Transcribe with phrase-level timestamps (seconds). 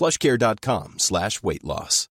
[0.00, 2.06] plushcare.com slash weight loss.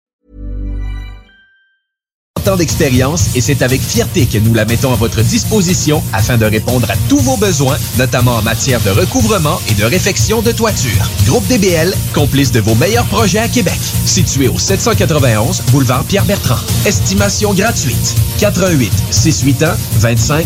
[2.45, 6.45] Tant d'expérience et c'est avec fierté que nous la mettons à votre disposition afin de
[6.45, 11.09] répondre à tous vos besoins, notamment en matière de recouvrement et de réfection de toiture.
[11.25, 13.79] Groupe DBL, complice de vos meilleurs projets à Québec.
[14.05, 16.63] Situé au 791 boulevard Pierre-Bertrand.
[16.85, 18.15] Estimation gratuite.
[18.39, 20.45] 88 681 25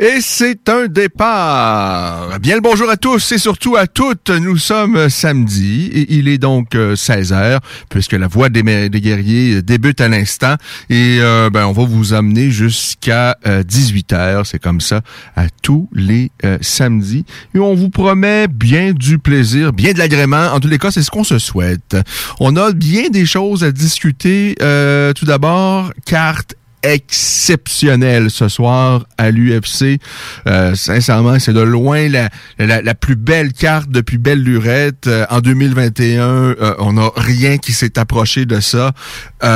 [0.00, 2.40] Et c'est un départ.
[2.40, 4.30] Bien le bonjour à tous et surtout à toutes.
[4.30, 9.00] Nous sommes samedi et il est donc 16 euh, heures puisque la voix des, des
[9.00, 10.56] guerriers débute à l'instant
[10.90, 14.46] et euh, ben, on va vous amener jusqu'à 18 euh, heures.
[14.46, 15.02] C'est comme ça
[15.36, 20.52] à tous les samedis et on vous promet bien du plaisir, bien de l'agrément.
[20.52, 21.96] En tous les cas, c'est ce qu'on se souhaite.
[22.40, 24.56] On a bien des choses à discuter.
[24.58, 29.98] tout d'abord, carte exceptionnel ce soir à l'UFC.
[30.46, 32.28] Euh, sincèrement, c'est de loin la,
[32.58, 35.06] la, plus belle carte depuis belle lurette.
[35.06, 38.92] Euh, en 2021, euh, on n'a rien qui s'est approché de ça.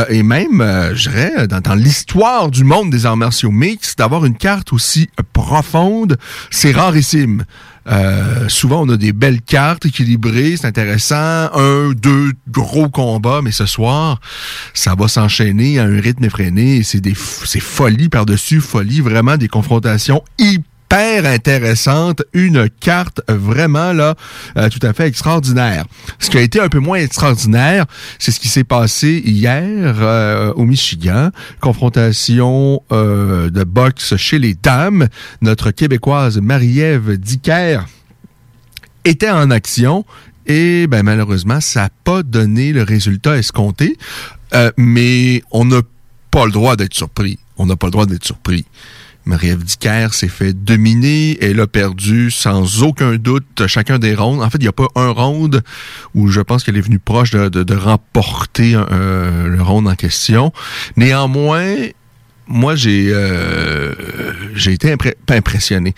[0.08, 0.62] et même,
[0.94, 5.08] je dirais, dans, dans l'histoire du monde des arts martiaux mixtes, d'avoir une carte aussi
[5.32, 6.16] profonde,
[6.50, 7.44] c'est rarissime.
[7.90, 11.16] Euh, souvent, on a des belles cartes équilibrées, c'est intéressant.
[11.54, 14.20] Un, deux gros combats, mais ce soir,
[14.74, 16.82] ça va s'enchaîner à un rythme effréné.
[16.82, 23.92] C'est des, c'est folie par-dessus folie, vraiment des confrontations hyper hyper intéressante, une carte vraiment
[23.92, 24.14] là
[24.56, 25.84] euh, tout à fait extraordinaire.
[26.18, 27.84] Ce qui a été un peu moins extraordinaire,
[28.18, 34.54] c'est ce qui s'est passé hier euh, au Michigan, confrontation euh, de boxe chez les
[34.54, 35.08] dames.
[35.42, 37.80] Notre québécoise Marie-Ève Dicker
[39.04, 40.04] était en action
[40.46, 43.98] et ben malheureusement ça n'a pas donné le résultat escompté,
[44.78, 45.82] mais on n'a
[46.30, 47.38] pas le droit d'être surpris.
[47.58, 48.64] On n'a pas le droit d'être surpris.
[49.28, 51.38] Marie-Ève Dicker s'est fait dominer.
[51.40, 54.42] Elle a perdu sans aucun doute chacun des rondes.
[54.42, 55.62] En fait, il n'y a pas un round
[56.14, 60.52] où je pense qu'elle est venue proche de, remporter le round en question.
[60.96, 61.76] Néanmoins,
[62.48, 63.94] moi, j'ai euh,
[64.54, 64.94] j'ai été
[65.28, 65.94] impressionné.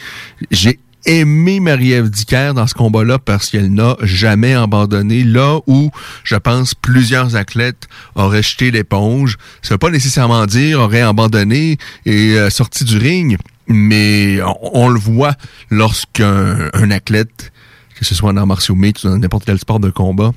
[0.50, 5.90] J'ai aimé Marie-Ève Dicker dans ce combat-là parce qu'elle n'a jamais abandonné là où,
[6.24, 9.36] je pense, plusieurs athlètes auraient jeté l'éponge.
[9.62, 14.38] Ça veut pas nécessairement dire auraient abandonné et euh, sorti du ring, mais
[14.72, 15.34] on, le voit
[15.70, 17.52] lorsqu'un un athlète,
[17.98, 20.32] que ce soit dans martial mix ou dans n'importe quel sport de combat,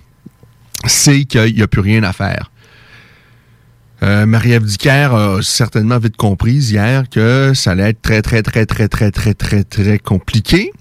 [0.85, 2.51] sait qu'il n'y a plus rien à faire.
[4.03, 8.90] Euh, Marie-Ève a certainement vite compris hier que ça allait être très, très, très, très,
[8.90, 10.72] très, très, très, très compliqué.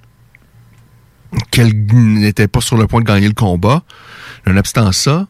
[1.51, 3.85] Qu'elle n'était pas sur le point de gagner le combat.
[4.47, 5.29] Nonobstant ça,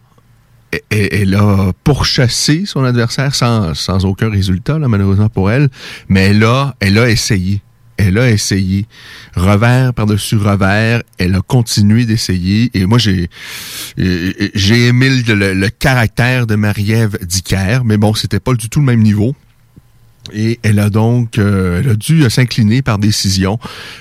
[0.91, 5.69] elle a pourchassé son adversaire sans, aucun résultat, malheureusement pour elle.
[6.09, 6.47] Mais elle
[6.81, 7.61] elle a essayé
[8.03, 8.87] elle a essayé.
[9.35, 12.71] Revers par-dessus revers, elle a continué d'essayer.
[12.75, 13.29] Et moi, j'ai
[13.97, 19.03] j'ai aimé le, caractère de Marie-Ève Dicker, mais bon, c'était pas du tout le même
[19.03, 19.35] niveau.
[20.33, 23.59] Et elle a donc euh, elle a dû s'incliner par décision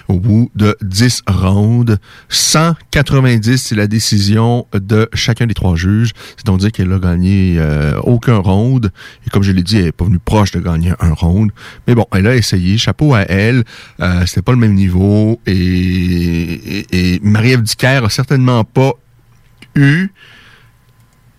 [0.07, 1.97] au bout de 10 rounds.
[2.29, 6.11] 190, c'est la décision de chacun des trois juges.
[6.37, 8.91] C'est donc dire qu'elle a gagné euh, aucun round.
[9.25, 11.51] Et comme je l'ai dit, elle n'est pas venue proche de gagner un round.
[11.87, 12.77] Mais bon, elle a essayé.
[12.77, 13.63] Chapeau à elle.
[13.99, 15.39] Euh, C'était pas le même niveau.
[15.47, 18.93] Et, et, et Marie-Ève Dicker a certainement pas
[19.75, 20.09] eu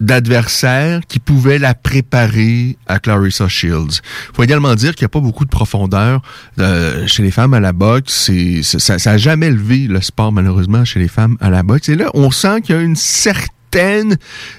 [0.02, 4.02] d'adversaires qui pouvaient la préparer à Clarissa Shields.
[4.34, 6.20] Faut également dire qu'il n'y a pas beaucoup de profondeur
[6.58, 8.30] euh, chez les femmes à la boxe.
[8.62, 11.88] ça n'a jamais levé le sport, malheureusement, chez les femmes à la boxe.
[11.88, 14.16] Et là, on sent qu'il y a une certaine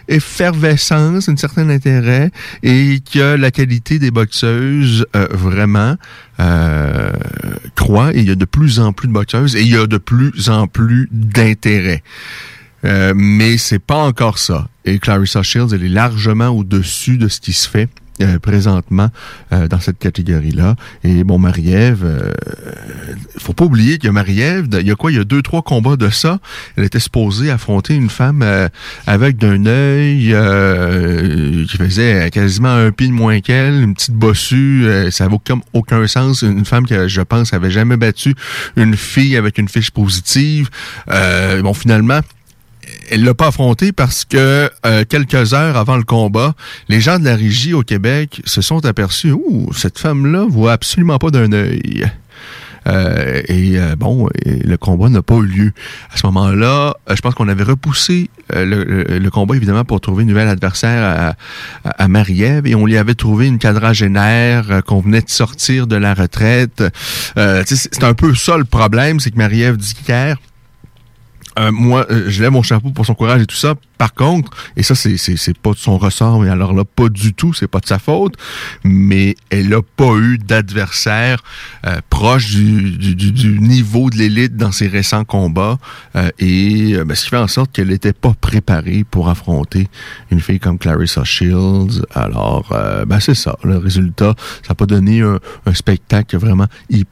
[0.08, 2.32] effervescence, un certain intérêt
[2.64, 5.98] et que la qualité des boxeuses euh, vraiment
[6.40, 7.12] euh,
[7.76, 9.86] croît et il y a de plus en plus de boxeuses et il y a
[9.88, 12.02] de plus en plus d'intérêt.
[12.86, 14.68] Euh, mais c'est pas encore ça.
[14.86, 17.90] Et Clarissa Shields, elle est largement au-dessus de ce qui se fait
[18.22, 19.10] euh, présentement
[19.52, 20.76] euh, dans cette catégorie-là.
[21.04, 22.32] Et bon, Marie-Ève, euh,
[23.40, 25.42] faut pas oublier qu'il y a Marie-Ève, il y a quoi, il y a deux,
[25.42, 26.40] trois combats de ça.
[26.78, 28.46] Elle était supposée affronter une femme
[29.08, 30.28] avec d'un œil
[31.68, 36.06] qui faisait quasiment un pied de moins qu'elle, une petite bossue, ça n'avait aucun, aucun
[36.06, 36.44] sens.
[36.44, 38.36] Une femme qui, je pense, avait jamais battu
[38.76, 40.70] une fille avec une fiche positive.
[41.08, 42.20] bon, finalement,
[43.10, 46.54] elle l'a pas affronté parce que euh, quelques heures avant le combat,
[46.90, 51.18] les gens de la régie au Québec se sont aperçus, ouh, cette femme-là voit absolument
[51.20, 52.10] pas d'un œil.
[52.86, 55.72] Euh, et euh, bon, le combat n'a pas eu lieu.
[56.14, 60.50] À ce moment-là, je pense qu'on avait repoussé le, combat, évidemment, pour trouver une nouvelle
[60.50, 61.36] adversaire
[61.86, 65.96] à, à, Marie-Ève, et on lui avait trouvé une quadragénaire qu'on venait de sortir de
[65.96, 66.84] la retraite.
[67.38, 70.36] c'est un peu ça le problème, c'est que Marie-Ève Dicker,
[71.60, 73.76] euh, moi, euh, je lève mon chapeau pour son courage et tout ça.
[73.98, 77.34] Par contre, et ça, c'est, c'est, pas de son ressort, mais alors là, pas du
[77.34, 78.36] tout, c'est pas de sa faute,
[78.84, 81.42] mais elle a pas eu d'adversaire
[81.86, 85.78] euh, proche du, du, du, niveau de l'élite dans ses récents combats,
[86.40, 89.88] et ben, ce qui fait en sorte qu'elle n'était pas préparée pour affronter
[90.32, 92.04] une fille comme Clarissa Shields.
[92.14, 92.76] Alors,
[93.08, 97.08] ben c'est ça, le résultat, ça n'a pas donné un, un spectacle vraiment hyper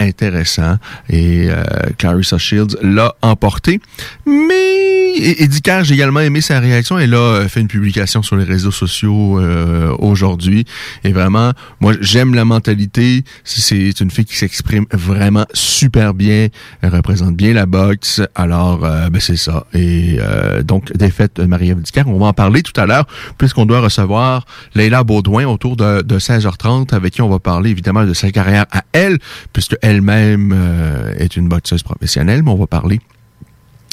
[0.00, 0.76] intéressant
[1.08, 1.62] et euh,
[1.98, 3.80] Clarissa Shields l'a emporté.
[4.26, 6.98] Mais Eddie j'ai également aimé sa réaction.
[6.98, 10.64] Elle a euh, fait une publication sur les réseaux sociaux euh, aujourd'hui.
[11.04, 13.24] Et vraiment, moi, j'aime la mentalité.
[13.44, 16.48] C'est une fille qui s'exprime vraiment super bien.
[16.80, 18.20] Elle représente bien la boxe.
[18.34, 19.66] Alors, ben, c'est ça.
[19.74, 20.18] Et
[20.64, 23.06] donc, défaite de Marie-Ève On va en parler tout à l'heure,
[23.38, 28.14] puisqu'on doit recevoir Leila Baudouin autour de 16h30, avec qui on va parler évidemment de
[28.14, 29.18] sa carrière à elle,
[29.52, 33.00] puisque elle-même euh, est une boxeuse professionnelle, mais on va parler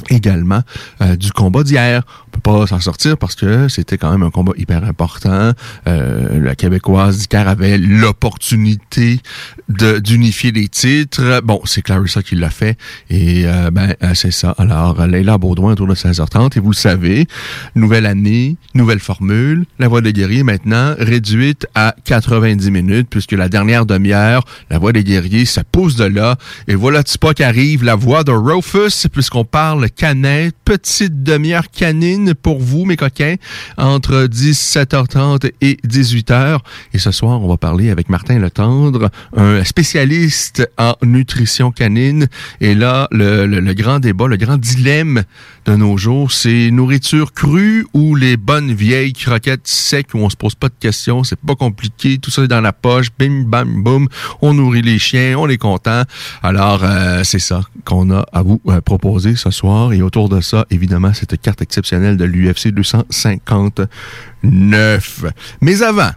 [0.09, 0.61] également
[1.01, 2.03] euh, du combat d'hier.
[2.31, 5.51] Peut pas s'en sortir parce que c'était quand même un combat hyper important.
[5.87, 9.19] Euh, la Québécoise d'hier avait l'opportunité
[9.67, 11.41] d'unifier les titres.
[11.43, 12.77] Bon, c'est Clarissa qui l'a fait
[13.09, 14.55] et euh, ben c'est ça.
[14.57, 17.27] Alors Leila Baudouin autour de 16h30 et vous le savez,
[17.75, 19.65] nouvelle année, nouvelle formule.
[19.79, 24.91] La voix des guerriers maintenant réduite à 90 minutes puisque la dernière demi-heure, la voix
[24.91, 26.37] des guerriers, ça pousse de là
[26.67, 30.55] et voilà qui arrive, la voix de Rufus puisqu'on parle Canet.
[30.63, 33.35] Petite demi-heure canine pour vous, mes coquins,
[33.77, 36.59] entre 17h30 et 18h.
[36.93, 42.27] Et ce soir, on va parler avec Martin Letendre, un spécialiste en nutrition canine.
[42.61, 45.23] Et là, le, le grand débat, le grand dilemme
[45.69, 50.35] de nos jours, c'est nourriture crue ou les bonnes vieilles croquettes secs où on se
[50.35, 53.83] pose pas de questions, c'est pas compliqué, tout ça est dans la poche, bim bam
[53.83, 54.07] boum,
[54.41, 56.01] on nourrit les chiens, on est content.
[56.41, 60.41] Alors euh, c'est ça qu'on a à vous euh, proposer ce soir et autour de
[60.41, 65.25] ça, évidemment, cette carte exceptionnelle de l'UFC 259.
[65.61, 66.09] Mais avant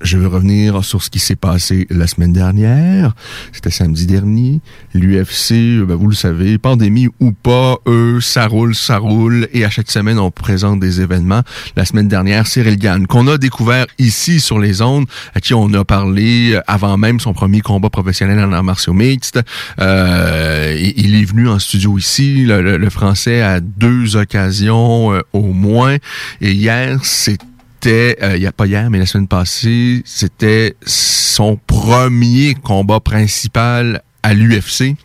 [0.00, 3.14] je veux revenir sur ce qui s'est passé la semaine dernière.
[3.52, 4.60] C'était samedi dernier.
[4.92, 9.48] L'UFC, ben vous le savez, pandémie ou pas, eux, ça roule, ça roule.
[9.52, 11.42] Et à chaque semaine, on présente des événements.
[11.76, 15.72] La semaine dernière, Cyril Gann, qu'on a découvert ici sur les ondes, à qui on
[15.72, 19.40] a parlé avant même son premier combat professionnel en arts martiaux mixtes.
[19.80, 25.96] Euh, il est venu en studio ici, le, français, à deux occasions euh, au moins.
[26.40, 27.44] Et hier, c'était
[27.84, 34.02] c'était, euh, il a pas hier, mais la semaine passée, c'était son premier combat principal
[34.22, 34.96] à l'UFC.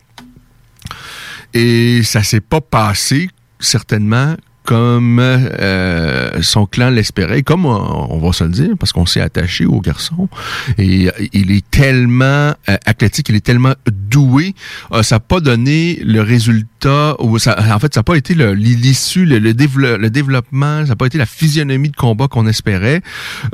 [1.54, 4.36] Et ça s'est pas passé, certainement,
[4.70, 9.66] comme euh, son clan l'espérait, comme on, va se le dire, parce qu'on s'est attaché
[9.66, 10.30] au garçon.
[10.78, 14.54] Et euh, il est tellement euh, athlétique, il est tellement doué.
[15.02, 19.26] ça n'a pas donné le résultat, ou ça, en fait, ça n'a pas été l'issue,
[19.26, 19.54] le, le,
[19.98, 23.02] le, développement, ça n'a pas été la physionomie de combat qu'on espérait.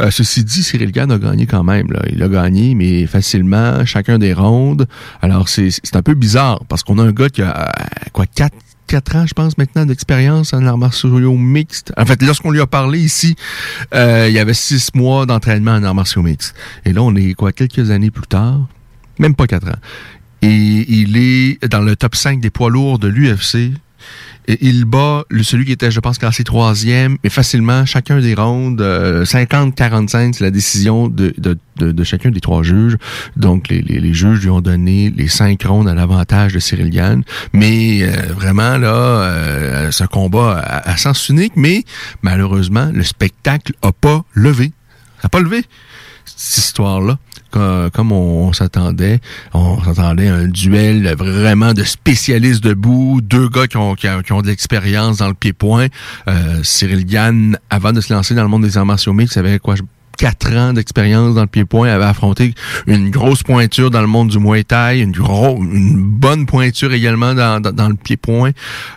[0.10, 1.94] ceci dit, Cyril Gann a gagné quand même.
[1.94, 2.02] Là.
[2.12, 4.86] Il a gagné, mais facilement, chacun des rondes.
[5.22, 7.72] Alors, c'est un peu bizarre, parce qu'on a un gars qui a,
[8.12, 8.58] quoi, quatre
[8.88, 11.94] 4 ans, je pense, maintenant d'expérience en arts martiaux mixtes.
[11.98, 13.36] En fait, lorsqu'on lui a parlé ici,
[13.94, 16.56] euh, il y avait six mois d'entraînement en arts martiaux mixtes.
[16.86, 18.68] Et là, on est quoi, quelques années plus tard?
[19.20, 19.80] Même pas quatre ans.
[20.42, 23.72] Et il est dans le top 5 des poids lourds de l'UFC.
[24.48, 30.34] Il bat celui qui était, je pense, classé troisième, mais facilement, chacun des rondes, 50-45,
[30.34, 31.34] c'est la décision de,
[32.04, 32.98] chacun des trois juges.
[33.38, 37.24] Donc, les, juges lui ont donné les cinq rondes à l'avantage de Cyril Gann.
[37.54, 41.84] Mais vraiment, là, ce combat à, à sens unique, mais
[42.22, 44.72] malheureusement, le spectacle a pas levé.
[45.18, 45.64] Ça n'a pas levé,
[46.26, 47.18] cette histoire-là
[47.94, 49.20] comme on, s'attendait.
[49.54, 54.42] On s'attendait à un duel vraiment de spécialistes debout, deux gars qui ont, qui, ont
[54.42, 55.88] de l'expérience dans le pied-point.
[56.28, 59.60] Euh, Cyril Gann, avant de se lancer dans le monde des arts martiaux mixtes, avait
[59.60, 59.76] quoi,
[60.16, 62.54] quatre ans d'expérience dans le pied-point, avait affronté
[62.88, 67.62] une grosse pointure dans le monde du Muay Thai, une, une bonne pointure également dans,
[67.62, 68.52] dans, le pied-point,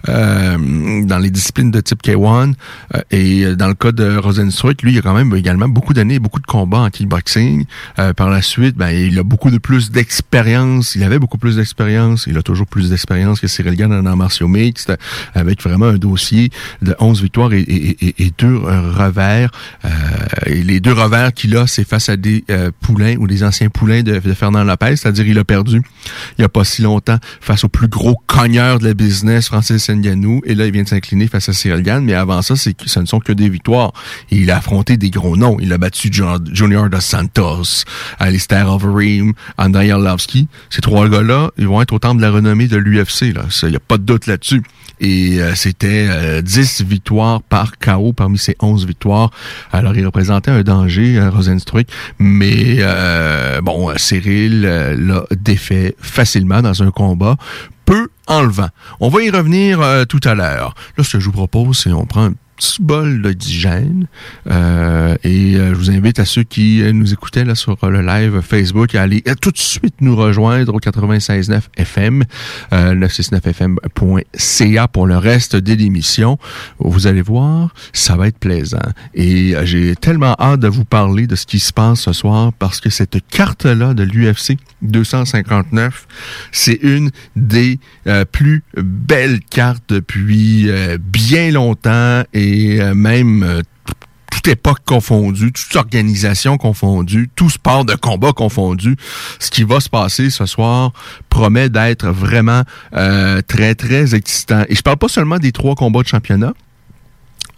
[0.08, 2.54] euh, dans les disciplines de type K1.
[2.94, 6.18] Euh, et dans le cas de Rosenstruck, lui, il a quand même également beaucoup d'années,
[6.18, 7.64] beaucoup de combats en kickboxing.
[7.98, 10.94] Euh, par la suite, ben, il a beaucoup de plus d'expérience.
[10.94, 12.26] Il avait beaucoup plus d'expérience.
[12.26, 14.92] Il a toujours plus d'expérience que Cyril Gann en arts martiaux mixtes,
[15.34, 16.50] avec vraiment un dossier
[16.82, 19.50] de 11 victoires et, et, et, deux revers.
[20.46, 23.44] et les deux revers revers qu'il a, c'est face à des euh, poulains ou des
[23.44, 25.82] anciens poulains de, Fernand Lopez, c'est-à-dire il a perdu
[26.36, 29.88] il n'y a pas si longtemps face au plus gros cogneur de la business, Francis
[29.90, 32.74] Nganou, et là il vient de s'incliner face à Cyril Gann, mais avant ça, c'est
[32.86, 33.92] ce ne sont que des victoires.
[34.30, 35.56] Il a affronté des gros noms.
[35.60, 37.84] Il a battu Junior dos Santos,
[38.18, 40.48] Alistair Overeem, Andrei Arlovski.
[40.70, 43.34] Ces trois gars-là, ils vont être au temple de la renommée de l'UFC.
[43.62, 44.62] Il n'y a pas de doute là-dessus.
[45.00, 49.30] Et euh, c'était 10 euh, victoires par KO parmi ces 11 victoires.
[49.72, 51.86] Alors, il représentait un danger, euh, Rosenstruck,
[52.18, 57.36] mais euh, bon, Cyril l'a défait facilement dans un combat
[57.84, 58.68] peu enlevant.
[59.00, 60.74] On va y revenir tout à l'heure.
[60.96, 64.08] Là, ce que je vous propose, c'est on prend un petit bol d'oxygène.
[64.50, 68.02] Euh, et euh, je vous invite à ceux qui euh, nous écoutaient là sur le
[68.02, 72.24] live Facebook à aller tout de suite nous rejoindre au 96.9 FM,
[72.72, 76.38] 969fm.ca pour le reste de l'émission.
[76.78, 78.78] Vous allez voir, ça va être plaisant.
[79.14, 82.80] Et j'ai tellement hâte de vous parler de ce qui se passe ce soir parce
[82.80, 86.06] que cette carte-là de l'UFC 259,
[86.52, 87.78] c'est une des
[88.32, 93.62] plus belles cartes depuis bien longtemps et et euh, même euh,
[94.30, 98.96] toute époque confondue, toute organisation confondue, tout sport de combat confondu,
[99.38, 100.92] ce qui va se passer ce soir
[101.28, 102.62] promet d'être vraiment
[102.94, 104.64] euh, très, très excitant.
[104.68, 106.54] Et je parle pas seulement des trois combats de championnat,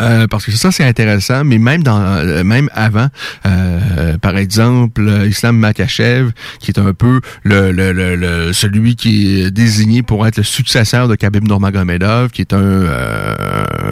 [0.01, 3.09] euh, parce que ça c'est intéressant, mais même dans euh, même avant,
[3.47, 9.51] euh, par exemple, Islam Makachev, qui est un peu le, le, le, celui qui est
[9.51, 12.85] désigné pour être le successeur de Khabib Nurmagomedov, qui est un,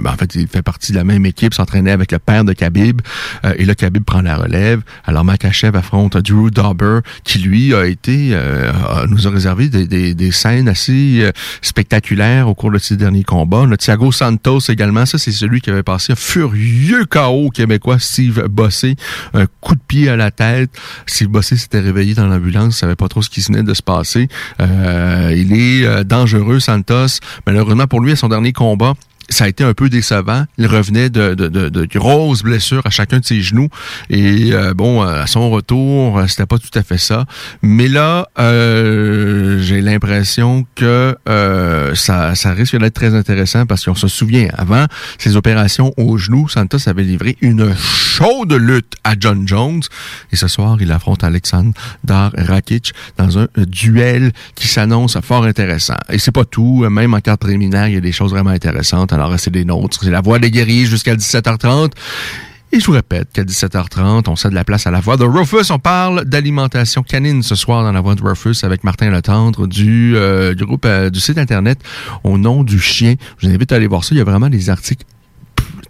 [0.02, 2.52] ben, en fait, il fait partie de la même équipe, s'entraînait avec le père de
[2.52, 3.02] Khabib,
[3.56, 4.80] et là Khabib prend la relève.
[5.04, 8.38] Alors Makachev affronte Drew Dauber, qui lui a été,
[9.08, 11.30] nous a réservé des, des, des, scènes assez
[11.62, 13.66] spectaculaires au cours de ses derniers combats.
[13.66, 18.46] Le Thiago Santos également, ça c'est celui qui avait passé un furieux chaos québécois, Steve
[18.48, 18.96] Bossé,
[19.34, 20.70] un coup de pied à la tête.
[21.06, 24.28] Steve Bossé s'était réveillé dans l'ambulance, savait pas trop ce qui venait de se passer.
[24.60, 27.20] Euh, il est euh, dangereux, Santos.
[27.46, 28.94] Malheureusement pour lui, à son dernier combat,
[29.28, 30.44] ça a été un peu décevant.
[30.56, 33.68] Il revenait de, de, de, de grosses blessures à chacun de ses genoux.
[34.10, 37.24] Et euh, bon, à son retour, euh, c'était pas tout à fait ça.
[37.62, 43.94] Mais là, euh, j'ai l'impression que euh, ça, ça risque d'être très intéressant parce qu'on
[43.94, 44.86] se souvient, avant
[45.18, 49.82] ces opérations au genou, Santos avait livré une chaude lutte à John Jones.
[50.32, 51.72] Et ce soir, il affronte Alexander
[52.36, 55.96] Rakic dans un duel qui s'annonce fort intéressant.
[56.08, 56.86] Et c'est pas tout.
[56.88, 59.12] Même en carte préliminaire, il y a des choses vraiment intéressantes.
[59.18, 60.04] Alors, c'est des nôtres.
[60.04, 61.92] C'est la voix des guerriers jusqu'à 17h30.
[62.70, 65.70] Et je vous répète qu'à 17h30, on cède la place à la voix de Rufus.
[65.70, 70.14] On parle d'alimentation canine ce soir dans la voix de Rufus avec Martin Letendre du,
[70.16, 71.80] euh, groupe euh, du site internet
[72.24, 73.14] au nom du chien.
[73.38, 74.14] Je vous invite à aller voir ça.
[74.14, 75.06] Il y a vraiment des articles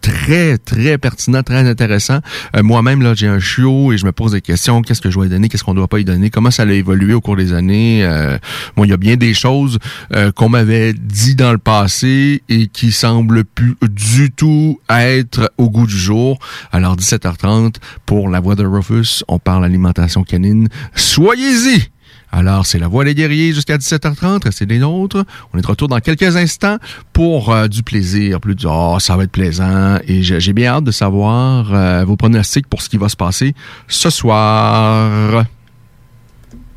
[0.01, 2.19] très, très pertinent, très intéressant.
[2.57, 4.83] Euh, moi-même, là, j'ai un chiot et je me pose des questions.
[4.83, 5.49] Qu'est-ce que je dois y donner?
[5.49, 6.31] Qu'est-ce qu'on doit pas y donner?
[6.31, 8.05] Comment ça a évolué au cours des années?
[8.05, 8.39] Euh,
[8.77, 9.79] bon, il y a bien des choses
[10.15, 15.71] euh, qu'on m'avait dit dans le passé et qui semblent plus du tout être au
[15.71, 16.39] goût du jour.
[16.73, 17.77] Alors, 17h30,
[18.07, 20.69] pour la voix de Rufus, on parle alimentation canine.
[20.95, 21.91] Soyez-y!
[22.31, 24.45] Alors, c'est la voix des guerriers jusqu'à 17h30.
[24.45, 25.25] Restez des nôtres.
[25.53, 26.77] On est de retour dans quelques instants
[27.13, 28.41] pour euh, du plaisir.
[28.41, 29.99] Plus du «Oh, ça va être plaisant».
[30.07, 33.55] Et j'ai bien hâte de savoir euh, vos pronostics pour ce qui va se passer
[33.87, 35.45] ce soir.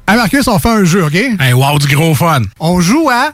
[0.08, 1.16] Hey Marcus, on fait un jeu, OK?
[1.16, 2.42] Hey, wow, du gros fun!
[2.60, 3.34] On joue à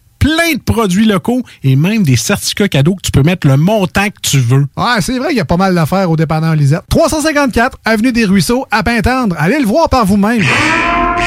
[0.21, 4.05] plein de produits locaux et même des certificats cadeaux que tu peux mettre le montant
[4.05, 4.67] que tu veux.
[4.77, 6.83] Ouais, c'est vrai qu'il y a pas mal d'affaires au dépanneur Lisette.
[6.89, 9.35] 354 Avenue des Ruisseaux, à Pintendre.
[9.39, 10.43] Allez le voir par vous-même.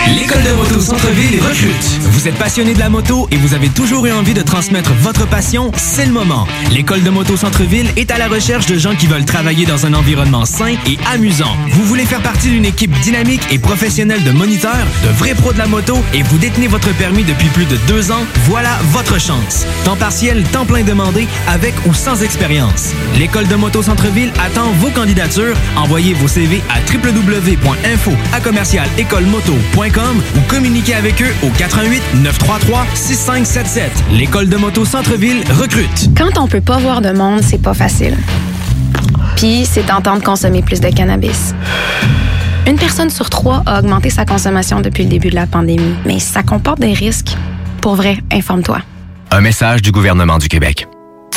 [0.07, 2.01] L'école de moto Centre-ville recrute.
[2.03, 5.27] Vous êtes passionné de la moto et vous avez toujours eu envie de transmettre votre
[5.27, 6.47] passion, c'est le moment.
[6.71, 9.95] L'école de moto Centre-ville est à la recherche de gens qui veulent travailler dans un
[9.95, 11.57] environnement sain et amusant.
[11.71, 15.59] Vous voulez faire partie d'une équipe dynamique et professionnelle de moniteurs, de vrais pros de
[15.59, 19.67] la moto et vous détenez votre permis depuis plus de deux ans, voilà votre chance.
[19.85, 22.93] Temps partiel, temps plein demandé, avec ou sans expérience.
[23.19, 25.57] L'école de moto Centre-ville attend vos candidatures.
[25.77, 28.41] Envoyez vos CV à www.info à
[30.37, 33.91] ou communiquez avec eux au 88 933 6577.
[34.13, 36.11] L'école de moto Centre-ville recrute.
[36.17, 38.17] Quand on peut pas voir de monde, c'est pas facile.
[39.37, 41.55] Puis, c'est tentant de consommer plus de cannabis.
[42.67, 46.19] Une personne sur trois a augmenté sa consommation depuis le début de la pandémie, mais
[46.19, 47.37] ça comporte des risques.
[47.85, 48.79] Pour vrai, informe-toi.
[49.31, 50.89] Un message du gouvernement du Québec.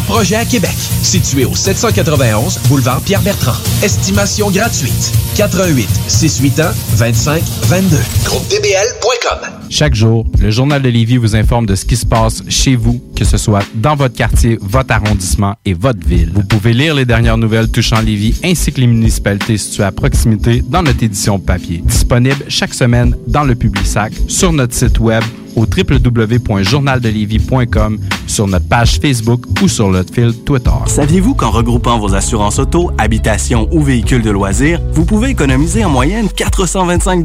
[0.00, 0.74] projets à Québec.
[1.02, 3.56] Situé au 791 boulevard Pierre-Bertrand.
[3.82, 5.12] Estimation gratuite.
[5.36, 7.96] 88 681 25 22.
[8.24, 9.62] GroupeDBL.com.
[9.70, 13.02] Chaque jour, le Journal de Lévis vous informe de ce qui se passe chez vous,
[13.16, 16.30] que ce soit dans votre quartier, votre arrondissement et votre ville.
[16.34, 20.62] Vous pouvez lire les dernières nouvelles touchant Lévis ainsi que les municipalités situées à proximité
[20.68, 21.82] dans notre édition papier.
[21.84, 25.22] Disponible chaque semaine dans le Publisac, sur notre site web
[25.56, 30.70] au www.journaldelévis.com, sur notre page Facebook ou sur notre fil Twitter.
[30.86, 35.90] Saviez-vous qu'en regroupant vos assurances auto, habitation ou véhicules de loisirs, vous pouvez économiser en
[35.90, 37.22] moyenne 425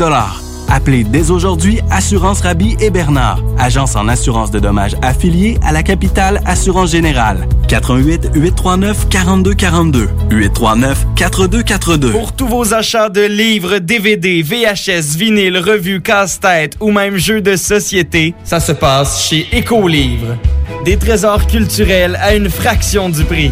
[0.69, 5.81] Appelez dès aujourd'hui Assurance Rabi et Bernard, agence en assurance de dommages affiliée à la
[5.81, 7.47] capitale Assurance Générale.
[7.67, 12.11] 88 839 4242 839 4242.
[12.11, 17.55] Pour tous vos achats de livres, DVD, VHS, vinyle, revues, casse-tête ou même jeux de
[17.55, 20.37] société, ça se passe chez Écolivre.
[20.85, 23.51] Des trésors culturels à une fraction du prix.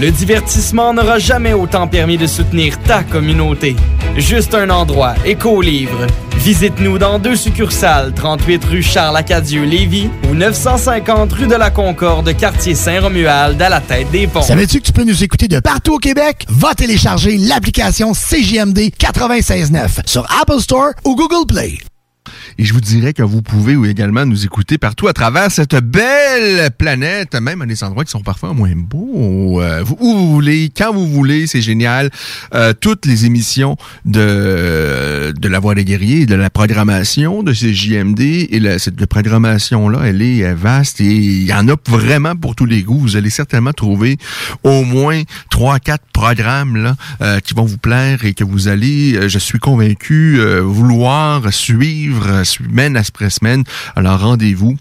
[0.00, 3.76] Le divertissement n'aura jamais autant permis de soutenir ta communauté.
[4.16, 6.06] Juste un endroit, Écolivre.
[6.38, 13.62] Visite-nous dans deux succursales, 38 rue Charles-Acadieux-Lévis ou 950 rue de la Concorde, quartier Saint-Romuald,
[13.62, 14.42] à la tête des ponts.
[14.42, 16.46] Savais-tu que tu peux nous écouter de partout au Québec?
[16.48, 21.78] Va télécharger l'application CJMD 96.9 sur Apple Store ou Google Play.
[22.58, 26.70] Et je vous dirais que vous pouvez également nous écouter partout à travers cette belle
[26.70, 29.60] planète, même à des endroits qui sont parfois moins beaux.
[29.60, 32.10] Euh, où vous voulez, quand vous voulez, c'est génial.
[32.54, 37.72] Euh, toutes les émissions de de la Voix des guerriers, de la programmation de ces
[37.72, 42.66] JMD et cette programmation-là, elle est vaste et il y en a vraiment pour tous
[42.66, 42.98] les goûts.
[42.98, 44.18] Vous allez certainement trouver
[44.62, 49.16] au moins trois, quatre programmes là euh, qui vont vous plaire et que vous allez,
[49.16, 53.64] euh, je suis convaincu, euh, vouloir suivre semaine après semaine.
[53.96, 54.76] Alors rendez-vous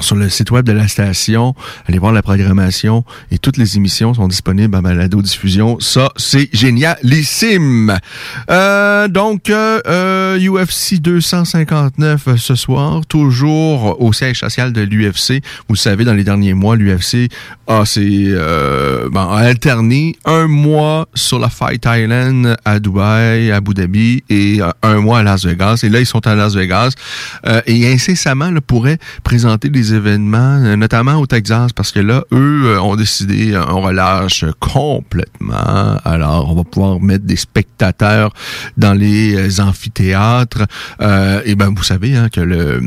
[0.00, 1.54] sur le site web de la station,
[1.86, 5.78] allez voir la programmation et toutes les émissions sont disponibles à Balado Diffusion.
[5.80, 7.98] Ça, c'est génialissime.
[8.50, 15.42] Euh, donc, euh, UFC 259 ce soir, toujours au siège social de l'UFC.
[15.68, 17.28] Vous savez, dans les derniers mois, l'UFC
[17.70, 23.74] a, euh, bon, a alterné un mois sur la Fight Island à Dubaï, à Abu
[23.74, 25.80] Dhabi et euh, un mois à Las Vegas.
[25.84, 26.94] Et là, ils sont à Las Vegas
[27.46, 32.24] euh, et incessamment là, pourraient présenter des événements, euh, notamment au Texas, parce que là,
[32.32, 35.96] eux euh, ont décidé, euh, on relâche complètement.
[36.04, 38.32] Alors, on va pouvoir mettre des spectateurs
[38.76, 40.66] dans les amphithéâtres.
[41.00, 42.80] et ben, vous savez hein, que le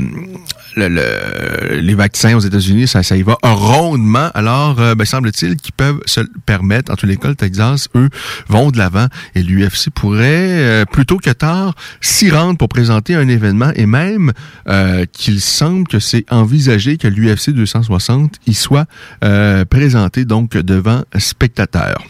[0.76, 4.30] le- le- les vaccins aux États-Unis, ça, ça y va rondement.
[4.34, 6.92] Alors, euh, ben, semble-t-il qu'ils peuvent se permettre.
[6.92, 8.10] En les cas, le Texas, eux,
[8.48, 13.28] vont de l'avant et l'UFC pourrait, euh, plutôt que tard, s'y rendre pour présenter un
[13.28, 14.32] événement et même
[14.70, 18.86] euh, qu'il semble que c'est envisagé que l'UFC 260 y soit
[19.24, 22.04] euh, présenté donc devant spectateurs.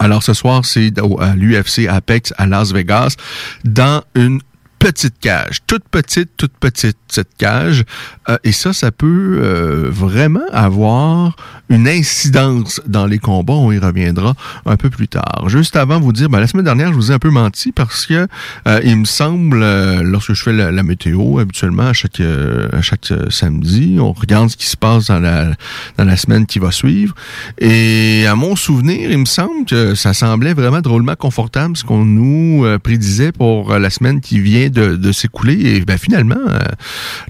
[0.00, 3.16] Alors ce soir, c'est à l'UFC Apex à Las Vegas,
[3.64, 4.40] dans une
[4.78, 7.84] petite cage, toute petite, toute petite cette cage,
[8.28, 11.34] Euh, et ça, ça peut euh, vraiment avoir
[11.70, 13.54] une incidence dans les combats.
[13.54, 14.34] On y reviendra
[14.66, 15.48] un peu plus tard.
[15.48, 18.04] Juste avant, vous dire, ben, la semaine dernière, je vous ai un peu menti parce
[18.04, 18.26] que
[18.66, 22.68] euh, il me semble, euh, lorsque je fais la, la météo, habituellement à chaque euh,
[22.72, 25.54] à chaque euh, samedi, on regarde ce qui se passe dans la
[25.96, 27.14] dans la semaine qui va suivre.
[27.58, 32.04] Et à mon souvenir, il me semble que ça semblait vraiment drôlement confortable ce qu'on
[32.04, 35.76] nous prédisait pour la semaine qui vient de, s'écouler.
[35.76, 36.58] Et ben finalement, euh,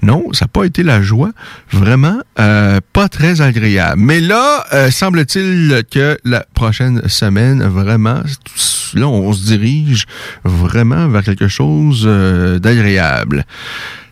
[0.01, 1.31] non, ça n'a pas été la joie.
[1.71, 4.01] Vraiment euh, pas très agréable.
[4.01, 8.21] Mais là, euh, semble-t-il que la prochaine semaine, vraiment,
[8.93, 10.05] là, on se dirige
[10.43, 12.05] vraiment vers quelque chose
[12.61, 13.45] d'agréable.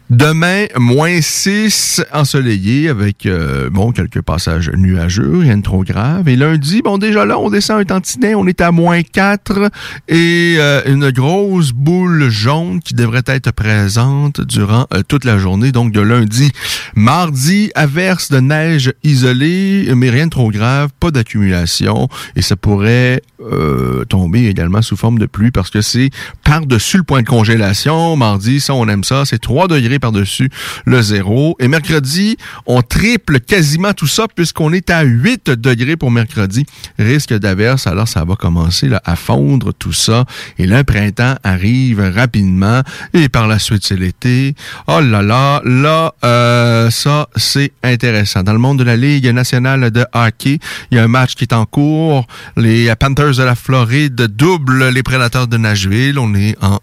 [0.10, 6.30] Demain, moins 6 ensoleillé avec, euh, bon, quelques passages nuageux, rien de trop grave.
[6.30, 9.70] Et lundi, bon, déjà là, on descend un tantinet, on est à moins 4
[10.08, 15.74] et euh, une grosse boule jaune qui devrait être présente durant euh, toute la journée,
[15.74, 16.52] donc de lundi.
[16.96, 23.22] Mardi, averse de neige isolée, mais rien de trop grave, pas d'accumulation et ça pourrait
[23.40, 26.10] euh, tomber également sous forme de pluie parce que c'est
[26.44, 28.16] par-dessus le point de congélation.
[28.16, 30.50] Mardi, ça, on aime ça, c'est 3 degrés par-dessus
[30.86, 31.56] le zéro.
[31.60, 36.66] Et mercredi, on triple quasiment tout ça puisqu'on est à 8 degrés pour mercredi.
[37.00, 40.26] Risque d'averse, alors ça va commencer là, à fondre tout ça.
[40.58, 42.82] Et le printemps arrive rapidement.
[43.14, 44.56] Et par la suite, c'est l'été.
[44.88, 48.44] Oh là là, là, euh, ça, c'est intéressant.
[48.44, 50.60] Dans le monde de la Ligue nationale de hockey,
[50.92, 52.26] il y a un match qui est en cours.
[52.56, 56.20] Les Panthers de la Floride doublent les Prédateurs de Nashville.
[56.20, 56.80] On est en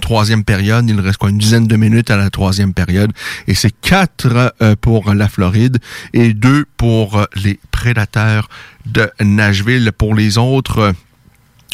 [0.00, 0.88] troisième période.
[0.88, 3.12] Il reste quoi, une dizaine de minutes à la troisième période.
[3.46, 5.78] Et c'est quatre euh, pour la Floride
[6.12, 8.48] et deux pour euh, les Prédateurs
[8.86, 9.92] de Nashville.
[9.96, 10.94] Pour les autres...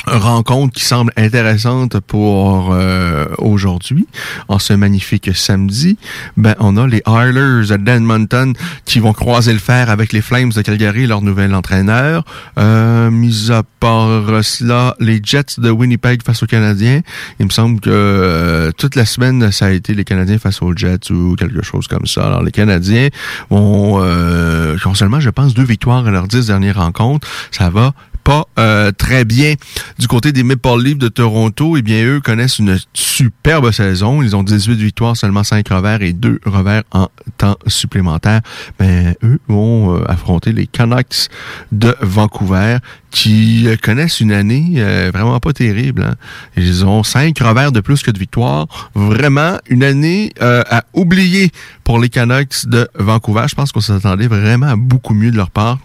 [0.06, 4.06] rencontre qui semble intéressante pour euh, aujourd'hui,
[4.48, 5.96] en ce magnifique samedi,
[6.36, 8.52] ben on a les Oilers d'Edmonton
[8.84, 12.24] qui vont croiser le fer avec les Flames de Calgary, leur nouvel entraîneur.
[12.58, 17.00] Euh, mis à part cela, les Jets de Winnipeg face aux Canadiens.
[17.40, 20.76] Il me semble que euh, toute la semaine, ça a été les Canadiens face aux
[20.76, 22.26] Jets ou quelque chose comme ça.
[22.26, 23.08] Alors les Canadiens
[23.48, 27.26] qui ont seulement, je pense, deux victoires à leurs dix dernières rencontres.
[27.50, 27.94] Ça va
[28.24, 29.54] pas euh, très bien.
[29.98, 34.22] Du côté des Maple Leafs de Toronto, eh bien, eux connaissent une superbe saison.
[34.22, 38.40] Ils ont 18 victoires, seulement 5 revers et 2 revers en temps supplémentaire.
[38.78, 41.28] Ben, eux vont euh, affronter les Canucks
[41.70, 42.78] de Vancouver
[43.10, 44.82] qui euh, connaissent une année
[45.12, 46.02] vraiment pas terrible.
[46.02, 46.14] hein.
[46.56, 48.90] Ils ont 5 revers de plus que de victoires.
[48.94, 51.50] Vraiment une année à oublier
[51.84, 53.44] pour les Canucks de Vancouver.
[53.48, 55.78] Je pense qu'on s'attendait vraiment à beaucoup mieux de leur part.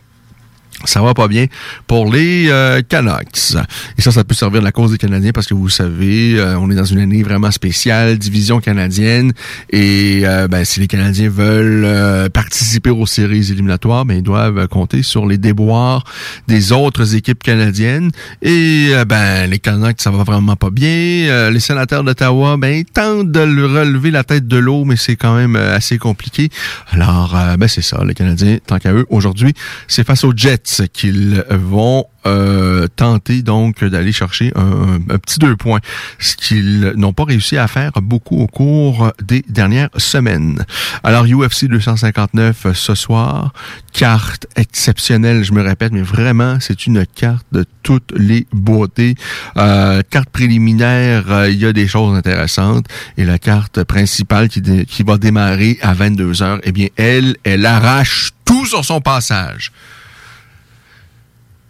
[0.86, 1.48] Ça va pas bien
[1.88, 3.56] pour les euh, Canucks.
[3.98, 6.58] Et ça, ça peut servir de la cause des Canadiens parce que vous savez, euh,
[6.58, 9.34] on est dans une année vraiment spéciale, division canadienne.
[9.72, 14.68] Et euh, ben, si les Canadiens veulent euh, participer aux séries éliminatoires, ben, ils doivent
[14.68, 16.06] compter sur les déboires
[16.48, 18.12] des autres équipes canadiennes.
[18.42, 21.50] Et euh, ben, les Canucks, ça va vraiment pas bien.
[21.50, 25.16] Les sénateurs d'Ottawa, ben, ils tentent de le relever la tête de l'eau, mais c'est
[25.16, 26.50] quand même assez compliqué.
[26.92, 29.54] Alors, ben, c'est ça, les Canadiens, tant qu'à eux, aujourd'hui,
[29.88, 35.80] c'est face aux Jets qu'ils vont euh, tenter donc d'aller chercher un, petit deux points,
[36.20, 40.66] ce qu'ils n'ont pas réussi à faire beaucoup au cours des dernières semaines.
[41.04, 43.54] Alors UFC 259 euh, ce soir,
[43.94, 49.16] carte exceptionnelle, je me répète, mais vraiment c'est une carte de toutes les beautés.
[49.58, 52.86] Euh, carte préliminaire, euh, il y a des choses intéressantes
[53.18, 57.66] et la carte principale qui, qui va démarrer à 22 heures, eh bien elle, elle
[57.66, 59.72] arrache tout sur son passage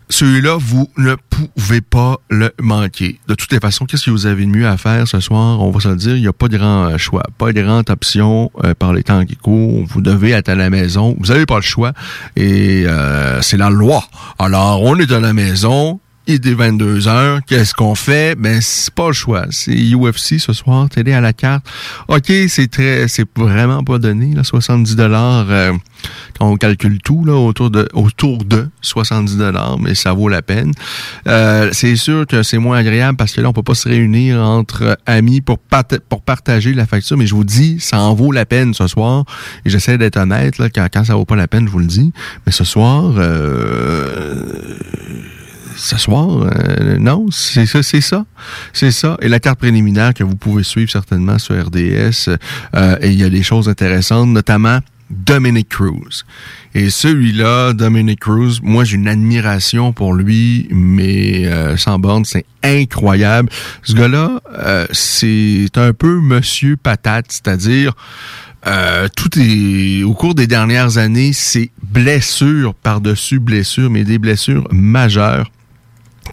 [0.09, 3.19] celui-là, vous ne pouvez pas le manquer.
[3.27, 5.61] De toutes les façons, qu'est-ce que vous avez de mieux à faire ce soir?
[5.61, 7.61] On va se le dire, il n'y a pas de grand euh, choix, pas de
[7.61, 9.85] grande option euh, par les temps qui courent.
[9.87, 11.15] Vous devez être à la maison.
[11.19, 11.93] Vous n'avez pas le choix.
[12.35, 14.03] Et euh, c'est la loi.
[14.39, 15.99] Alors, on est à la maison.
[16.29, 17.39] Il était 22 heures.
[17.47, 18.35] Qu'est-ce qu'on fait?
[18.37, 19.45] Ben, c'est pas le choix.
[19.49, 21.65] C'est UFC ce soir, télé à la carte.
[22.07, 25.73] OK, c'est très, c'est vraiment pas donné, là, 70 dollars, euh,
[26.39, 30.71] on calcule tout, là, autour de, autour de 70 dollars, mais ça vaut la peine.
[31.27, 34.39] Euh, c'est sûr que c'est moins agréable parce que là, on peut pas se réunir
[34.39, 35.57] entre amis pour,
[36.09, 39.25] pour partager la facture, mais je vous dis, ça en vaut la peine ce soir.
[39.65, 41.87] Et j'essaie d'être honnête, là, quand, quand ça vaut pas la peine, je vous le
[41.87, 42.13] dis.
[42.45, 44.43] Mais ce soir, euh,
[45.79, 48.25] ce soir, euh, non, c'est ça, c'est ça,
[48.73, 49.17] c'est ça.
[49.21, 52.29] Et la carte préliminaire que vous pouvez suivre certainement sur RDS,
[52.75, 56.25] euh, et il y a des choses intéressantes, notamment Dominic Cruz.
[56.75, 62.45] Et celui-là, Dominic Cruz, moi j'ai une admiration pour lui, mais euh, sans borne, c'est
[62.61, 63.49] incroyable.
[63.83, 64.41] Ce gars-là,
[64.91, 67.93] c'est un peu Monsieur Patate, c'est-à-dire
[69.15, 75.49] tout est au cours des dernières années, c'est blessure par-dessus blessure, mais des blessures majeures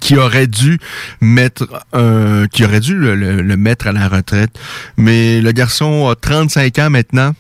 [0.00, 0.78] qui aurait dû
[1.20, 4.59] mettre un, qui aurait dû le, mettre à la retraite.
[4.96, 7.35] Mais le garçon a 35 ans maintenant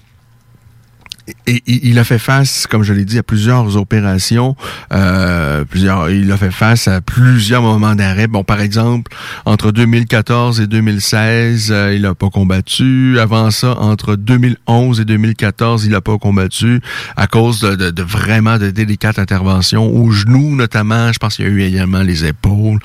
[1.46, 4.56] et, il a fait face, comme je l'ai dit, à plusieurs opérations.
[4.92, 8.26] Euh, plusieurs, il a fait face à plusieurs moments d'arrêt.
[8.26, 9.12] Bon, par exemple,
[9.44, 13.18] entre 2014 et 2016, euh, il n'a pas combattu.
[13.18, 16.80] Avant ça, entre 2011 et 2014, il n'a pas combattu
[17.16, 21.12] à cause de, de, de, vraiment de délicates interventions aux genoux, notamment.
[21.12, 22.78] Je pense qu'il y a eu également les épaules.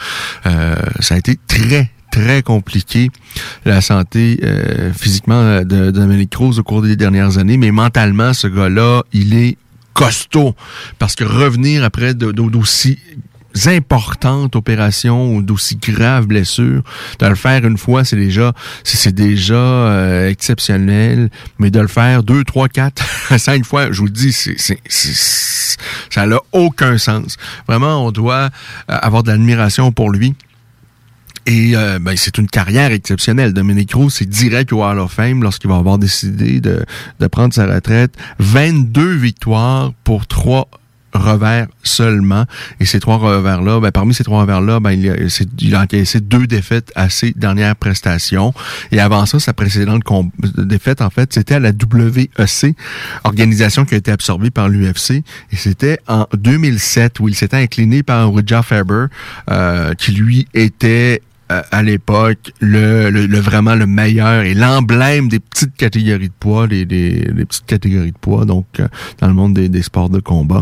[0.45, 3.09] Euh, ça a été très très compliqué,
[3.65, 7.71] la santé euh, physiquement euh, de, de Dominique Cruz au cours des dernières années, mais
[7.71, 9.57] mentalement, ce gars-là, il est
[9.93, 10.53] costaud.
[10.99, 12.99] Parce que revenir après d'aussi
[13.65, 16.83] importantes opérations ou d'aussi graves blessures,
[17.19, 22.23] de le faire une fois, c'est déjà c'est déjà euh, exceptionnel, mais de le faire
[22.23, 23.03] deux, trois, quatre,
[23.37, 24.79] cinq fois, je vous le dis, c'est
[26.09, 27.37] ça n'a aucun sens.
[27.67, 28.49] Vraiment, on doit
[28.87, 30.35] avoir de l'admiration pour lui.
[31.45, 33.53] Et euh, ben, c'est une carrière exceptionnelle.
[33.53, 36.85] Dominique Cruz, c'est direct au Hall of Fame lorsqu'il va avoir décidé de,
[37.19, 38.13] de prendre sa retraite.
[38.39, 40.69] 22 victoires pour trois
[41.13, 42.45] revers seulement.
[42.79, 45.15] Et ces trois revers-là, ben, parmi ces trois revers-là, ben, il, a,
[45.59, 48.53] il a encaissé deux défaites à ses dernières prestations.
[48.91, 50.03] Et avant ça, sa précédente
[50.57, 52.75] défaite, en fait, c'était à la WEC,
[53.23, 55.23] organisation qui a été absorbée par l'UFC.
[55.51, 59.05] Et c'était en 2007 où il s'était incliné par Rudja Faber,
[59.49, 61.21] euh, qui lui était
[61.71, 66.85] à l'époque le, le, vraiment le meilleur et l'emblème des petites catégories de poids, les,
[66.85, 68.87] petites catégories de poids, donc euh,
[69.19, 70.61] dans le monde des, des, sports de combat.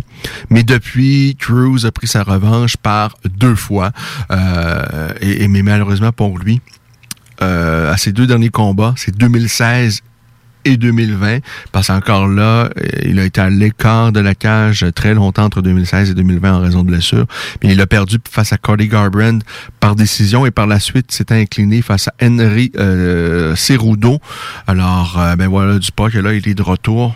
[0.50, 3.92] Mais depuis, Cruz a pris sa revanche par deux fois,
[4.32, 6.62] euh, et, mais malheureusement pour lui,
[7.42, 10.02] euh, à ses deux derniers combats, c'est 2016
[10.70, 11.40] et 2020,
[11.72, 12.70] parce qu'encore là,
[13.04, 16.62] il a été à l'écart de la cage très longtemps entre 2016 et 2020 en
[16.62, 17.26] raison de blessures.
[17.64, 19.46] Mais il a perdu face à Cody Garbrandt
[19.80, 24.20] par décision et par la suite s'est incliné face à Henry euh, Cerudo.
[24.68, 27.16] Alors, euh, ben voilà du pas que là, il est de retour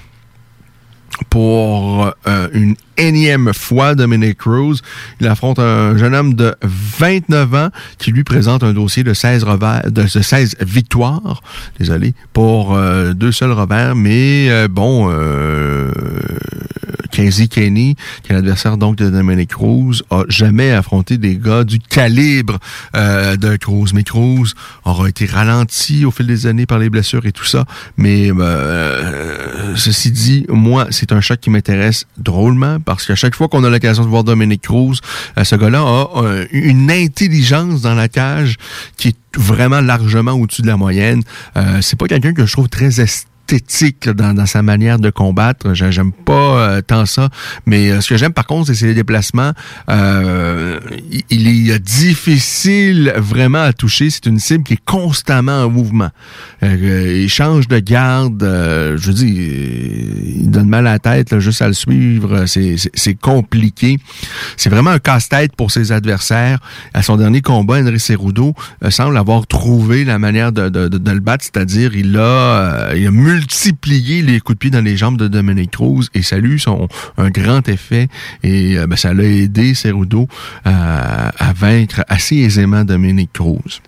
[1.29, 4.81] pour euh, une énième fois Dominic Cruz.
[5.19, 9.43] Il affronte un jeune homme de 29 ans qui lui présente un dossier de 16
[9.43, 11.41] revers, de 16 victoires,
[11.79, 15.91] désolé, pour euh, deux seuls revers, mais euh, bon, euh,
[17.11, 21.79] Casey Kenny, qui est l'adversaire donc de Dominic Cruz, a jamais affronté des gars du
[21.79, 22.59] calibre
[22.95, 23.93] euh, de Cruz.
[23.93, 24.53] Mais Cruz
[24.83, 27.65] aura été ralenti au fil des années par les blessures et tout ça.
[27.97, 28.29] Mais
[29.75, 33.69] ceci dit, moi, c'est un choc qui m'intéresse drôlement parce qu'à chaque fois qu'on a
[33.69, 34.99] l'occasion de voir Dominic Cruz,
[35.37, 38.57] euh, ce gars-là a euh, une intelligence dans la cage
[38.97, 41.23] qui est vraiment largement au-dessus de la moyenne.
[41.57, 43.01] Euh, c'est pas quelqu'un que je trouve très
[44.13, 45.73] dans, dans, sa manière de combattre.
[45.73, 47.29] J'aime pas euh, tant ça,
[47.65, 49.51] mais euh, ce que j'aime par contre, c'est ses déplacements.
[49.89, 50.79] Euh,
[51.29, 54.09] il est difficile vraiment à toucher.
[54.09, 56.09] C'est une cible qui est constamment en mouvement.
[56.61, 58.41] il change de garde.
[58.41, 62.45] je veux dire, il donne mal à la tête juste à le suivre.
[62.45, 63.97] C'est compliqué.
[64.57, 66.59] C'est vraiment un casse-tête pour ses adversaires.
[66.93, 68.53] À son dernier combat, Henry Cerudo
[68.89, 73.11] semble avoir trouvé la manière de, de, de, le battre, c'est-à-dire il a, il a
[73.43, 76.87] multiplier les coups de pied dans les jambes de Dominic Cruz et ça lui son
[77.17, 78.07] un grand effet
[78.41, 80.27] et euh, ben, ça l'a aidé Cerudo
[80.63, 83.81] à, à vaincre assez aisément Dominic Cruz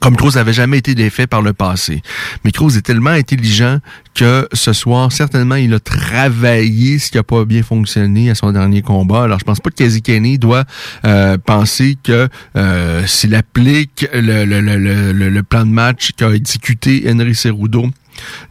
[0.00, 2.02] comme Cruz n'avait jamais été défait par le passé.
[2.44, 3.78] Mais Cruz est tellement intelligent
[4.16, 8.50] que ce soir, certainement, il a travaillé ce qui n'a pas bien fonctionné à son
[8.50, 9.22] dernier combat.
[9.22, 10.64] Alors, je pense pas que Kazi Kenny doit
[11.04, 17.04] euh, penser que euh, s'il applique le, le, le, le, plan de match qu'a exécuté
[17.08, 17.86] Henry Cerudo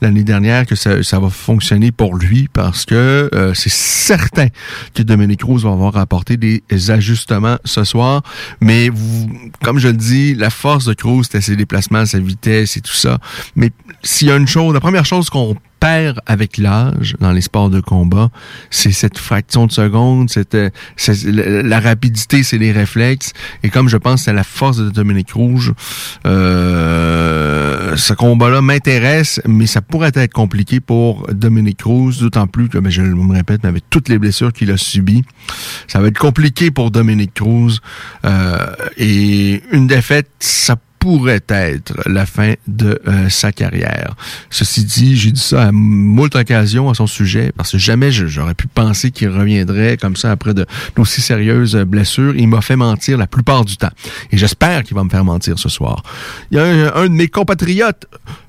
[0.02, 4.47] l'année dernière que ça, va fonctionner pour lui parce que euh, c'est certain
[4.93, 8.24] que Dominique Cruz va avoir apporté des ajustements ce soir.
[8.60, 9.30] Mais vous,
[9.63, 12.93] comme je le dis, la force de Cruz, c'était ses déplacements, sa vitesse et tout
[12.93, 13.19] ça.
[13.56, 13.71] Mais
[14.04, 17.71] s'il y a une chose, la première chose qu'on perd avec l'âge dans les sports
[17.71, 18.29] de combat,
[18.69, 20.55] c'est cette fraction de seconde, cette,
[21.25, 23.33] la rapidité, c'est les réflexes.
[23.63, 25.73] Et comme je pense c'est la force de Dominique Rouge,
[26.27, 32.77] euh, ce combat-là m'intéresse, mais ça pourrait être compliqué pour Dominique Rouge, d'autant plus que,
[32.77, 35.23] ben, je me répète, mais avec toutes les blessures qu'il a subies,
[35.87, 37.79] ça va être compliqué pour Dominique Cruz.
[38.23, 40.90] Euh, et une défaite, ça pourrait
[41.27, 44.15] être la fin de euh, sa carrière.
[44.49, 48.53] Ceci dit, j'ai dit ça à moult occasions à son sujet, parce que jamais j'aurais
[48.53, 52.35] pu penser qu'il reviendrait comme ça après de d'aussi sérieuses blessures.
[52.35, 53.91] Il m'a fait mentir la plupart du temps.
[54.31, 56.03] Et j'espère qu'il va me faire mentir ce soir.
[56.51, 58.05] Il y a un, de mes compatriotes,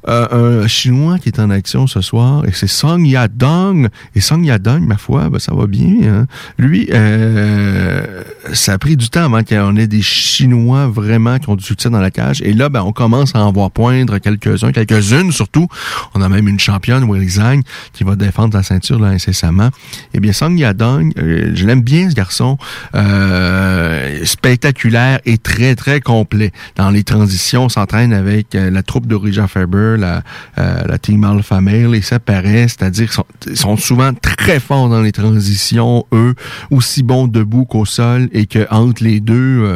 [0.08, 3.88] euh, un Chinois qui est en action ce soir, et c'est Song Yadong.
[4.14, 5.94] Et Song Yadong, ma foi, ben, ça va bien.
[6.04, 6.26] Hein.
[6.58, 11.56] Lui, euh, ça a pris du temps avant qu'on ait des Chinois vraiment qui ont
[11.56, 12.42] du succès dans la cage.
[12.42, 15.68] Et là, ben, on commence à en voir poindre quelques-uns, quelques-unes surtout.
[16.14, 17.62] On a même une championne, Willy Zhang,
[17.92, 19.70] qui va défendre la ceinture là, incessamment.
[20.14, 22.58] Eh bien, Song Yadong, euh, je l'aime bien ce garçon,
[22.94, 26.52] euh, spectaculaire et très, très complet.
[26.76, 30.22] Dans les transitions, s'entraîne avec euh, la troupe de Faber, la,
[30.56, 35.12] la Team Alpha Male, et ça paraît, c'est-à-dire qu'ils sont, souvent très forts dans les
[35.12, 36.34] transitions, eux,
[36.70, 39.66] aussi bons debout qu'au sol, et que entre les deux,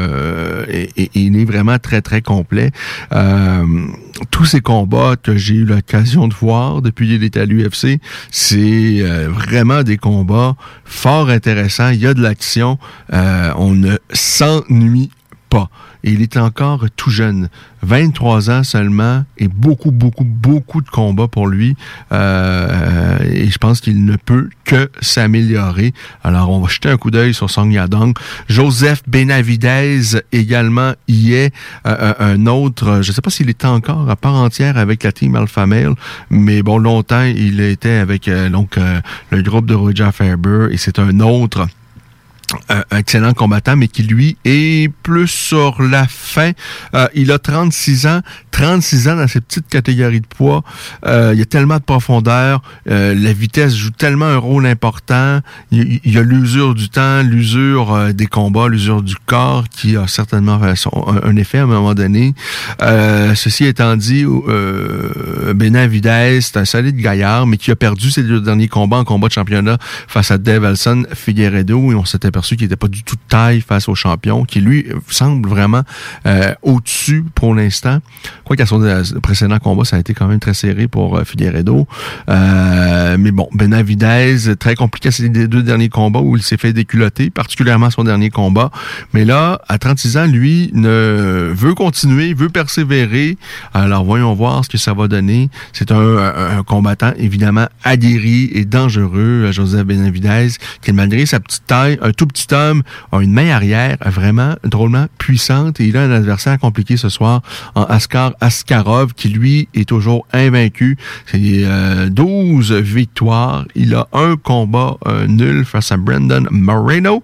[1.15, 2.71] il est vraiment très, très complet.
[3.13, 3.65] Euh,
[4.31, 8.01] tous ces combats que j'ai eu l'occasion de voir depuis qu'il est à l'UFC,
[8.31, 11.91] c'est euh, vraiment des combats fort intéressants.
[11.91, 12.79] Il y a de l'action.
[13.13, 15.11] Euh, on ne s'ennuie
[15.49, 15.71] pas
[16.13, 17.49] il est encore tout jeune.
[17.83, 21.77] 23 ans seulement et beaucoup, beaucoup, beaucoup de combats pour lui.
[22.13, 25.93] Euh, et je pense qu'il ne peut que s'améliorer.
[26.25, 28.17] Alors, on va jeter un coup d'œil sur Song Yadong.
[28.49, 31.55] Joseph Benavidez également y est.
[31.87, 35.05] Euh, euh, un autre, je ne sais pas s'il est encore à part entière avec
[35.05, 35.95] la team Alpha Male,
[36.31, 38.79] mais bon, longtemps, il était avec donc
[39.31, 41.67] le groupe de Roger Faber et c'est un autre
[42.69, 46.53] un excellent combattant, mais qui lui est plus sur la fin.
[46.95, 48.21] Euh, il a 36 ans,
[48.57, 50.65] 36 ans dans cette petite catégorie de poids.
[51.05, 55.41] Euh, il y a tellement de profondeur, euh, la vitesse joue tellement un rôle important.
[55.71, 60.61] Il, y a l'usure du temps, l'usure des combats, l'usure du corps qui a certainement
[60.63, 62.35] un, effet à un moment donné.
[63.35, 68.41] ceci étant dit, euh, Benavidez, c'est un solide gaillard, mais qui a perdu ses deux
[68.41, 72.57] derniers combats en combat de championnat face à Dave Elson Figueredo et on s'était aperçu
[72.57, 75.83] qu'il n'était pas du tout de taille face au champion, qui lui semble vraiment
[76.27, 77.99] euh, au-dessus pour l'instant.
[78.47, 81.25] Quoi qu'à son euh, précédent combat, ça a été quand même très serré pour euh,
[81.25, 81.89] Figueredo.
[82.31, 87.31] Euh, mais bon, Benavidez, très compliqué ces deux derniers combats où il s'est fait déculoter,
[87.31, 88.71] particulièrement son dernier combat.
[89.13, 93.37] Mais là, à 36 ans, lui ne veut continuer, veut persévérer.
[93.75, 95.51] Alors voyons voir ce que ça va donner.
[95.73, 100.51] C'est un, combattant évidemment aguerri et dangereux, Joseph Benavidez,
[100.83, 105.07] qui malgré sa petite taille, un tout petit homme a une main arrière vraiment drôlement
[105.19, 107.43] puissante et il a un adversaire compliqué ce soir
[107.75, 110.97] en Askar Askarov qui lui est toujours invaincu.
[111.27, 111.65] C'est
[112.11, 113.65] 12 euh, victoires.
[113.75, 117.23] Il a un combat euh, nul face à Brendan Moreno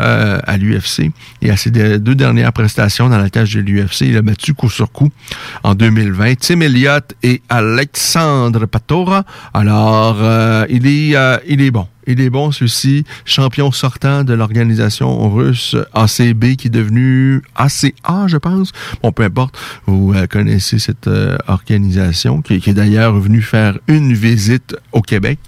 [0.00, 1.10] euh, à l'UFC
[1.42, 4.70] et à ses deux dernières prestations dans la cage de l'UFC, il a battu coup
[4.70, 5.10] sur coup
[5.62, 9.24] en 2020 Tim Elliott et Alexandre Patora.
[9.52, 10.18] Alors,
[10.68, 11.86] il est il est bon.
[12.06, 18.36] Il est bon, celui-ci, champion sortant de l'organisation russe ACB, qui est devenu ACA, je
[18.36, 18.72] pense.
[19.02, 24.12] Bon, peu importe, vous euh, connaissez cette euh, organisation, qui, est d'ailleurs venu faire une
[24.12, 25.38] visite au Québec.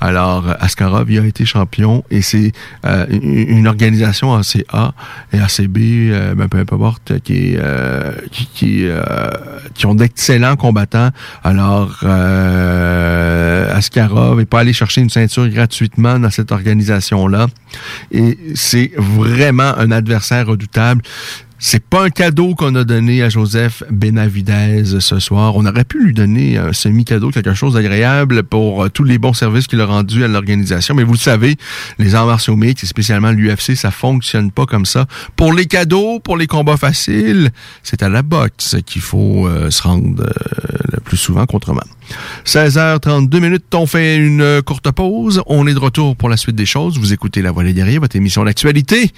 [0.00, 2.52] Alors, Askarov, il a été champion, et c'est
[2.84, 4.94] euh, une, organisation ACA
[5.32, 7.60] et ACB, ben, peu importe, qui, est,
[8.30, 8.86] qui, qui,
[9.74, 11.10] qui ont d'excellents combattants.
[11.42, 12.04] Alors,
[13.74, 17.46] Askarov n'est pas allé chercher une ceinture gratuitement dans cette organisation-là.
[18.12, 21.02] Et c'est vraiment un adversaire redoutable.
[21.58, 25.56] C'est pas un cadeau qu'on a donné à Joseph Benavidez ce soir.
[25.56, 29.32] On aurait pu lui donner un semi-cadeau, quelque chose d'agréable pour euh, tous les bons
[29.32, 30.94] services qu'il a rendus à l'organisation.
[30.94, 31.56] Mais vous le savez,
[31.98, 35.06] les arts martiaux mixtes, et spécialement l'UFC, ça fonctionne pas comme ça.
[35.34, 37.50] Pour les cadeaux, pour les combats faciles,
[37.82, 41.80] c'est à la boxe qu'il faut euh, se rendre euh, le plus souvent qu'autrement.
[42.44, 45.42] 16h32 minutes, on fait une courte pause.
[45.46, 46.98] On est de retour pour la suite des choses.
[46.98, 49.10] Vous écoutez La Voix des votre émission d'actualité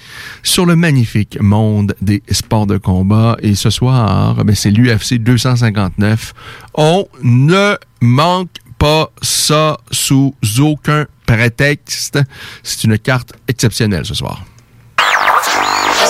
[0.43, 3.37] sur le magnifique monde des sports de combat.
[3.41, 6.33] Et ce soir, ben, c'est l'UFC 259.
[6.75, 12.19] On ne manque pas ça sous aucun prétexte.
[12.63, 14.43] C'est une carte exceptionnelle ce soir.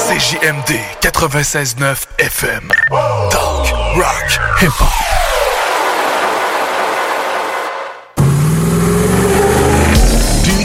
[0.09, 2.71] CJMD 96.9 FM.
[2.91, 5.08] Rock, hip-hop.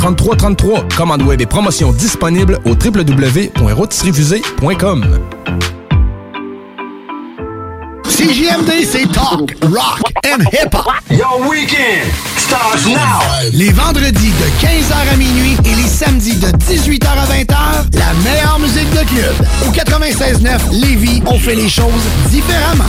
[0.00, 0.88] 3333.
[0.96, 5.18] Commande web et promotion disponible au www.rôtisseriefusée.com.
[8.08, 10.94] CJMD, c'est talk, rock and hip-hop.
[11.10, 13.20] Your weekend starts now.
[13.52, 18.58] Les vendredis de 15h à minuit et les samedis de 18h à 20h, la meilleure
[18.58, 19.34] musique de club.
[19.66, 22.84] Au 96.9 Lévis, on fait les choses différemment.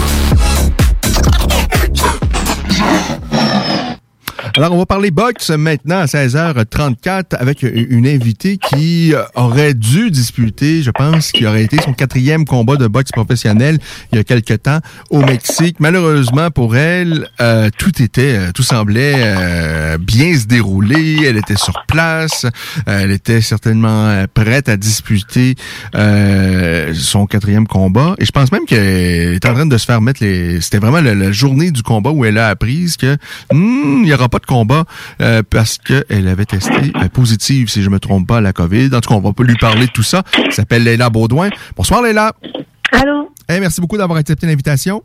[4.57, 10.11] Alors, on va parler boxe maintenant à 16h34 avec une invitée qui euh, aurait dû
[10.11, 13.79] disputer, je pense, qui aurait été son quatrième combat de boxe professionnel
[14.11, 14.79] il y a quelque temps
[15.09, 15.77] au Mexique.
[15.79, 21.19] Malheureusement pour elle, euh, tout était, euh, tout semblait euh, bien se dérouler.
[21.25, 22.45] Elle était sur place.
[22.85, 25.55] elle était certainement euh, prête à disputer
[25.95, 28.15] euh, son quatrième combat.
[28.19, 30.59] Et je pense même qu'elle est en train de se faire mettre les...
[30.59, 33.15] C'était vraiment la, la journée du combat où elle a appris que
[33.53, 34.85] hmm, il n'y aura pas de combat
[35.21, 38.89] euh, parce qu'elle avait testé euh, positive, si je me trompe pas, à la COVID.
[38.93, 40.23] En tout cas, on va pas lui parler de tout ça.
[40.43, 41.49] Elle s'appelle Leila Baudouin.
[41.75, 42.33] Bonsoir, Leila.
[42.91, 43.31] Allô?
[43.47, 45.03] Hey, merci beaucoup d'avoir accepté l'invitation.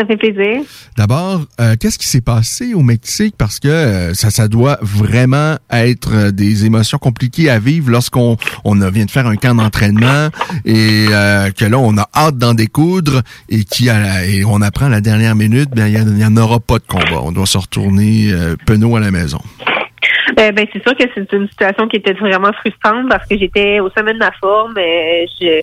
[0.00, 0.62] Ça fait plaisir.
[0.96, 3.34] D'abord, euh, qu'est-ce qui s'est passé au Mexique?
[3.36, 8.38] Parce que euh, ça, ça doit vraiment être euh, des émotions compliquées à vivre lorsqu'on
[8.64, 10.28] on vient de faire un camp d'entraînement
[10.64, 13.20] et euh, que là, on a hâte d'en découdre
[13.50, 16.78] et, qui et on apprend à la dernière minute, bien, il n'y en aura pas
[16.78, 17.20] de combat.
[17.22, 18.32] On doit se retourner
[18.64, 19.40] penaud à la maison.
[20.38, 23.80] Euh, ben, c'est sûr que c'est une situation qui était vraiment frustrante parce que j'étais
[23.80, 24.74] au sommet de ma forme.
[24.78, 25.60] euh, je,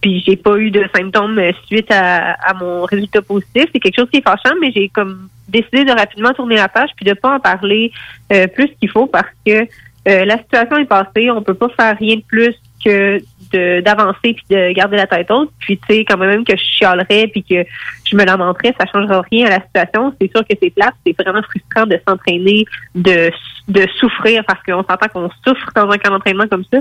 [0.00, 3.66] puis j'ai pas eu de symptômes euh, suite à, à mon résultat positif.
[3.72, 6.90] C'est quelque chose qui est fâchant, mais j'ai comme décidé de rapidement tourner la page
[6.96, 7.92] puis de pas en parler
[8.32, 9.62] euh, plus qu'il faut parce que
[10.08, 11.30] euh, la situation est passée.
[11.30, 13.20] On peut pas faire rien de plus que
[13.52, 15.50] d'avancer puis de garder la tête haute.
[15.60, 17.64] Puis tu sais, quand même que je chialerais puis que
[18.04, 20.14] je me lamenterais, ça changera rien à la situation.
[20.20, 23.30] C'est sûr que c'est plate, c'est vraiment frustrant de s'entraîner, de
[23.68, 26.78] de souffrir parce qu'on s'entend qu'on souffre dans un camp d'entraînement comme ça,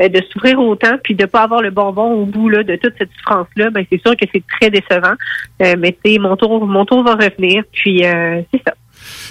[0.00, 2.94] euh, de souffrir autant puis de pas avoir le bonbon au bout là de toute
[2.96, 3.70] cette souffrance là.
[3.70, 5.14] Ben c'est sûr que c'est très décevant.
[5.62, 8.74] Euh, mais tu sais, mon tour mon tour va revenir puis euh, c'est ça.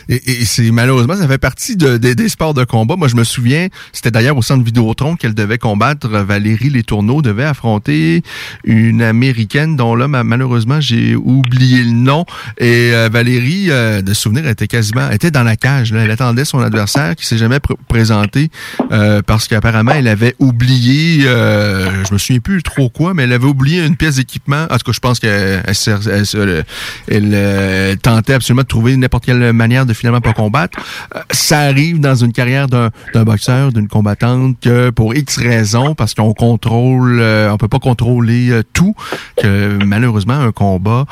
[0.09, 2.95] Et, et c'est malheureusement, ça fait partie de, des- des sports de combat.
[2.95, 6.07] Moi, je me souviens, c'était d'ailleurs au centre Vidéotron qu'elle devait combattre.
[6.07, 8.23] Valérie Les Tourneaux devait affronter
[8.63, 12.25] une américaine dont là, ma- malheureusement, j'ai oublié le nom.
[12.57, 15.91] Et euh, Valérie, euh, de souvenir, était quasiment, était dans la cage.
[15.93, 16.03] Là.
[16.03, 18.49] Elle attendait son adversaire qui s'est jamais pr- présenté
[18.91, 23.33] euh, parce qu'apparemment, elle avait oublié, euh, je me souviens plus trop quoi, mais elle
[23.33, 24.65] avait oublié une pièce d'équipement.
[24.69, 26.63] En tout cas, je pense qu'elle elle,
[27.07, 30.77] elle elle, tentait absolument de trouver n'importe quelle manière de finalement pas combattre.
[31.15, 32.91] Euh, ça arrive dans une carrière d'un
[33.23, 38.49] boxeur, d'une combattante, que pour X raisons, parce qu'on contrôle, euh, on peut pas contrôler
[38.51, 38.93] euh, tout,
[39.41, 41.05] que malheureusement un combat,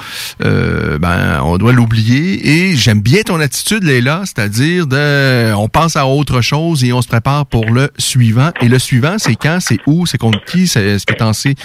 [0.44, 2.48] euh, ben on doit l'oublier.
[2.48, 7.02] Et j'aime bien ton attitude, Léla, c'est-à-dire de, on pense à autre chose et on
[7.02, 8.52] se prépare pour le suivant.
[8.62, 11.56] Et le suivant, c'est quand, c'est où, c'est contre qui, c'est- est-ce que t'en sais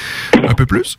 [0.48, 0.98] un peu plus?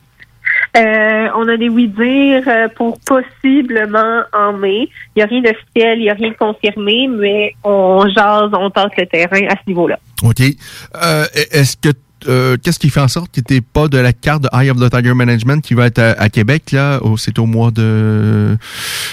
[0.78, 4.88] Euh, on a des oui-dire euh, pour possiblement en mai.
[5.16, 8.70] Il n'y a rien d'officiel, il n'y a rien de confirmé, mais on jase, on
[8.70, 10.00] tente le terrain à ce niveau-là.
[10.24, 10.40] OK.
[10.42, 11.90] Euh, Est-ce que
[12.28, 14.78] euh, qu'est-ce qui fait en sorte que t'es pas de la carte de Eye of
[14.78, 17.00] the Tiger Management qui va être à, à Québec là?
[17.18, 18.56] C'est au mois de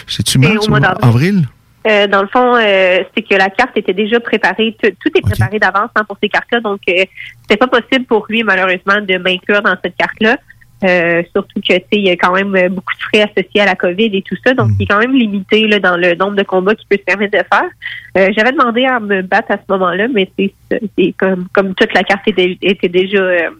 [0.06, 1.48] c'est-tu C'est mars au mois ou avril?
[1.86, 4.76] Euh, dans le fond, euh, c'est que la carte était déjà préparée.
[4.82, 6.60] Tout, tout est préparé d'avance hein, pour ces cartes-là.
[6.60, 7.04] Donc, euh,
[7.42, 10.36] c'était pas possible pour lui, malheureusement, de m'inclure dans cette carte-là.
[10.84, 13.62] Euh, surtout que tu sais, il y a quand même euh, beaucoup de frais associés
[13.62, 16.14] à la COVID et tout ça, donc il est quand même limité là, dans le
[16.14, 17.68] nombre de combats qu'il peut se permettre de faire.
[18.16, 22.04] Euh, J'avais demandé à me battre à ce moment-là, mais c'est comme comme toute la
[22.04, 23.50] carte était, était déjà euh,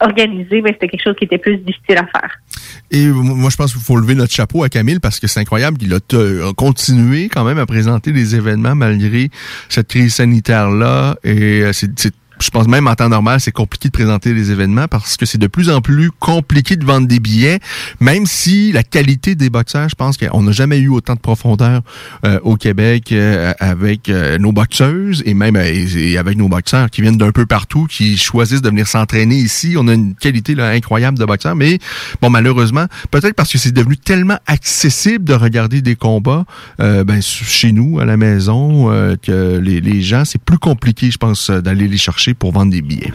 [0.00, 2.40] organisée, mais c'était quelque chose qui était plus difficile à faire.
[2.90, 5.78] Et moi, je pense qu'il faut lever notre chapeau à Camille parce que c'est incroyable
[5.78, 6.00] qu'il a,
[6.54, 9.30] continué quand même à présenter des événements malgré
[9.68, 11.16] cette crise sanitaire-là.
[11.24, 12.12] Et c'est-
[12.42, 15.38] je pense même en temps normal, c'est compliqué de présenter des événements parce que c'est
[15.38, 17.60] de plus en plus compliqué de vendre des billets,
[18.00, 21.82] même si la qualité des boxeurs, je pense qu'on n'a jamais eu autant de profondeur
[22.24, 26.90] euh, au Québec euh, avec euh, nos boxeuses et même euh, et avec nos boxeurs
[26.90, 29.74] qui viennent d'un peu partout, qui choisissent de venir s'entraîner ici.
[29.78, 31.78] On a une qualité là, incroyable de boxeurs, mais
[32.20, 36.44] bon malheureusement, peut-être parce que c'est devenu tellement accessible de regarder des combats
[36.80, 41.10] euh, ben, chez nous à la maison euh, que les, les gens c'est plus compliqué,
[41.10, 43.12] je pense, d'aller les chercher pour vendre des billets.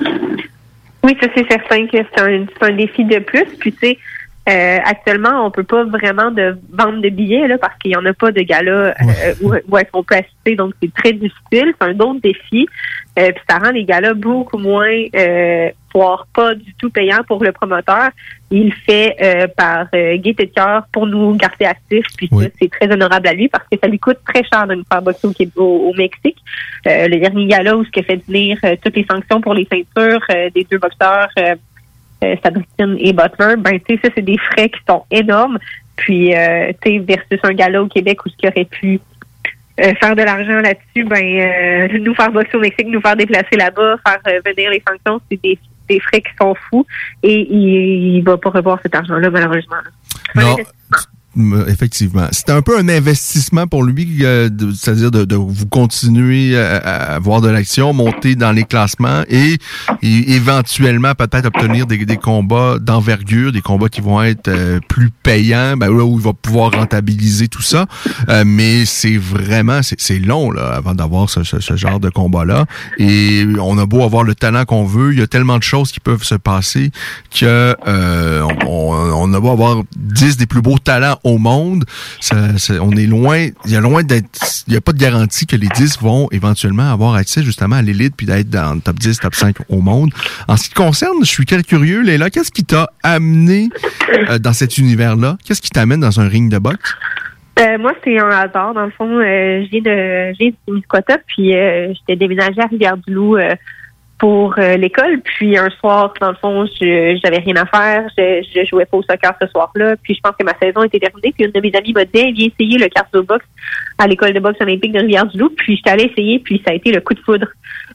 [1.03, 3.45] Oui, ça c'est certain que c'est un, défi de plus.
[3.59, 3.97] Puis tu sais,
[4.49, 8.05] euh, actuellement, on peut pas vraiment de vendre de billets là, parce qu'il y en
[8.05, 8.93] a pas de gala euh,
[9.41, 10.55] où, où elles sont peut assister.
[10.55, 11.73] Donc c'est très difficile.
[11.79, 12.67] C'est un autre défi.
[13.19, 15.05] Euh, puis ça rend les galas beaucoup moins,
[15.97, 18.09] voire pas du tout payants pour le promoteur.
[18.51, 22.05] Il fait euh, par euh, gaieté de cœur pour nous garder actifs.
[22.15, 24.75] Puis ça, c'est très honorable à lui parce que ça lui coûte très cher de
[24.75, 26.37] nous faire boxer au, au, au Mexique.
[26.87, 29.55] Euh, le dernier gala où ce qui a fait venir euh, toutes les sanctions pour
[29.55, 31.29] les ceintures des deux boxeurs,
[32.43, 35.57] Sabristine et Butler, ben tu sais, ça c'est des frais qui sont énormes.
[35.95, 36.31] Puis
[36.81, 38.99] tu sais, versus un gala au Québec où ce qui aurait pu
[39.79, 43.55] euh, faire de l'argent là-dessus, ben euh, nous faire boxer au Mexique, nous faire déplacer
[43.57, 46.85] là-bas, faire euh, venir les sanctions, c'est des, des frais qui sont fous
[47.23, 49.77] et il, va pas revoir cet argent-là malheureusement.
[50.35, 50.55] Non,
[51.67, 52.27] effectivement.
[52.31, 57.15] C'était un peu un investissement pour lui, euh, c'est-à-dire de, de vous continuer à, à
[57.15, 59.57] avoir de l'action, monter dans les classements et,
[60.01, 65.77] éventuellement peut-être obtenir des, des combats d'envergure, des combats qui vont être euh, plus payants,
[65.77, 67.85] ben, là où il va pouvoir rentabiliser tout ça.
[68.29, 72.65] Euh, mais c'est vraiment, c'est long là, avant d'avoir ce, ce- ce genre de combat-là.
[72.97, 75.91] Et on a beau avoir le talent qu'on veut, il y a tellement de choses
[75.91, 76.91] qui peuvent se passer
[77.31, 81.85] que euh, on, on a beau avoir 10 des plus beaux talents au monde,
[82.31, 84.27] on est loin, il y a loin d'être,
[84.67, 87.81] il y a pas de garantie que les 10 vont éventuellement avoir accès justement à
[87.81, 90.11] l'élite puis d'être dans le top 10, top 5 au monde.
[90.47, 93.69] En ce qui te concerne, je suis très curieux, Léla, qu'est-ce qui t'a amené
[94.29, 95.37] euh, dans cet univers-là?
[95.45, 96.95] Qu'est-ce qui t'amène dans un ring de boxe?
[97.59, 98.73] Euh, moi, c'est un hasard.
[98.73, 103.37] Dans le fond, euh, viens de, de Témiscouata, puis euh, j'étais déménagée à Rivière-du-Loup
[104.17, 105.21] pour euh, l'école.
[105.21, 108.07] Puis un soir, dans le fond, je j'avais rien à faire.
[108.17, 109.95] Je, je jouais pas au soccer ce soir-là.
[110.01, 111.33] Puis je pense que ma saison était terminée.
[111.35, 113.45] Puis une de mes amies m'a dit, viens essayer le cardio box
[113.97, 115.51] à l'école de boxe olympique de Rivière-du-Loup.
[115.57, 117.47] Puis j'étais allée essayer, puis ça a été le coup de foudre.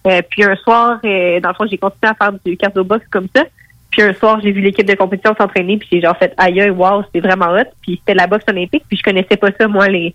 [0.07, 3.05] Euh, puis un soir, euh, dans le fond, j'ai continué à faire du cardio box
[3.11, 3.45] comme ça.
[3.91, 7.03] Puis un soir, j'ai vu l'équipe de compétition s'entraîner, puis j'ai genre fait aïe wow,
[7.15, 7.69] c'est vraiment hot.
[7.83, 10.15] Puis c'était la boxe olympique, puis je connaissais pas ça, moi, les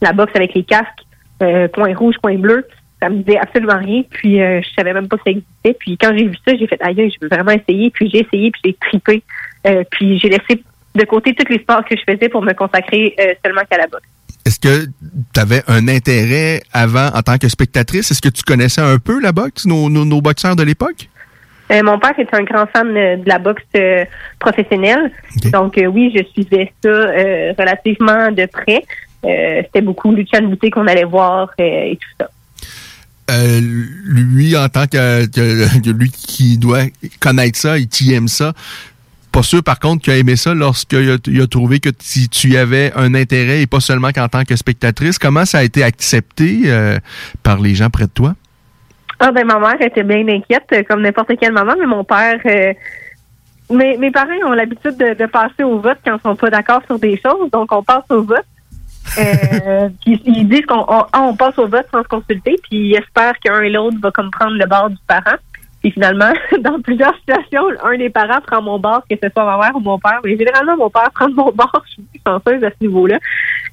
[0.00, 1.04] la boxe avec les casques,
[1.42, 2.66] euh, point rouge, point bleu.
[3.00, 5.74] Ça me disait absolument rien, puis euh, je savais même pas que ça existait.
[5.78, 7.90] Puis quand j'ai vu ça, j'ai fait aïe aïe, je veux vraiment essayer.
[7.90, 9.22] Puis j'ai essayé, puis j'ai trippé.
[9.66, 10.62] Euh, puis j'ai laissé
[10.94, 13.86] de côté tous les sports que je faisais pour me consacrer euh, seulement qu'à la
[13.86, 14.04] boxe.
[14.44, 14.86] Est-ce que
[15.34, 18.10] tu avais un intérêt avant en tant que spectatrice?
[18.10, 21.08] Est-ce que tu connaissais un peu la boxe, nos, nos, nos boxeurs de l'époque?
[21.70, 24.04] Euh, mon père est un grand fan de la boxe euh,
[24.38, 25.12] professionnelle.
[25.52, 26.90] Donc euh, oui, je suivais ça
[27.58, 28.82] relativement de près.
[29.22, 32.30] C'était beaucoup Lucien Bouté qu'on allait voir et tout ça.
[33.30, 33.60] Euh,
[34.04, 36.84] lui, en tant que, lui qui doit
[37.20, 38.52] connaître ça et qui aime ça,
[39.30, 41.10] pas sûr par contre qu'il a aimé ça lorsqu'il
[41.40, 45.18] a, trouvé que tu, tu avais un intérêt et pas seulement qu'en tant que spectatrice.
[45.18, 46.98] Comment ça a été accepté euh,
[47.42, 48.34] par les gens près de toi?
[49.20, 52.40] Ah ben ma mère était bien inquiète, euh, comme n'importe quelle maman, mais mon père
[53.70, 56.82] mes, mes parents ont l'habitude de, de passer au vote quand ils sont pas d'accord
[56.86, 58.44] sur des choses, donc on passe au vote.
[59.18, 62.94] Euh, ils disent qu'on on, ah, on passe au vote sans se consulter, puis ils
[62.96, 65.36] espèrent qu'un et l'autre va comme prendre le bord du parent.
[65.82, 69.56] Puis finalement, dans plusieurs situations, un des parents prend mon bord, que ce soit ma
[69.58, 70.20] mère ou mon père.
[70.24, 71.82] Mais généralement, mon père prend mon bord.
[71.86, 73.18] Je suis chanceuse à ce niveau-là.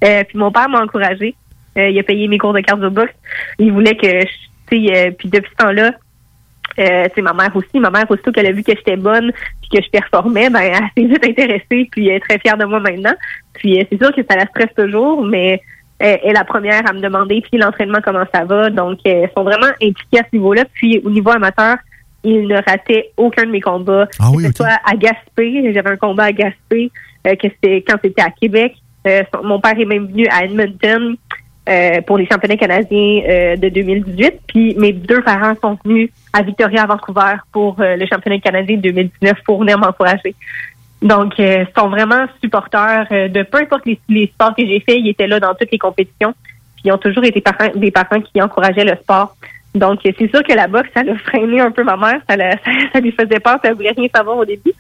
[0.04, 1.36] Euh, puis mon père m'a encouragée.
[1.78, 3.12] Euh, il a payé mes cours de cardio box.
[3.60, 5.92] Il voulait que, je- euh, puis depuis ce temps-là,
[6.80, 7.80] euh, c'est ma mère aussi.
[7.80, 10.74] Ma mère, aussitôt qu'elle a vu que j'étais bonne puis que je performais, ben, elle
[11.04, 13.14] s'est vite intéressée puis elle est très fière de moi maintenant.
[13.54, 15.62] Puis euh, c'est sûr que ça la stresse toujours, mais
[16.04, 18.70] euh, elle est la première à me demander puis l'entraînement comment ça va.
[18.70, 20.64] Donc, euh, ils sont vraiment impliqués à ce niveau-là.
[20.74, 21.78] Puis au niveau amateur,
[22.24, 24.08] ils ne rataient aucun de mes combats.
[24.20, 26.92] Ah que ce soit à Gaspé, j'avais un combat à Gaspé,
[27.26, 28.76] euh, que c'était quand c'était à Québec.
[29.08, 31.16] Euh, son- mon père est même venu à Edmonton
[31.68, 34.34] euh, pour les championnats canadiens euh, de 2018.
[34.48, 38.78] Puis mes deux parents sont venus à Victoria, à Vancouver pour euh, le championnat canadien
[38.78, 40.34] de 2019 pour venir m'encourager.
[41.02, 44.98] Donc, euh, ils sont vraiment supporters de peu importe les, sports que j'ai fait.
[45.00, 46.34] Ils étaient là dans toutes les compétitions.
[46.76, 49.36] Puis ils ont toujours été parents, des parents qui encourageaient le sport.
[49.76, 52.22] Donc, c'est sûr que la boxe, ça l'a freiné un peu ma mère.
[52.94, 53.60] Ça, lui faisait peur.
[53.64, 54.74] Ça voulait rien savoir au début.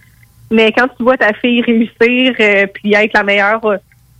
[0.49, 2.33] Mais quand tu vois ta fille réussir,
[2.73, 3.61] puis être la meilleure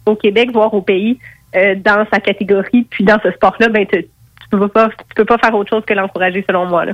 [0.06, 1.18] au Québec, voire au pays,
[1.56, 5.26] euh, dans sa catégorie, puis dans ce sport-là, ben, tu, tu peux pas, tu peux
[5.26, 6.86] pas faire autre chose que l'encourager, selon moi.
[6.86, 6.94] Là.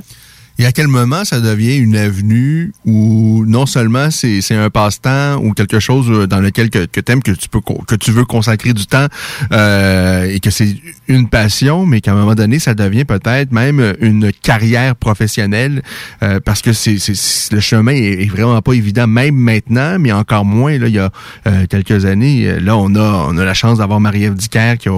[0.58, 5.38] Et à quel moment ça devient une avenue où non seulement c'est c'est un passe-temps
[5.42, 8.24] ou quelque chose euh, dans lequel que, que t'aimes, que tu peux que tu veux
[8.24, 9.06] consacrer du temps
[9.52, 10.76] euh, et que c'est
[11.08, 15.82] une passion, mais qu'à un moment donné ça devient peut-être même une carrière professionnelle
[16.22, 20.44] euh, parce que c'est c'est- le chemin est, vraiment pas évident même maintenant, mais encore
[20.44, 21.10] moins là il y a
[21.46, 22.46] euh, quelques années.
[22.48, 24.92] Euh, Là on a on a la chance d'avoir Marie-Ève Dicker qui a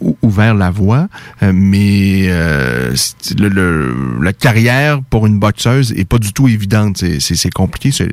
[0.00, 1.08] ou- ouvert la voie,
[1.42, 6.96] euh, mais le, le- la carrière pour une boxeuse est pas du tout évidente.
[6.98, 7.90] C'est- compliqué.
[7.90, 8.08] C'est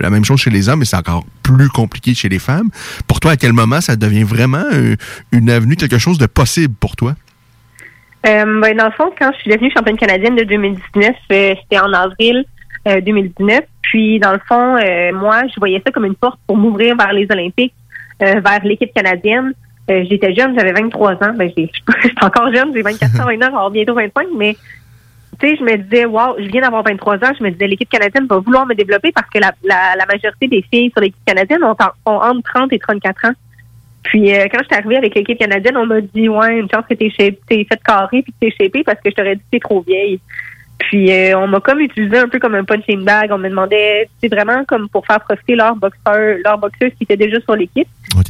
[0.00, 2.68] la même chose chez les hommes, mais c'est encore plus compliqué chez les femmes.
[3.06, 4.96] Pour toi, à quel moment ça devient vraiment euh,
[5.32, 7.14] une avenue, quelque chose de possible pour toi?
[8.26, 11.78] Euh, ben, dans le fond, quand je suis devenue championne canadienne de 2019, euh, c'était
[11.80, 12.44] en avril
[12.88, 13.60] euh, 2019.
[13.82, 17.12] Puis, dans le fond, euh, moi, je voyais ça comme une porte pour m'ouvrir vers
[17.12, 17.74] les Olympiques,
[18.22, 19.52] euh, vers l'équipe canadienne.
[19.90, 21.34] Euh, J'étais jeune, j'avais 23 ans.
[21.36, 21.74] Ben, je suis
[22.22, 24.56] encore jeune, j'ai 24 ans maintenant, alors bientôt 25, mais
[25.38, 27.88] tu sais, je me disais, wow, je viens d'avoir 23 ans, je me disais, l'équipe
[27.88, 31.24] canadienne va vouloir me développer parce que la, la, la majorité des filles sur l'équipe
[31.26, 33.32] canadienne ont, en- ont entre 30 et 34 ans.
[34.02, 36.84] Puis euh, quand je suis arrivée avec l'équipe canadienne, on m'a dit ouais, une chance
[36.88, 39.60] que t'es faite carré puis que t'es shapée parce que je t'aurais dit que t'es
[39.60, 40.20] trop vieille.
[40.78, 43.30] Puis euh, on m'a comme utilisé un peu comme un punching bag.
[43.32, 47.16] On me demandait, c'est vraiment comme pour faire profiter leurs boxeurs, leurs boxeuses qui étaient
[47.16, 47.88] déjà sur l'équipe.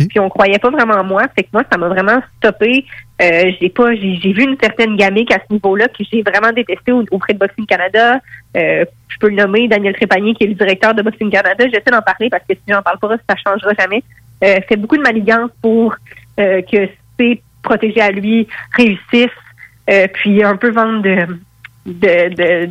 [0.08, 1.22] Puis on croyait pas vraiment en moi.
[1.34, 2.84] Fait que moi, ça m'a vraiment stoppé.
[3.22, 6.52] Euh, j'ai pas, j'ai j'ai vu une certaine gamique à ce niveau-là que j'ai vraiment
[6.52, 8.18] détesté au- auprès de Boxing Canada.
[8.56, 11.64] Euh, je peux le nommer, Daniel Trépanier, qui est le directeur de Boxing Canada.
[11.66, 14.02] J'essaie d'en parler parce que si j'en parle pas, ça changera jamais.
[14.42, 15.94] Euh, fait beaucoup de manigances pour
[16.40, 16.88] euh, que
[17.18, 19.30] ses protégés à lui réussissent.
[19.88, 21.26] Euh, puis un peu vendre de,
[21.86, 22.70] de, de-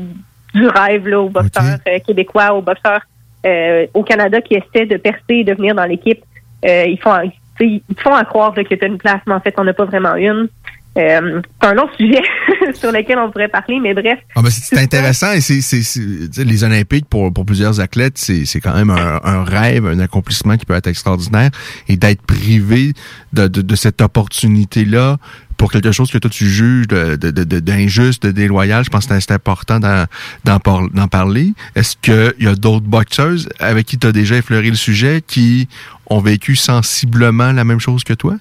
[0.53, 3.01] du rêve là, aux boxeurs euh, québécois, aux boxeurs
[3.45, 6.21] euh, au Canada qui essaient de percer et de venir dans l'équipe.
[6.65, 7.13] Euh, ils font
[7.59, 9.73] ils te font à croire que tu as une place, mais en fait, on n'a
[9.73, 10.47] pas vraiment une.
[10.95, 12.21] Euh, c'est un long sujet
[12.73, 14.19] sur lequel on pourrait parler, mais bref.
[14.35, 19.99] Ah, c'est intéressant et les Olympiques pour, plusieurs athlètes, c'est quand même un, rêve, un
[19.99, 21.49] accomplissement qui peut être extraordinaire
[21.87, 22.93] et d'être privé
[23.33, 25.17] de, cette opportunité-là
[25.57, 29.79] pour quelque chose que toi tu juges d'injuste, de, déloyal, je pense que c'est important
[29.79, 31.53] d'en parler.
[31.75, 35.67] Est-ce qu'il y a d'autres boxeuses avec qui tu as déjà effleuré le sujet qui
[36.13, 38.35] ont vécu sensiblement la même chose que toi?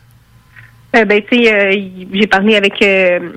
[0.96, 1.72] Euh, ben, tu sais, euh,
[2.12, 3.30] j'ai parlé avec euh,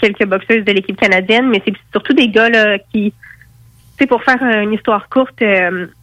[0.00, 4.22] quelques boxeuses de l'équipe canadienne, mais c'est surtout des gars là, qui, tu sais, pour
[4.22, 5.42] faire une histoire courte,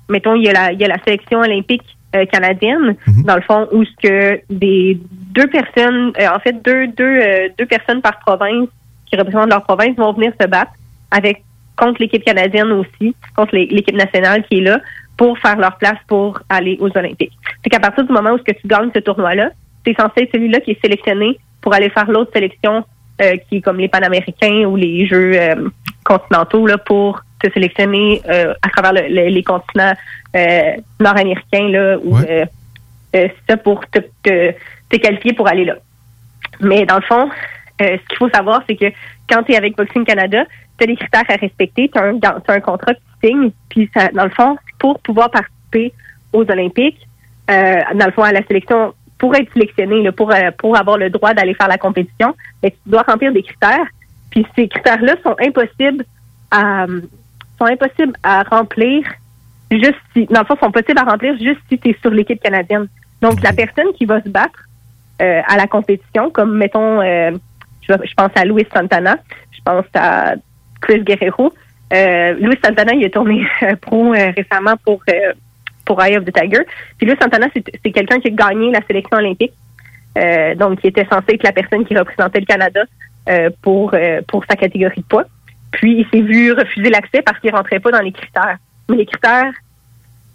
[0.10, 1.84] mettons, il y, a la- il y a la sélection olympique
[2.32, 2.96] canadienne,
[3.26, 4.98] dans le fond, où ce que des
[5.38, 8.70] deux personnes, euh, en fait, deux, deux, euh, deux personnes par province
[9.08, 10.72] qui représentent leur province vont venir se battre
[11.12, 11.44] avec
[11.76, 14.80] contre l'équipe canadienne aussi, contre l'équipe nationale qui est là,
[15.18, 17.34] pour faire leur place pour aller aux Olympiques.
[17.64, 19.50] C'est qu'à partir du moment où ce que tu gagnes ce tournoi-là,
[19.86, 22.86] c'est censé être celui-là qui est sélectionné pour aller faire l'autre sélection
[23.22, 25.70] euh, qui est comme les Panaméricains ou les Jeux euh,
[26.06, 29.94] continentaux là, pour te sélectionner euh, à travers le- le- les continents
[30.36, 32.46] euh, nord-américains là, ou euh,
[33.16, 34.52] euh, c'est ça pour te, te,
[34.90, 35.76] te qualifier pour aller là.
[36.60, 37.30] Mais dans le fond,
[37.82, 38.86] euh, ce qu'il faut savoir, c'est que
[39.30, 40.44] quand tu es avec Boxing Canada,
[40.78, 42.04] tu as des critères à respecter, tu as,
[42.48, 45.94] un contrat que tu signes, puis ça, dans le fond, pour pouvoir participer
[46.34, 47.08] aux Olympiques,
[47.50, 50.98] euh, dans le fond, à la sélection, pour être sélectionné, là, pour, euh, pour avoir
[50.98, 53.88] le droit d'aller faire la compétition, ben, tu dois remplir des critères.
[54.32, 56.06] Puis ces critères-là sont impossibles
[56.52, 56.86] à
[57.58, 59.04] sont impossibles à remplir
[59.72, 62.42] juste si dans le fond sont possibles à remplir juste si tu es sur l'équipe
[62.42, 62.88] canadienne.
[63.22, 64.60] Donc la personne qui va se battre
[65.22, 67.32] euh, à la compétition, comme mettons euh,
[67.82, 69.18] je, je pense à Luis Santana,
[69.52, 70.36] je pense à
[70.82, 71.52] Chris Guerrero.
[71.94, 75.34] Euh, Luis Santana, il a tourné euh, pro euh, récemment pour euh,
[75.86, 76.64] pour Eye of the Tiger.
[76.98, 79.54] Puis Luis Santana, c'est quelqu'un qui a gagné la sélection olympique.
[80.58, 82.82] Donc, qui était censé être la personne qui représentait le Canada
[83.62, 83.94] pour
[84.28, 85.26] pour sa catégorie de poids.
[85.72, 88.58] Puis, il s'est vu refuser l'accès parce qu'il rentrait pas dans les critères.
[88.90, 89.54] Mais les critères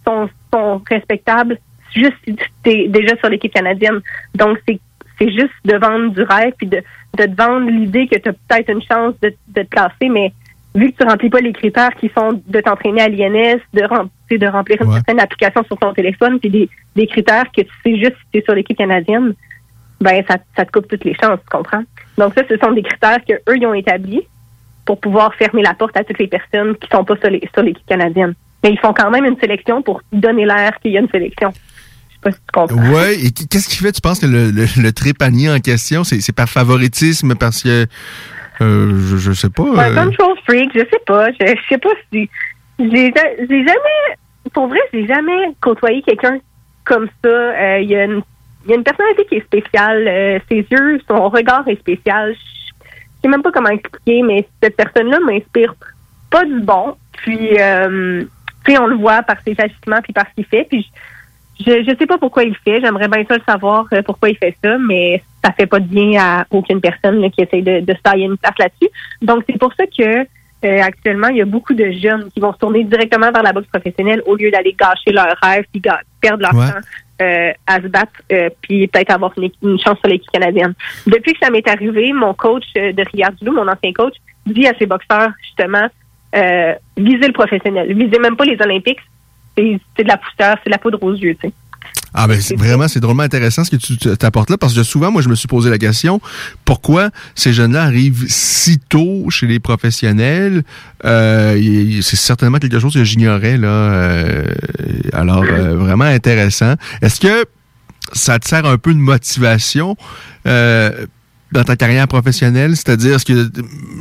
[0.06, 1.58] sont, sont respectables
[1.92, 4.00] juste si tu es déjà sur l'équipe canadienne.
[4.36, 4.78] Donc, c'est
[5.18, 6.82] c'est juste de vendre du rêve puis de,
[7.18, 10.32] de te vendre l'idée que tu as peut-être une chance de, de te classer, mais
[10.74, 14.08] vu que tu remplis pas les critères qui sont de t'entraîner à l'INS, de, rem-
[14.30, 17.96] de remplir une certaine application sur ton téléphone, puis des, des critères que tu sais
[17.96, 19.34] juste si tu es sur l'équipe canadienne,
[20.00, 21.84] ben ça, ça te coupe toutes les chances, tu comprends?
[22.18, 24.22] Donc ça, ce sont des critères que eux ils ont établis
[24.84, 27.30] pour pouvoir fermer la porte à toutes les personnes qui sont pas sur
[27.62, 28.34] l'équipe canadienne.
[28.64, 31.50] Mais ils font quand même une sélection pour donner l'air qu'il y a une sélection.
[31.52, 32.92] Je sais pas si tu comprends.
[32.92, 36.02] Ouais, et qu- qu'est-ce qui fait, tu penses, que le, le, le trépanier en question,
[36.04, 37.86] c'est par favoritisme, parce que,
[38.62, 39.62] euh, je, je sais pas.
[39.62, 41.30] Euh, control freak, je sais pas.
[41.32, 42.28] Je, je sais pas si.
[42.78, 44.16] J'ai ja- j'ai jamais.
[44.52, 46.38] Pour vrai, j'ai jamais côtoyé quelqu'un
[46.84, 47.28] comme ça.
[47.30, 48.22] Euh, Il y, a une-
[48.64, 50.04] il y a une personnalité qui est spéciale.
[50.08, 52.34] Euh, ses yeux, son regard est spécial.
[52.34, 55.74] Je sais même pas comment expliquer, mais cette personne-là m'inspire
[56.30, 56.96] pas du bon.
[57.18, 58.24] Puis, euh,
[58.68, 60.66] on le voit par ses agissements puis par ce qu'il fait.
[60.68, 60.90] Puis,
[61.60, 62.80] je, je sais pas pourquoi il le fait.
[62.80, 65.86] J'aimerais bien ça le savoir euh, pourquoi il fait ça, mais ça fait pas de
[65.86, 68.90] bien à aucune personne là, qui essaye de, de se tailler une place là-dessus.
[69.20, 70.26] Donc, c'est pour ça que
[70.64, 73.52] euh, actuellement, il y a beaucoup de jeunes qui vont se tourner directement vers la
[73.52, 75.82] boxe professionnelle au lieu d'aller gâcher leur rêve puis
[76.20, 76.70] perdre leur Ouais.
[76.70, 76.78] temps
[77.20, 80.74] euh, à se battre euh, puis peut-être avoir une, chance sur l'équipe canadienne.
[81.06, 84.14] Depuis que ça m'est arrivé, mon coach euh, de Rivière-du-Loup, mon ancien coach,
[84.46, 85.88] dit à ses boxeurs justement
[86.34, 89.00] euh, visez le professionnel, visez même pas les Olympiques,
[89.56, 91.54] c'est c'est de la poussière, c'est de la poudre aux yeux, tu sais.
[92.14, 95.22] Ah ben vraiment c'est drôlement intéressant ce que tu t'apportes là parce que souvent moi
[95.22, 96.20] je me suis posé la question
[96.64, 100.62] pourquoi ces jeunes-là arrivent si tôt chez les professionnels?
[101.04, 104.44] Euh, c'est certainement quelque chose que j'ignorais là euh,
[105.12, 106.74] alors euh, vraiment intéressant.
[107.00, 107.46] Est-ce que
[108.12, 109.96] ça te sert un peu de motivation?
[110.46, 111.06] Euh,
[111.52, 113.50] dans ta carrière professionnelle, c'est-à-dire, est-ce que,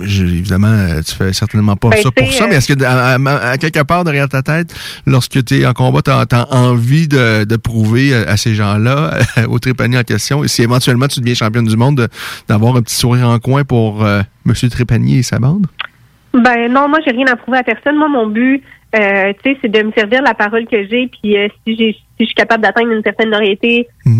[0.01, 2.83] je- évidemment, euh, tu fais certainement pas Ben, ça pour ça, euh, mais est-ce que,
[2.83, 4.73] à, à- à quelque part derrière ta tête,
[5.05, 9.17] lorsque tu es en combat, tu as, envie de, de prouver à, à ces gens-là,
[9.49, 12.07] au trépanier en question, et si éventuellement tu deviens championne du monde, de-
[12.47, 15.67] d'avoir un petit sourire en coin pour euh, Monsieur Trépanier et sa bande?
[16.33, 17.97] Ben non, moi j'ai rien à prouver à personne.
[17.97, 18.63] Moi mon but,
[18.95, 21.07] euh, tu sais, c'est de me servir la parole que j'ai.
[21.07, 23.29] Puis euh, si j'ai, si je suis capable d'atteindre une certaine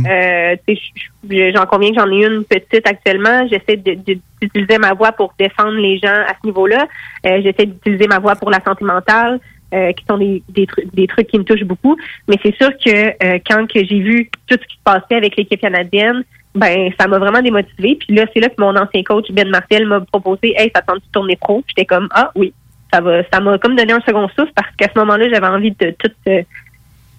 [0.07, 3.47] euh, sais, je- je- j'en conviens que j'en ai une petite actuellement.
[3.49, 6.87] J'essaie d'utiliser ma voix pour défendre les gens à ce niveau-là.
[7.25, 9.39] Euh, J'essaie d'utiliser ma voix pour la santé mentale.
[9.73, 11.95] euh, qui sont des, des, trucs, des trucs qui me touchent beaucoup.
[12.27, 12.89] Mais c'est sûr que
[13.25, 17.07] euh, quand que j'ai vu tout ce qui se passait avec l'équipe canadienne, ben ça
[17.07, 17.95] m'a vraiment démotivée.
[17.95, 20.97] Puis là, c'est là que mon ancien coach Ben Martel m'a proposé Hey, ça tente
[20.97, 21.63] de tourner pro.
[21.69, 22.53] J'étais comme Ah oui,
[22.93, 25.71] ça va ça m'a comme donné un second souffle parce qu'à ce moment-là, j'avais envie
[25.71, 26.41] de tout euh,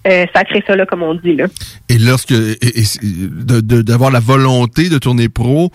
[0.07, 1.45] euh, sacrer ça là, comme on dit là.
[1.89, 2.83] Et lorsque et- et
[3.83, 5.71] d'avoir la volonté de tourner pro,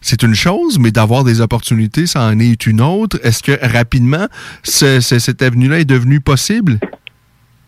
[0.00, 3.18] c'est une chose, mais d'avoir des opportunités, ça en est une autre.
[3.22, 4.26] Est-ce que rapidement,
[4.62, 6.78] ce- ce- cette avenue-là est devenue possible?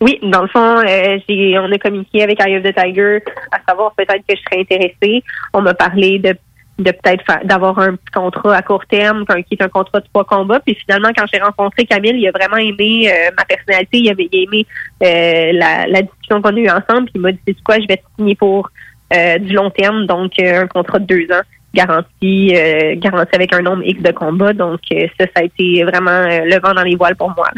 [0.01, 3.19] Oui, dans le fond, euh, j'ai, on a communiqué avec Eye of the Tiger
[3.53, 5.23] à savoir peut-être que je serais intéressée.
[5.53, 6.35] On m'a parlé de,
[6.79, 10.25] de peut-être d'avoir un petit contrat à court terme, qui est un contrat de trois
[10.25, 10.61] combats.
[10.61, 14.29] Puis finalement, quand j'ai rencontré Camille, il a vraiment aimé euh, ma personnalité, il, avait,
[14.33, 14.67] a aimé
[15.03, 17.05] euh, la, discussion qu'on a eue ensemble.
[17.05, 18.71] Puis il m'a dit, c'est quoi, je vais te signer pour
[19.15, 21.43] euh, du long terme, donc un contrat de deux ans
[21.75, 22.55] garanti,
[22.99, 24.53] garanti avec un nombre X de combats.
[24.53, 27.49] Donc ça, ça a été vraiment le vent dans les voiles pour moi.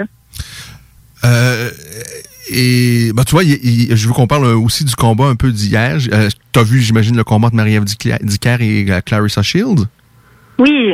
[2.51, 5.34] Euh, et bah, tu vois, il- il- je veux qu'on parle aussi du combat un
[5.36, 5.99] peu d'hier.
[6.12, 9.86] Euh, tu as vu, j'imagine, le combat de Marie-Ève Dicker et euh, Clarissa Shields?
[10.59, 10.92] Oui.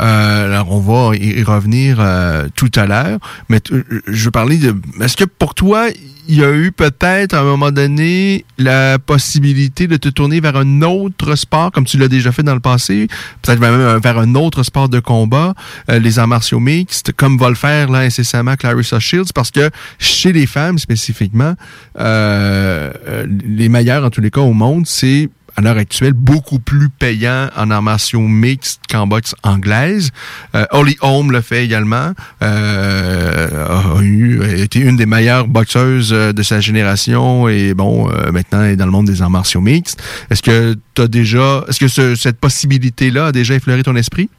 [0.00, 3.18] Euh, alors, on va y revenir euh, tout à l'heure.
[3.48, 4.74] Mais tu- je veux parler de...
[5.00, 5.88] Est-ce que pour toi,
[6.28, 10.56] il y a eu peut-être à un moment donné la possibilité de te tourner vers
[10.56, 13.08] un autre sport, comme tu l'as déjà fait dans le passé,
[13.40, 15.54] peut-être même euh, vers un autre sport de combat,
[15.90, 19.70] euh, les arts martiaux mixtes, comme va le faire là incessamment Clarissa Shields, parce que
[19.98, 21.54] chez les femmes spécifiquement,
[21.98, 26.60] euh, euh, les meilleurs en tous les cas au monde, c'est à l'heure actuelle beaucoup
[26.60, 30.12] plus payant en arts martiaux mixtes qu'en boxe anglaise.
[30.54, 32.12] Euh, Holly Holm le fait également.
[32.42, 38.08] Euh, a eu, a été une des meilleures boxeuses euh, de sa génération et bon,
[38.08, 40.00] euh, maintenant elle est dans le monde des arts martiaux mixtes.
[40.30, 44.30] Est-ce que tu déjà, est-ce que ce- cette possibilité-là a déjà effleuré ton esprit?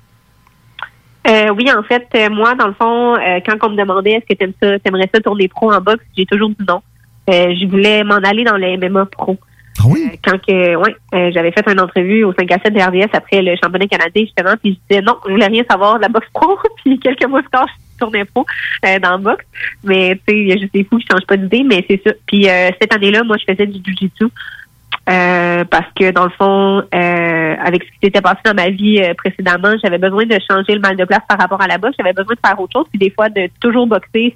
[1.56, 3.16] Oui, en fait, moi, dans le fond,
[3.46, 6.26] quand on me demandait est-ce que t'aimes ça, t'aimerais ça tourner pro en boxe, j'ai
[6.26, 6.82] toujours dit non.
[7.28, 9.38] Je voulais m'en aller dans le MMA pro.
[9.78, 10.10] Ah oui?
[10.12, 13.10] Euh, quand que, ouais, euh, j'avais fait une entrevue au 5 à 7 de RDS
[13.14, 16.10] après le championnat canadien, justement, puis je disais non, je voulais rien savoir de la
[16.10, 18.46] boxe pro, puis quelques mois plus tard, je tournais pro
[18.86, 19.46] euh, dans la boxe.
[19.84, 22.02] Mais, tu sais, il y a juste des fous qui changent pas d'idée, mais c'est
[22.06, 22.14] ça.
[22.26, 22.48] Puis
[22.82, 24.26] cette année-là, moi, je faisais du jiu-jitsu.
[25.06, 29.98] Parce que dans le fond, avec ce qui s'était passé dans ma vie précédemment, j'avais
[29.98, 31.96] besoin de changer le mal de place par rapport à la boxe.
[31.98, 32.86] J'avais besoin de faire autre chose.
[32.90, 34.36] Puis des fois, de toujours boxer,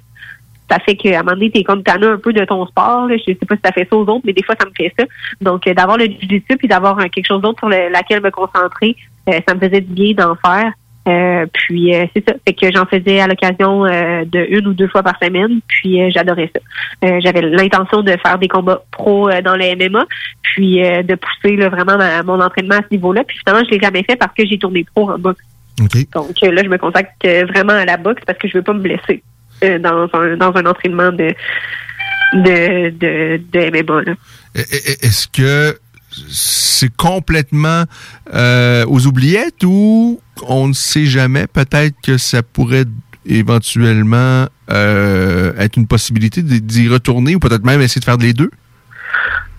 [0.70, 3.06] ça fait qu'à un moment donné, t'es comme tanné un peu de ton sport.
[3.06, 3.16] là.
[3.16, 4.92] Je sais pas si ça fait ça aux autres, mais des fois, ça me fait
[4.98, 5.04] ça.
[5.40, 8.30] Donc, euh, d'avoir le jiu-jitsu puis d'avoir euh, quelque chose d'autre sur le- laquelle me
[8.30, 8.96] concentrer,
[9.28, 10.72] euh, ça me faisait du bien d'en faire.
[11.06, 14.72] Euh, puis euh, c'est ça, fait que j'en faisais à l'occasion euh, de une ou
[14.72, 16.60] deux fois par semaine, puis euh, j'adorais ça.
[17.06, 20.06] Euh, J'avais l'intention de faire des combats pro dans le MMA,
[20.42, 23.22] puis euh, de pousser là, vraiment ma- mon entraînement à ce niveau-là.
[23.24, 25.42] Puis finalement, je l'ai jamais fait parce que j'ai tourné pro en boxe.
[26.14, 28.62] Donc euh, là, je me consacre euh, vraiment à la boxe parce que je veux
[28.62, 29.22] pas me blesser.
[29.64, 31.34] Euh, dans, un, dans un entraînement de,
[32.34, 34.02] de, de, de MMA.
[34.02, 34.14] là.
[34.54, 35.76] Est-ce que
[36.30, 37.84] c'est complètement
[38.32, 41.46] euh, aux oubliettes ou on ne sait jamais?
[41.46, 42.84] Peut-être que ça pourrait
[43.26, 48.50] éventuellement euh, être une possibilité d'y- retourner ou peut-être même essayer de faire les deux?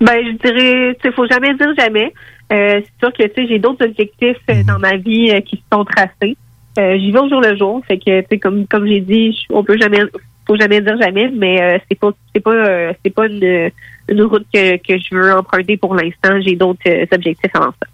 [0.01, 2.13] Ben, je dirais, il faut jamais dire jamais.
[2.53, 5.61] Euh, c'est sûr que tu sais, j'ai d'autres objectifs euh, dans ma vie qui se
[5.73, 6.37] sont tracés.
[6.77, 9.37] Euh, J'y vais au jour le jour, fait que tu sais, comme comme j'ai dit,
[9.49, 10.01] on peut jamais,
[10.45, 13.71] faut jamais dire jamais, mais euh, c'est pas c'est pas euh, c'est pas une,
[14.09, 16.39] une route que, que je veux emprunter pour l'instant.
[16.41, 17.87] J'ai d'autres euh, objectifs avant ça.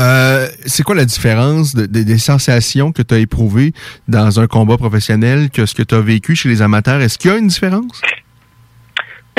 [0.00, 3.72] Euh, c'est quoi la différence de- de- des sensations que tu as éprouvées
[4.06, 7.00] dans un combat professionnel que ce que tu as vécu chez les amateurs?
[7.00, 8.00] Est-ce qu'il y a une différence?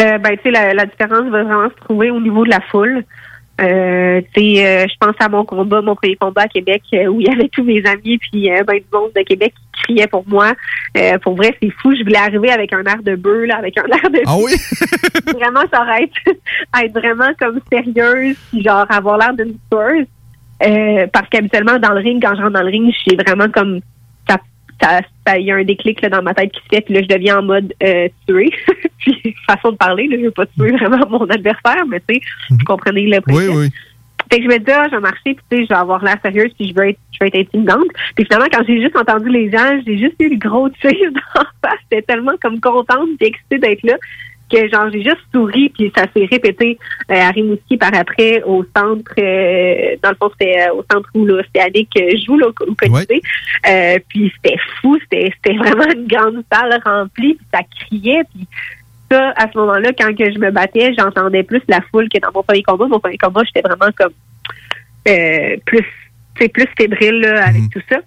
[0.01, 2.61] Euh, ben, tu sais, la, la différence va vraiment se trouver au niveau de la
[2.71, 3.03] foule.
[3.60, 7.07] Euh, tu sais, euh, je pense à mon combat, mon premier combat à Québec, euh,
[7.07, 9.82] où il y avait tous mes amis, puis euh, ben, du monde de Québec qui
[9.84, 10.53] criait pour moi.
[10.97, 11.93] Euh, pour vrai, c'est fou.
[11.93, 14.22] Je voulais arriver avec un air de bœuf, là, avec un air de...
[14.26, 14.53] Ah oui?
[15.38, 16.38] vraiment, ça aurait être,
[16.84, 20.07] être vraiment comme sérieuse, puis genre avoir l'air d'une tueuse.
[20.62, 23.80] Euh, parce qu'habituellement, dans le ring, quand je rentre dans le ring, j'ai vraiment comme...
[24.82, 27.01] Ça, ça, y a un déclic là, dans ma tête qui se fait, puis là,
[27.01, 28.49] je deviens en mode euh, tuer.
[28.99, 32.21] puis, façon de parler, là, je veux pas tuer vraiment mon adversaire, mais tu sais,
[32.49, 33.55] vous comprenez le Oui, principe.
[33.55, 33.69] oui.
[34.32, 36.03] Fait que je me dis, ah, je vais marcher, puis tu sais, je vais avoir
[36.03, 37.88] l'air sérieuse, puis je veux être, je veux être intimidante.
[38.15, 41.41] Puis finalement, quand j'ai juste entendu les gens, j'ai juste eu le gros tir d'en
[41.63, 41.80] face.
[41.91, 43.95] J'étais tellement comme contente et excitée d'être là
[44.49, 46.77] que genre j'ai juste souri puis ça s'est répété
[47.11, 51.09] euh, à Rimouski par après au centre euh, dans le fond c'était euh, au centre
[51.13, 53.21] où l'Océanique euh, joue là, au Colisée.
[53.67, 58.47] Euh, puis c'était fou c'était c'était vraiment une grande salle remplie puis ça criait puis
[59.11, 62.31] ça à ce moment-là quand que je me battais j'entendais plus la foule que dans
[62.33, 62.87] mon premier combat.
[62.87, 64.13] Mon premier combat j'étais vraiment comme
[65.07, 65.85] euh, plus
[66.39, 67.99] c'est plus fébrile là, avec tout ça.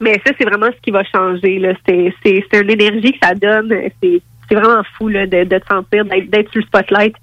[0.00, 1.74] Mais ça c'est vraiment ce qui va changer là.
[1.86, 4.20] C'est c'est c'est une énergie que ça donne c'est
[4.52, 7.14] c'est vraiment fou là, de, de te sentir d'être d'être sur le spotlight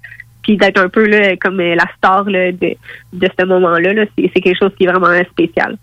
[0.42, 2.74] puis d'être un peu là, comme euh, la star là, de,
[3.12, 3.92] de ce moment-là.
[3.92, 4.04] Là.
[4.16, 5.76] C'est, c'est quelque chose qui est vraiment spécial.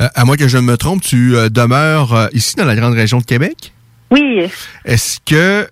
[0.00, 2.74] Euh, à moins que je ne me trompe, tu euh, demeures euh, ici dans la
[2.74, 3.72] grande région de Québec?
[4.10, 4.48] Oui.
[4.86, 5.68] Est-ce que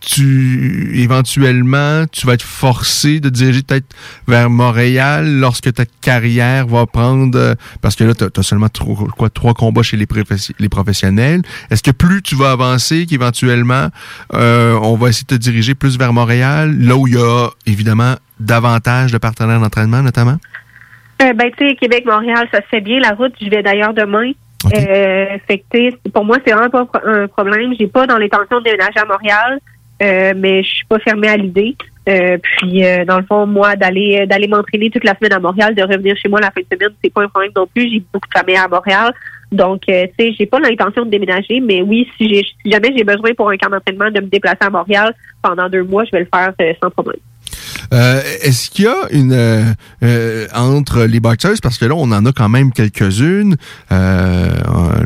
[0.00, 3.86] tu éventuellement tu vas être forcé de diriger peut-être
[4.26, 9.06] vers Montréal lorsque ta carrière va prendre euh, parce que là tu as, seulement trois,
[9.16, 11.42] quoi trois combats chez les, professi- les professionnels.
[11.70, 13.88] Est-ce que plus tu vas avancer qu'éventuellement
[14.34, 17.48] euh, on va essayer de te diriger plus vers Montréal là où il y a
[17.66, 20.38] évidemment davantage de partenaires d'entraînement notamment?
[21.22, 23.34] Euh, ben, tu sais, Québec-Montréal, ça se fait bien la route.
[23.40, 24.32] Je vais d'ailleurs demain.
[24.74, 27.74] Euh, fait que, pour moi, c'est vraiment pas un problème.
[27.78, 29.60] J'ai pas dans l'intention de déménager à Montréal,
[30.02, 31.76] euh, mais je suis pas fermée à l'idée.
[32.08, 35.38] Euh, puis, euh, dans le fond, moi, d'aller euh, d'aller m'entraîner toute la semaine à
[35.38, 37.90] Montréal, de revenir chez moi la fin de semaine, c'est pas un problème non plus.
[37.90, 39.12] J'ai beaucoup de famille à Montréal.
[39.52, 43.04] Donc, euh, tu sais, j'ai pas l'intention de déménager, mais oui, si si jamais j'ai
[43.04, 46.20] besoin pour un camp d'entraînement de me déplacer à Montréal pendant deux mois, je vais
[46.20, 47.20] le faire sans problème.
[47.92, 49.64] Euh, Est-ce qu'il y a une euh,
[50.04, 53.56] euh, entre les boxeuses parce que là on en a quand même quelques-unes.
[53.92, 54.50] Euh,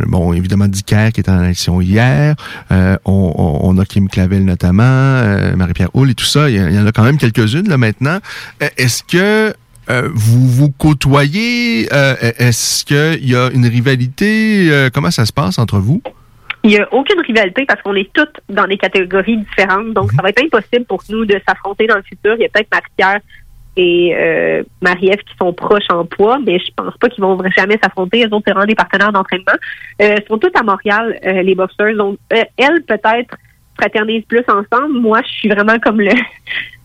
[0.06, 2.34] bon évidemment Dicker qui est en élection hier.
[2.72, 6.48] Euh, on, on- a Kim Clavel notamment, euh, Marie-Pierre Houle et tout ça.
[6.50, 8.18] Il y, en- a quand même quelques-unes là maintenant.
[8.76, 9.54] Est-ce que
[9.90, 11.88] euh, vous vous côtoyez?
[11.92, 14.68] Euh, Est-ce qu'il y a une rivalité?
[14.70, 16.02] Euh, Comment ça se passe entre vous?
[16.64, 19.92] Il n'y a aucune rivalité parce qu'on est toutes dans des catégories différentes.
[19.92, 22.34] Donc, ça va être impossible pour nous de s'affronter dans le futur.
[22.36, 23.20] Il y a peut-être Marie-Pierre
[23.76, 27.78] et euh, Marie-Ève qui sont proches en poids, mais je pense pas qu'ils vont jamais
[27.82, 28.18] s'affronter.
[28.18, 29.52] Les autres, c'est vraiment des partenaires d'entraînement.
[30.00, 31.94] Euh, sont toutes à Montréal, euh, les boxeurs.
[31.96, 33.36] Donc, euh, elles, peut-être,
[33.78, 34.92] fraternisent plus ensemble.
[35.00, 36.12] Moi, je suis vraiment comme le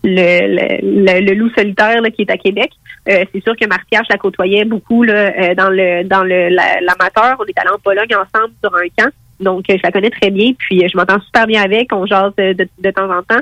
[0.02, 2.70] le, le, le- loup solitaire là, qui est à Québec.
[3.08, 6.48] Euh, c'est sûr que Marie-Pierre, je la côtoyais beaucoup là, euh, dans le dans le
[6.48, 7.36] la- l'amateur.
[7.38, 9.10] On est allé en Pologne ensemble sur un camp.
[9.40, 10.52] Donc, euh, je la connais très bien.
[10.58, 11.92] Puis, euh, je m'entends super bien avec.
[11.92, 13.40] On jase euh, de, de temps en temps.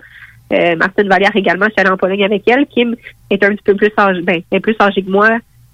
[0.53, 2.67] Euh, Martine Vallière également, je suis allée en Pologne avec elle.
[2.67, 2.97] Kim
[3.31, 5.31] est un petit peu plus âgée, ben, elle est plus âgée que moi.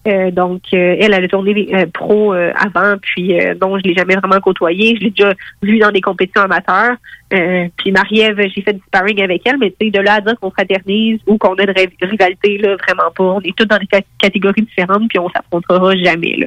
[0.06, 4.40] Euh, donc, euh, elle, elle a tourné pro avant, puis non, je l'ai jamais vraiment
[4.40, 4.96] côtoyée.
[4.98, 6.96] Je l'ai déjà vue dans des compétitions amateurs.
[7.30, 10.34] Puis Marie-Ève, j'ai fait du sparring avec elle, mais tu sais, de là à dire
[10.40, 13.24] qu'on fraternise ou qu'on a de ri- rivalité, là, vraiment pas.
[13.24, 16.46] On est tous dans des cat- catégories différentes, puis on s'affrontera jamais, là.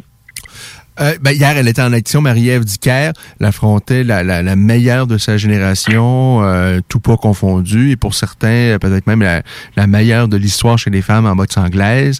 [1.00, 5.06] Euh, ben, hier, elle était en action, Marie-Ève Dicker, elle affrontait la, la, la meilleure
[5.06, 9.44] de sa génération, euh, tout pas confondu, et pour certains, euh, peut-être même la,
[9.76, 12.20] la meilleure de l'histoire chez les femmes en boxe anglaise,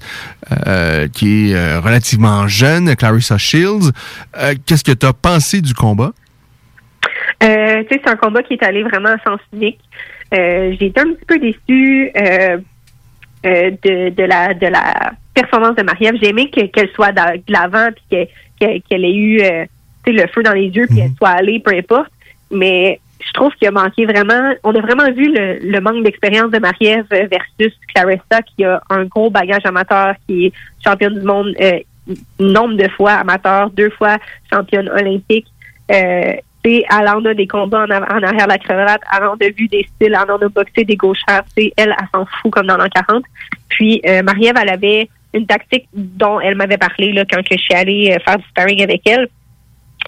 [0.68, 3.92] euh, qui est euh, relativement jeune, Clarissa Shields.
[4.66, 6.12] Qu'est-ce que tu as pensé du combat?
[7.42, 9.80] C'est un combat qui est allé vraiment à sens unique.
[10.32, 12.12] J'ai été un petit peu déçue
[13.44, 16.16] de, de la de la performance de Marie-Ève.
[16.22, 17.22] J'ai aimé que- qu'elle soit de
[17.52, 19.66] l'avant puis que- que- qu'elle ait eu euh,
[20.06, 22.12] tu sais, le feu dans les yeux puis qu'elle soit allée, peu importe.
[22.52, 24.54] mais je trouve qu'il a manqué vraiment.
[24.64, 29.06] On a vraiment vu le, le manque d'expérience de Marie-Ève versus Clarissa, qui a un
[29.06, 30.54] gros bagage amateur, qui est
[30.84, 31.80] championne du monde euh,
[32.40, 34.18] nombre de fois amateur, deux fois
[34.52, 35.48] championne olympique.
[35.92, 36.34] Euh,
[36.70, 39.88] elle en a des combats en, arrière de la cravate, elle en a vu des
[39.96, 41.44] styles, elle en a boxé des gauchères.
[41.56, 43.24] Tu sais, elle, elle s'en fout comme dans l'an 40.
[43.70, 47.62] Puis euh, Marie-Ève, elle avait une tactique dont elle m'avait parlé là, quand que je
[47.62, 49.28] suis allée euh, faire du sparring avec elle.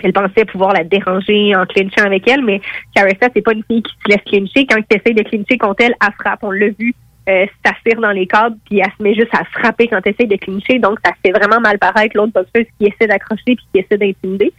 [0.03, 2.61] Elle pensait pouvoir la déranger en clinchant avec elle, mais
[2.95, 4.65] Carissa, c'est pas une fille qui se laisse clincher.
[4.65, 6.39] Quand tu essaies de clincher contre elle, elle frappe.
[6.43, 6.93] On l'a vu,
[7.27, 7.45] euh,
[8.01, 10.79] dans les cadres, puis elle se met juste à frapper quand tu essaies de clincher.
[10.79, 14.53] Donc, ça fait vraiment mal paraître l'autre boxeuse qui essaie d'accrocher puis qui essaie d'intimider.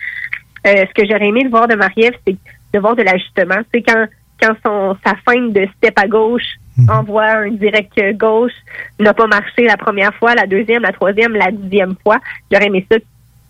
[0.66, 2.36] Euh, ce que j'aurais aimé de voir de Marie-Ève, c'est
[2.74, 3.60] de voir de l'ajustement.
[3.72, 4.06] C'est quand
[4.40, 6.56] quand son sa feinte de step à gauche
[6.88, 8.52] envoie un direct gauche
[8.98, 12.18] n'a pas marché la première fois, la deuxième, la troisième, la dixième fois.
[12.50, 12.98] J'aurais aimé ça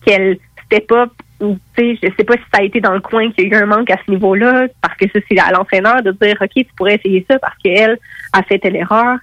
[0.05, 1.11] qu'elle step up
[1.41, 3.55] ou tu sais, je sais pas si ça a été dans le coin qu'il y
[3.55, 6.36] a eu un manque à ce niveau-là, parce que ça, c'est à l'entraîneur de dire
[6.41, 7.99] OK, tu pourrais essayer ça parce qu'elle
[8.32, 9.18] a fait telle erreur.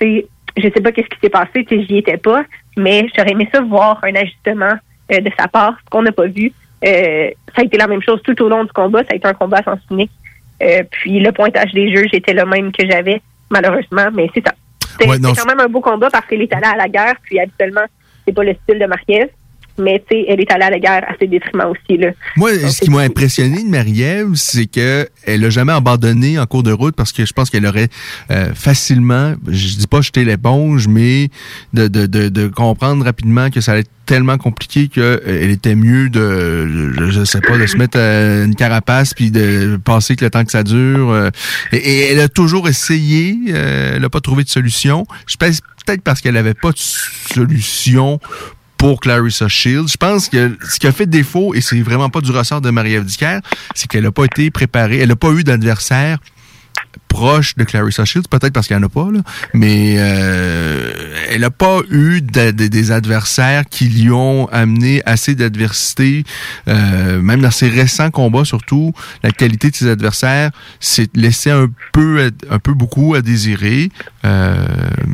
[0.00, 2.44] Tu sais, je sais pas qu'est-ce qui s'est passé, tu sais, j'y étais pas,
[2.76, 4.74] mais j'aurais aimé ça voir un ajustement
[5.12, 6.52] euh, de sa part, ce qu'on n'a pas vu.
[6.86, 9.02] Euh, ça a été la même chose tout au long du combat.
[9.04, 10.10] Ça a été un combat à sens unique.
[10.62, 14.54] Euh, puis le pointage des juges était le même que j'avais, malheureusement, mais c'est ça.
[15.00, 17.40] C'est Ouais, quand même un beau combat parce qu'elle est allée à la guerre, puis
[17.40, 17.84] habituellement,
[18.26, 19.30] c'est pas le style de Marquez.
[19.76, 21.98] Mais tu sais, elle est allée à la guerre à ses détriments aussi.
[21.98, 22.10] Là.
[22.36, 26.62] Moi, ce qui m'a impressionné de Marie-Ève, c'est que elle a jamais abandonné en cours
[26.62, 27.88] de route parce que je pense qu'elle aurait
[28.30, 31.28] euh, facilement, je dis pas jeter l'éponge, mais
[31.72, 36.10] de, de, de, de comprendre rapidement que ça allait être tellement compliqué qu'elle était mieux
[36.10, 40.24] de, je, je sais pas, de se mettre euh, une carapace puis de passer que
[40.24, 41.10] le temps que ça dure.
[41.10, 41.30] euh,
[41.72, 45.06] et, et elle a toujours essayé, euh, elle n'a pas trouvé de solution.
[45.26, 48.20] Je pense peut-être parce qu'elle avait pas de solution
[48.84, 49.88] pour Clarissa Shields.
[49.92, 52.68] Je pense que ce qui a fait défaut, et c'est vraiment pas du ressort de
[52.68, 53.06] Marie-Ève
[53.74, 56.18] c'est qu'elle n'a pas été préparée, elle n'a pas eu d'adversaire
[57.14, 59.20] proche de Clarissa Shields, peut-être parce qu'il n'y en a pas, là,
[59.52, 60.90] mais euh,
[61.30, 66.24] elle n'a pas eu de- de- des adversaires qui lui ont amené assez d'adversité,
[66.66, 68.92] euh, même dans ses récents combats surtout,
[69.22, 70.50] la qualité de ses adversaires
[70.80, 73.90] s'est laissé un peu, un peu beaucoup à désirer.
[74.24, 74.56] Euh,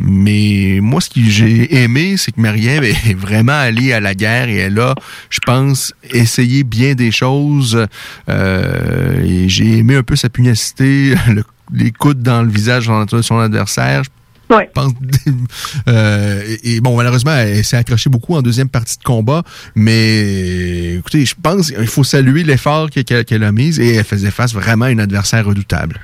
[0.02, 4.48] mais moi, ce que j'ai aimé, c'est que Marie-Ève est vraiment allée à la guerre
[4.48, 4.94] et elle a,
[5.28, 7.86] je pense, essayé bien des choses.
[8.28, 13.22] Euh, et j'ai aimé un peu sa pugnacité, le- les coudes dans le visage de
[13.22, 14.02] son adversaire.
[14.50, 14.92] Je pense,
[15.88, 19.42] euh, et, et bon, malheureusement, elle s'est accrochée beaucoup en deuxième partie de combat,
[19.76, 24.04] mais écoutez, je pense qu'il faut saluer l'effort que- que- qu'elle a mis et elle
[24.04, 26.00] faisait face vraiment à une adversaire redoutable.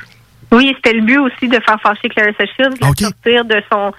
[0.52, 3.92] Oui, c'était le but aussi de faire fâcher Clarissa Shields, de la sortir de son.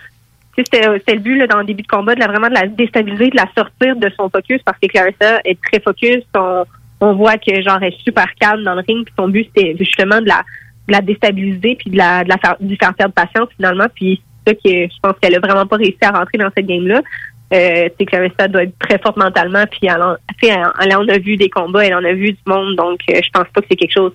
[0.56, 2.48] tu sais, C'était c'était le but là, dans le début de combat, de la, vraiment
[2.48, 6.24] de la déstabiliser, de la sortir de son focus, parce que Clarissa est très focus.
[6.36, 6.64] On,
[7.02, 9.76] on voit que genre elle est super calme dans le ring, puis son but c'était
[9.78, 10.44] justement de la,
[10.88, 13.88] de la déstabiliser, puis de la, de la faire, de lui faire perdre patience finalement.
[13.94, 16.66] Puis c'est ça que je pense qu'elle a vraiment pas réussi à rentrer dans cette
[16.66, 17.02] game-là.
[17.54, 20.18] Euh, tu sais, Clarissa doit être très forte mentalement, puis elle, en-
[20.82, 23.30] elle, en a vu des combats, elle en a vu du monde, donc euh, je
[23.32, 24.12] pense pas que c'est quelque chose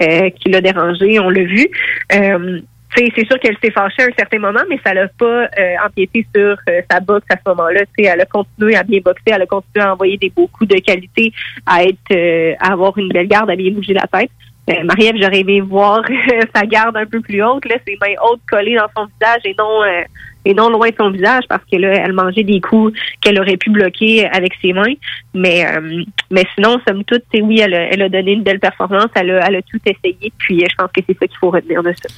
[0.00, 1.68] euh, qui l'a dérangé, on l'a vu.
[2.12, 2.60] Euh,
[2.94, 6.26] c'est sûr qu'elle s'est fâchée à un certain moment, mais ça l'a pas euh, empiété
[6.34, 6.56] sur
[6.90, 7.82] sa boxe à ce moment-là.
[7.96, 10.78] Elle a continué à bien boxer, elle a continué à envoyer des beaux coups de
[10.80, 11.32] qualité,
[11.64, 14.30] à être, à avoir une belle garde, à bien bouger la tête.
[14.70, 16.02] Euh, Marie-Ève, j'aurais aimé voir
[16.54, 19.82] sa garde un peu plus haute, ses mains hautes collées dans son visage et non
[19.82, 20.02] euh,
[20.44, 23.56] et non loin de son visage parce que là, elle mangeait des coups qu'elle aurait
[23.56, 24.94] pu bloquer avec ses mains.
[25.34, 29.62] Mais euh, mais sinon, somme toute, oui, elle a, donné une belle performance, elle a,
[29.62, 32.14] tout essayé, puis je pense que c'est ça qu'il faut retenir de ça.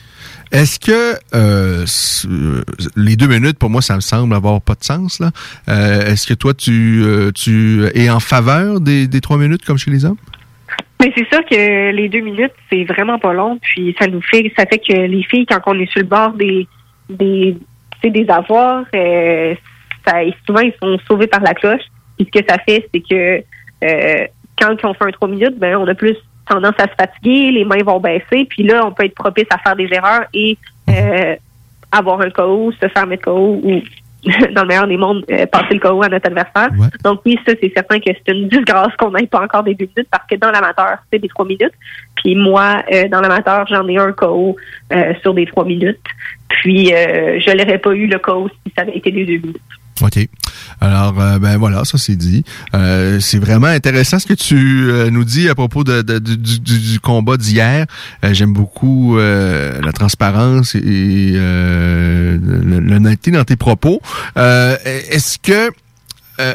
[0.52, 1.18] Est-ce que
[2.96, 5.18] les deux minutes, pour moi, ça me semble avoir pas de sens.
[5.18, 5.30] là.
[5.66, 7.02] Est-ce que toi, tu,
[7.34, 10.18] tu es en faveur des trois minutes comme chez les hommes?
[11.00, 13.58] Mais c'est sûr que les deux minutes, c'est vraiment pas long.
[13.60, 16.32] Puis ça nous fait, ça fait que les filles, quand on est sur le bord
[16.32, 16.66] des
[17.08, 17.56] des,
[18.02, 19.54] des avoirs, euh,
[20.06, 20.14] ça,
[20.46, 21.82] souvent ils sont sauvés par la cloche.
[22.16, 23.42] Puis ce que ça fait, c'est que
[23.84, 24.26] euh,
[24.58, 26.16] quand on fait un trois minutes, ben on a plus
[26.48, 29.58] tendance à se fatiguer, les mains vont baisser, puis là on peut être propice à
[29.58, 30.58] faire des erreurs et
[30.90, 31.34] euh,
[31.90, 33.82] avoir un KO, se faire mettre KO ou
[34.54, 36.70] dans le meilleur des mondes, euh, passer le KO à notre adversaire.
[37.02, 39.88] Donc oui, ça, c'est certain que c'est une disgrâce qu'on n'ait pas encore des deux
[39.96, 41.74] minutes parce que dans l'amateur, c'est des trois minutes.
[42.16, 44.56] Puis moi, euh, dans l'amateur, j'en ai un KO
[44.92, 46.00] euh, sur des trois minutes.
[46.48, 49.60] Puis euh, je l'aurais pas eu le KO si ça avait été des deux minutes.
[50.00, 50.26] OK.
[50.80, 52.42] Alors, euh, ben voilà, ça c'est dit.
[52.74, 57.00] Euh, c'est vraiment intéressant ce que tu euh, nous dis à propos de, du, du-
[57.00, 57.86] combat d'hier.
[58.24, 61.32] Euh, J'aime beaucoup la transparence et
[62.42, 64.00] l'honnêteté dans tes propos.
[64.36, 65.70] Est-ce que
[66.40, 66.54] euh,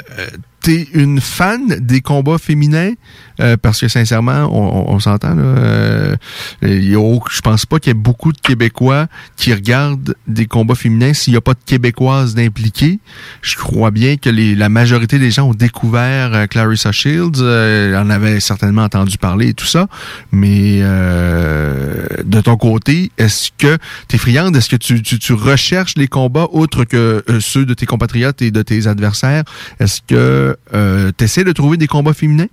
[0.61, 2.91] t'es une fan des combats féminins?
[3.39, 5.43] Euh, parce que sincèrement, on, on- on s'entend là.
[5.43, 6.15] euh,
[6.61, 11.33] je pense pas qu'il y ait beaucoup de Québécois qui regardent des combats féminins s'il
[11.33, 12.99] n'y a pas de Québécoises d'impliquées.
[13.41, 18.09] Je crois bien que les, la majorité des gens ont découvert euh, Clarissa Shields, en
[18.09, 19.87] avaient certainement entendu parler et tout ça.
[20.31, 23.77] Mais de ton côté, est-ce que
[24.07, 27.85] t'es friande, est-ce que tu, tu, tu recherches les combats autres que ceux de tes
[27.85, 29.43] compatriotes et de tes adversaires?
[29.79, 32.47] Est-ce que euh, tu de trouver des combats féminins?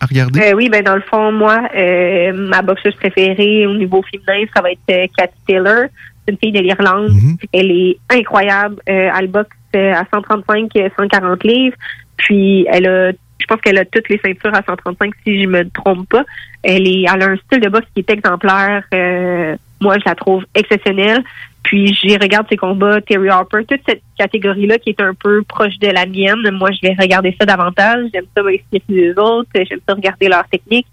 [0.00, 0.40] À regarder?
[0.40, 4.62] Euh, oui, ben dans le fond, moi, euh, ma boxeuse préférée au niveau féminin, ça
[4.62, 5.84] va être euh, Cathy Taylor.
[6.24, 7.10] C'est une fille de l'Irlande.
[7.52, 8.76] Elle est incroyable.
[8.88, 11.76] Euh, elle boxe à 135, euh, 140 livres.
[12.16, 15.68] Puis elle a, je pense qu'elle a toutes les ceintures à 135 si je me
[15.70, 16.24] trompe pas.
[16.62, 18.82] Elle est, elle a un style de boxe qui est exemplaire.
[18.92, 21.22] Euh, moi, je la trouve exceptionnelle.
[21.66, 25.76] Puis j'y regarde ses combats, Terry Harper, toute cette catégorie-là qui est un peu proche
[25.80, 26.48] de la mienne.
[26.52, 28.06] Moi, je vais regarder ça davantage.
[28.14, 29.50] J'aime ça m'inspirer les autres.
[29.52, 30.86] J'aime ça regarder leur technique.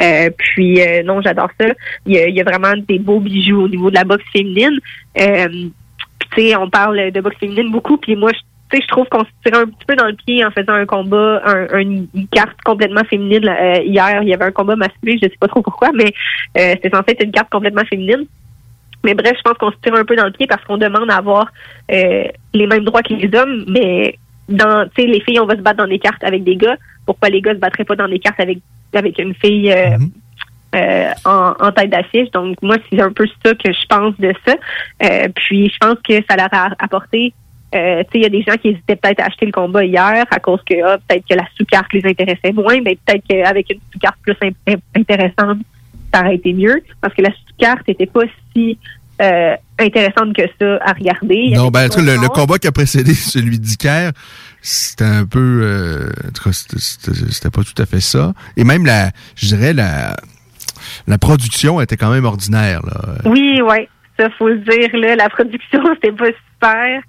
[0.00, 1.66] Euh, puis euh, non, j'adore ça.
[2.06, 4.24] Il y, a, il y a vraiment des beaux bijoux au niveau de la boxe
[4.32, 4.80] féminine.
[5.20, 5.48] Euh,
[6.34, 7.96] tu sais, on parle de boxe féminine beaucoup.
[7.96, 8.40] Puis moi, je
[8.70, 10.72] tu sais, je trouve qu'on se tirait un petit peu dans le pied en faisant
[10.72, 13.44] un combat, un, un- une carte complètement féminine.
[13.44, 13.56] là.
[13.60, 16.12] Euh, hier, il y avait un combat masculin, je sais pas trop pourquoi, mais
[16.58, 18.24] euh, c'était censé être une carte complètement féminine.
[19.04, 21.10] Mais bref, je pense qu'on se tire un peu dans le pied parce qu'on demande
[21.10, 21.46] à avoir
[21.92, 25.54] euh, les mêmes droits que les hommes, mais dans, tu sais, les filles, on va
[25.54, 26.76] se battre dans des cartes avec des gars.
[27.04, 28.58] Pourquoi les gars se battraient pas dans des cartes avec
[28.94, 29.96] avec une fille euh,
[30.74, 32.30] euh, en, en tête d'affiche?
[32.32, 34.54] Donc moi, c'est un peu ça que je pense de ça.
[35.04, 37.32] Euh, puis je pense que ça leur a apporté.
[37.74, 40.38] Euh, il y a des gens qui hésitaient peut-être à acheter le combat hier à
[40.38, 44.16] cause que ah, peut-être que la sous-carte les intéressait moins, mais peut-être qu'avec une sous-carte
[44.22, 45.58] plus in- in- intéressante,
[46.14, 48.22] ça aurait été mieux parce que la sous-carte n'était pas
[48.54, 48.78] si
[49.20, 51.50] euh, intéressante que ça à regarder.
[51.54, 54.10] Non, ben, en des tout cas, le, combat qui a précédé celui d'Iker,
[54.62, 55.60] c'était un peu...
[55.62, 58.32] euh, en tout cas, c'était- pas tout à fait ça.
[58.56, 60.16] Et même, la, je dirais, la,
[61.06, 62.80] la production était quand même ordinaire.
[62.84, 63.16] Là.
[63.24, 63.88] Oui, oui,
[64.18, 67.02] ça faut le dire là, la production c'était pas super.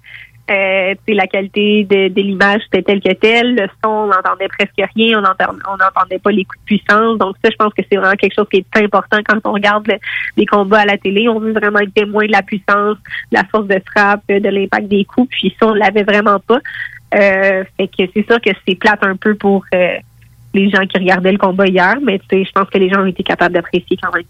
[0.50, 4.80] Euh, la qualité de, de l'image c'était telle que telle, le son on n'entendait presque
[4.96, 7.18] rien, on n'entendait on pas les coups de puissance.
[7.18, 9.86] Donc ça, je pense que c'est vraiment quelque chose qui est important quand on regarde
[9.88, 9.98] le-
[10.38, 11.28] les combats à la télé.
[11.28, 12.96] On veut vraiment être témoin de la puissance,
[13.30, 15.28] de la force de frappe, de l'impact des coups.
[15.30, 16.60] Puis ça, on l'avait vraiment pas.
[17.14, 19.96] Euh, fait que c'est sûr que c'est plate un peu pour euh,
[20.54, 23.22] les gens qui regardaient le combat hier, mais je pense que les gens ont été
[23.22, 24.24] capables d'apprécier quand même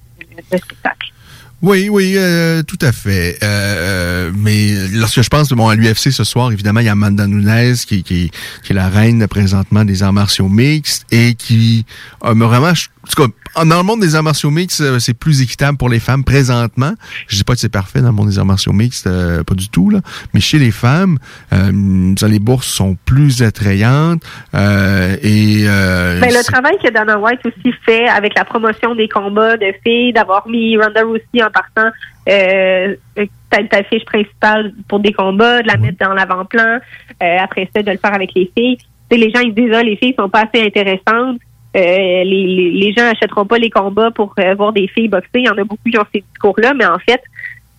[0.50, 1.12] le spectacle.
[1.61, 3.36] Oui, oui, euh, tout à fait.
[3.42, 6.92] Euh, euh, mais lorsque je pense bon, à l'UFC ce soir, évidemment, il y a
[6.92, 8.30] Amanda Nunes qui, qui,
[8.62, 11.84] qui est la reine présentement des arts martiaux mixtes et qui
[12.20, 12.72] a vraiment...
[13.09, 16.00] tout cas, dans le monde des arts martiaux mixtes, euh, c'est plus équitable pour les
[16.00, 16.92] femmes présentement.
[17.26, 19.54] Je dis pas que c'est parfait dans le monde des arts martiaux mixtes, euh, pas
[19.54, 20.00] du tout, là.
[20.34, 21.18] Mais chez les femmes,
[21.52, 24.22] euh, les bourses sont plus attrayantes
[24.54, 25.64] euh, et...
[25.64, 30.12] Ben, le travail que Dana White aussi fait avec la promotion des combats de filles,
[30.12, 31.90] d'avoir mis Ronda Rousey en partant
[32.28, 32.94] euh,
[33.50, 36.78] telle affiche principale pour des combats, de la mettre dans l'avant-plan,
[37.20, 38.78] après ça, de le faire avec les filles.
[39.11, 41.40] Les gens ils se disent ah, les filles sont pas assez intéressantes.
[41.76, 45.28] Euh, les, les, gens achèteront pas les combats pour euh, voir des filles boxer.
[45.34, 47.20] Il y en a beaucoup qui ont ces discours-là, mais en fait,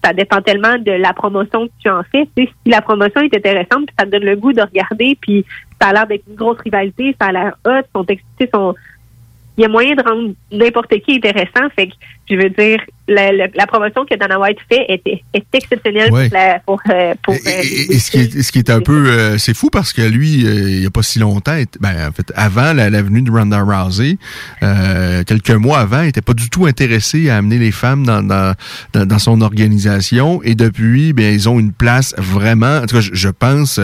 [0.03, 2.27] ça dépend tellement de la promotion que tu en fais.
[2.37, 5.43] Si la promotion est intéressante, ça te donne le goût de regarder, puis
[5.81, 8.75] ça a l'air d'être une grosse rivalité, ça a l'air hot, sont excités, sont
[9.60, 11.68] il y a moyen de rendre n'importe qui intéressant.
[11.76, 11.93] Fait que,
[12.30, 12.80] je veux dire,
[13.10, 15.01] la, la, la promotion que Dana White fait est,
[15.34, 16.30] est exceptionnelle Ouais.
[16.30, 18.80] pour, la- pour, euh, pour, euh, Et, et ce, qui est, ce qui est un
[18.80, 22.12] peu, euh, c'est fou parce que lui, il n'y a pas si longtemps, ben, en
[22.14, 24.18] fait, avant la, venue de Ronda Rousey,
[25.26, 28.53] quelques mois avant, il n'était pas du tout intéressé à amener les femmes dans, dans,
[28.93, 30.41] dans, dans son organisation.
[30.43, 33.80] Et depuis, ben, ils ont une place vraiment, en tout cas, je, je pense.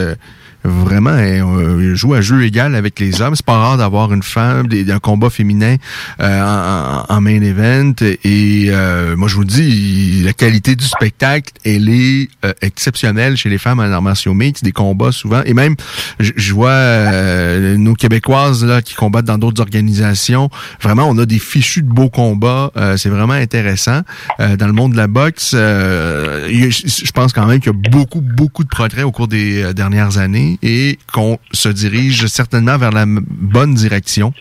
[0.66, 3.36] Euh, Vraiment, euh, il joue à jeu égal avec les hommes.
[3.36, 5.76] C'est pas rare d'avoir une femme, des, un combat féminin
[6.22, 7.93] euh, en, main event.
[8.24, 13.49] Et euh, moi, je vous dis, la qualité du spectacle, elle est euh, exceptionnelle chez
[13.49, 15.41] les femmes en arts martiaux mixtes, des combats souvent.
[15.45, 15.76] Et même,
[16.20, 20.49] je, vois euh, nos Québécoises là qui combattent dans d'autres organisations.
[20.82, 22.72] Vraiment, on a des fichus de beaux combats.
[22.78, 24.01] Euh, c'est vraiment intéressant.
[24.39, 27.89] Euh, dans le monde de la boxe, euh, je pense quand même qu'il y a
[27.89, 32.77] beaucoup, beaucoup de progrès au cours des euh, dernières années et qu'on se dirige certainement
[32.77, 34.33] vers la bonne direction.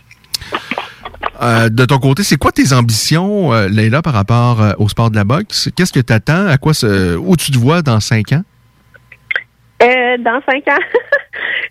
[1.41, 5.11] Euh, de ton côté, c'est quoi tes ambitions, euh, Leila, par rapport euh, au sport
[5.11, 5.69] de la boxe?
[5.75, 6.47] Qu'est-ce que tu attends?
[6.47, 6.71] À quoi
[7.19, 8.43] où tu te vois dans cinq ans?
[9.83, 10.79] Euh, dans cinq ans,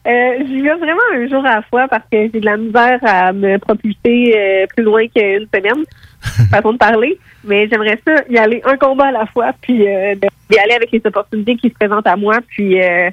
[0.46, 3.32] j'y vais vraiment un jour à la fois parce que j'ai de la misère à
[3.32, 5.84] me propulser plus loin qu'une semaine,
[6.50, 7.18] façon de parler.
[7.44, 11.00] Mais j'aimerais ça y aller un combat à la fois, puis d'y aller avec les
[11.04, 12.38] opportunités qui se présentent à moi.
[12.46, 13.10] Puis euh,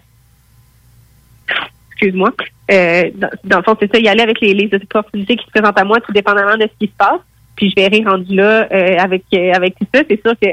[2.01, 2.31] excuse-moi.
[2.71, 3.09] Euh,
[3.43, 5.99] dans, le fond, c'est ça, y aller avec les, opportunités qui se présentent à moi,
[6.01, 7.19] tout dépendamment de ce qui se passe.
[7.55, 10.01] Puis je verrai rendu là euh, avec euh, avec tout ça.
[10.09, 10.47] C'est sûr que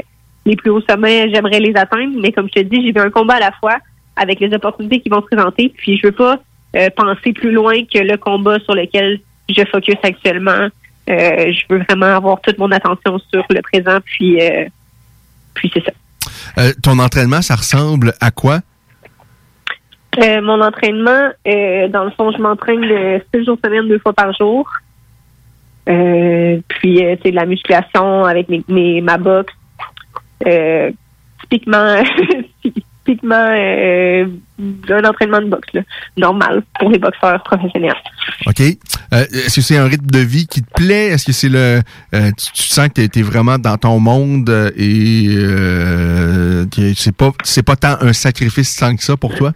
[0.44, 3.10] les plus hauts sommets, j'aimerais les atteindre, mais comme je te dis, j'ai vu un
[3.10, 3.76] combat à la fois
[4.16, 5.72] avec les opportunités qui vont se présenter.
[5.76, 6.38] Puis je veux pas
[6.76, 10.68] euh, penser plus loin que le combat sur lequel je focus actuellement.
[11.06, 14.38] Je veux vraiment avoir toute mon attention sur le présent, puis
[15.54, 16.72] puis c'est ça.
[16.82, 18.60] Ton entraînement, ça ressemble à quoi?
[20.20, 24.12] Euh, mon entraînement, euh, dans le fond, je m'entraîne euh, six jours semaine, deux fois
[24.12, 24.68] par jour.
[25.88, 29.54] Euh, puis, c'est de la musculation avec mes, mes- ma boxe.
[31.42, 32.02] Typiquement,
[33.04, 35.70] typiquement un entraînement de boxe,
[36.16, 37.94] normal pour les boxeurs professionnels.
[38.46, 38.60] OK.
[38.60, 41.06] Est-ce que c'est un rythme de vie qui te plaît?
[41.08, 41.80] Est-ce que c'est le.
[42.12, 45.26] tu, sens que tu es vraiment dans ton monde et
[46.70, 49.52] que c'est pas c'est pas tant un sacrifice tant que ça pour toi?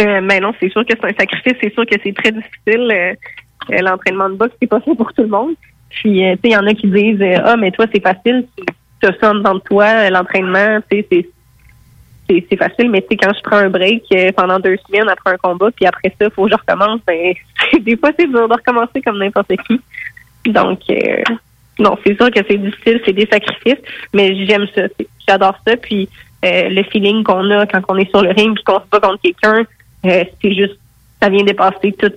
[0.00, 2.90] Euh, mais non, c'est sûr que c'est un sacrifice, c'est sûr que c'est très difficile.
[2.90, 3.14] euh,
[3.70, 5.54] euh, L'entraînement de boxe, c'est pas fait pour tout le monde.
[5.90, 8.46] Puis, euh, tu sais, il y en a qui disent Ah, mais toi, c'est facile,
[9.00, 11.28] tu en dedans de toi, l'entraînement, tu sais,
[12.28, 14.04] c'est facile, mais tu sais, quand je prends un break
[14.36, 17.34] pendant deux semaines après un combat, puis après ça, il faut que je recommence, ben,
[17.80, 19.80] des fois, c'est dur de recommencer comme n'importe qui.
[20.46, 20.80] Donc,
[21.78, 23.82] non, c'est sûr que c'est difficile, c'est des sacrifices,
[24.14, 24.82] mais j'aime ça.
[25.28, 25.76] J'adore ça.
[25.76, 26.08] Puis,
[26.44, 29.00] euh, le feeling qu'on a quand on est sur le ring puis qu'on se bat
[29.00, 29.64] contre quelqu'un,
[30.04, 30.78] euh, c'est juste,
[31.20, 32.12] ça vient dépasser tout,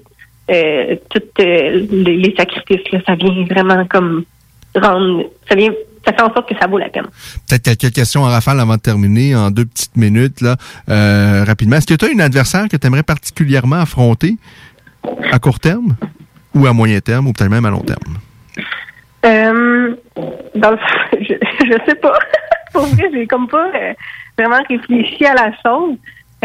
[0.52, 2.92] euh, tout euh, les, les sacrifices.
[2.92, 3.00] Là.
[3.06, 4.26] Ça vient vraiment comme
[4.76, 5.72] rendre, ça vient,
[6.06, 7.06] ça fait en sorte que ça vaut la peine.
[7.48, 10.56] Peut-être quelques questions en rafale avant de terminer, en deux petites minutes, là,
[10.90, 11.78] euh, rapidement.
[11.78, 14.36] Est-ce que tu as une adversaire que tu aimerais particulièrement affronter
[15.32, 15.96] à court terme
[16.54, 18.18] ou à moyen terme ou peut-être même à long terme?
[19.26, 19.96] Euh,
[20.56, 20.78] dans le,
[21.22, 21.34] je,
[21.66, 22.18] je sais pas.
[22.74, 23.94] Pour vrai, j'ai comme pas euh,
[24.38, 25.96] vraiment réfléchi à la chose.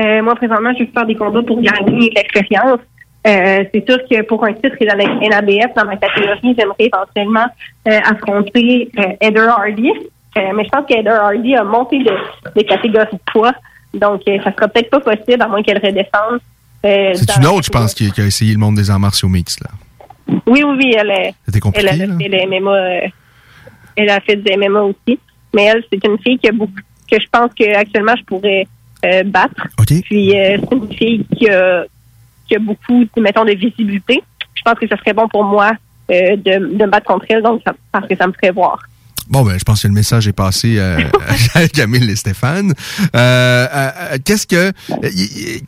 [0.00, 2.80] Euh, moi, présentement, je veux faire des combats pour gagner l'expérience.
[3.26, 6.76] Euh, c'est sûr que pour un titre et dans la NABF, dans ma catégorie, j'aimerais
[6.90, 7.46] éventuellement
[7.86, 8.90] euh, affronter
[9.20, 9.90] Heather Hardy.
[10.36, 12.12] Mais je pense qu'Heather Hardy a monté de,
[12.56, 13.52] de catégorie de poids.
[13.92, 16.40] Donc, ça sera peut-être pas possible à moins qu'elle redescende.
[16.82, 19.60] C'est une autre, je pense, qui, qui a essayé le monde des arts martiaux mixtes.
[19.60, 19.70] Là.
[20.46, 22.14] oui, oui, oui, elle, est- C'était compliqué, elle a là.
[22.18, 23.10] fait le MMA.
[23.96, 25.18] elle a fait du MMA aussi.
[25.54, 26.72] Mais elle, c'est une fille qui a beaucoup,
[27.10, 28.66] que je pense qu'actuellement, je pourrais
[29.04, 29.66] euh, battre.
[30.04, 31.84] Puis, euh, c'est une fille qui a,
[32.48, 34.22] qui a beaucoup, mettons, de visibilité.
[34.54, 35.72] Je pense que ça serait bon pour moi
[36.10, 38.78] euh, de, de me battre contre elle, donc ça, parce que ça me ferait voir.
[39.28, 40.98] Bon, ben, je pense que le message est passé euh,
[41.54, 42.74] à Camille et Stéphane.
[43.12, 44.72] Qu'est-ce que,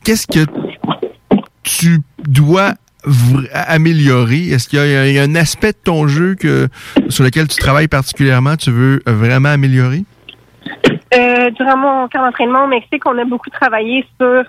[0.04, 0.46] qu'est-ce que
[1.62, 2.74] tu dois
[3.52, 4.48] améliorer?
[4.48, 6.68] Est-ce qu'il y, y a un aspect de ton jeu que,
[7.09, 10.04] sur lequel tu travailles particulièrement, tu veux vraiment améliorer?
[11.14, 14.44] Euh, durant mon camp d'entraînement au Mexique, on a beaucoup travaillé sur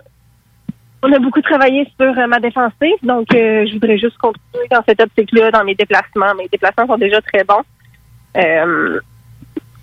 [1.06, 4.82] on a beaucoup travaillé sur euh, ma défensive, donc euh, je voudrais juste continuer dans
[4.88, 6.34] cette optique-là, dans mes déplacements.
[6.36, 7.64] Mes déplacements sont déjà très bons.
[8.38, 9.00] Euh,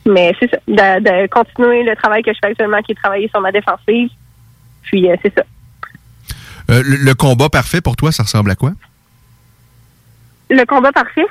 [0.07, 3.28] mais c'est ça, de, de continuer le travail que je fais actuellement, qui est travailler
[3.28, 4.09] sur ma défensive.
[4.82, 5.43] Puis c'est ça.
[6.69, 8.73] Le, le combat parfait pour toi, ça ressemble à quoi?
[10.48, 11.27] Le combat parfait?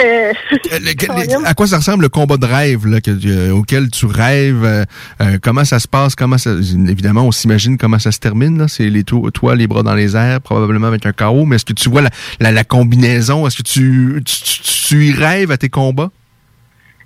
[0.00, 0.32] Euh,
[0.80, 4.64] Les- à quoi ça ressemble le combat de rêve là, que, euh, auquel tu rêves?
[4.64, 4.84] euh,
[5.20, 6.14] euh, comment ça se passe?
[6.14, 8.66] Comment ça, évidemment, on s'imagine comment ça se termine.
[8.68, 11.44] C'est les to- toi, les bras dans les airs, probablement avec un KO.
[11.44, 12.10] Mais est-ce que tu vois la,
[12.40, 13.46] la, la combinaison?
[13.46, 16.10] Est-ce que tu, tu, tu- tu y rêves à tes combats?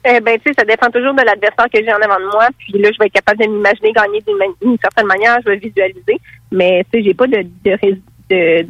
[0.09, 2.47] Eh ben, tu sais, ça dépend toujours de l'adversaire que j'ai en avant de moi.
[2.57, 4.23] Puis là, je vais être capable de m'imaginer gagner
[4.63, 5.39] d'une certaine manière.
[5.45, 6.21] Je vais visualiser.
[6.53, 7.77] Mais tu sais, j'ai pas de de,
[8.31, 8.67] de,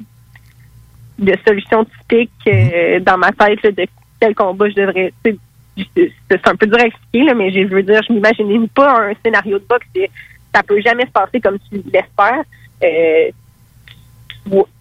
[1.19, 3.87] de solution typique euh, dans ma tête là, de
[4.21, 5.13] quel combat je devrais.
[5.25, 9.13] C'est un peu dur à expliquer, là, mais je veux dire, je m'imagine pas un
[9.25, 9.87] scénario de boxe.
[10.55, 12.43] Ça peut jamais se passer comme tu l'espères.
[12.83, 13.31] Euh,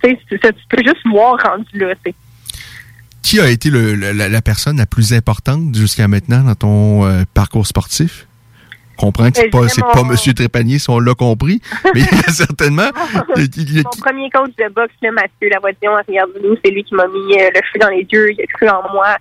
[0.02, 0.30] tu
[0.70, 1.94] peux juste voir rendu là.
[3.22, 7.66] Qui a été le- la personne la plus importante jusqu'à maintenant dans ton euh, parcours
[7.66, 8.28] sportif?
[8.98, 10.34] On comprend que c'est pas, c'est pas mon- M.
[10.36, 11.62] Trépanier, si on l'a compris,
[11.94, 12.90] mais il y a certainement.
[13.36, 17.08] il- Mon premier coach de boxe, là, Mathieu Lavoisian à Rivière-du-Loup, c'est lui qui m'a
[17.08, 18.32] mis euh, le feu dans les yeux.
[18.32, 19.18] Il a cru en moi.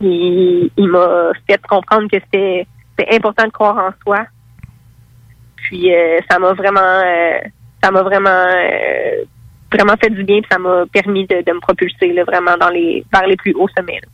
[0.00, 2.66] Il, il m'a fait comprendre que c'était
[2.98, 4.26] c'était important de croire en soi.
[5.56, 7.38] Puis euh, ça m'a vraiment euh,
[7.82, 9.24] ça m'a vraiment euh,
[9.72, 12.68] vraiment fait du bien puis ça m'a permis de, de me propulser là, vraiment dans
[12.68, 14.00] les vers les plus hauts sommets.
[14.02, 14.08] là.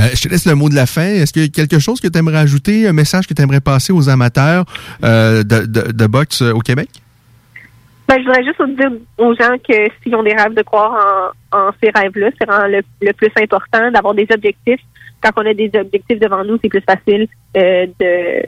[0.00, 1.02] Euh, je te laisse le mot de la fin.
[1.06, 3.60] Est-ce qu'il y a quelque chose que tu aimerais ajouter, un message que tu aimerais
[3.60, 4.64] passer aux amateurs
[5.04, 6.88] euh, de, de- de boxe euh, au Québec?
[8.08, 11.58] Ben, je voudrais juste dire aux gens que s'ils ont des rêves, de croire en,
[11.58, 12.30] en ces rêves-là.
[12.38, 14.80] C'est vraiment le, le plus important d'avoir des objectifs.
[15.22, 18.42] Quand on a des objectifs devant nous, c'est plus facile euh, de,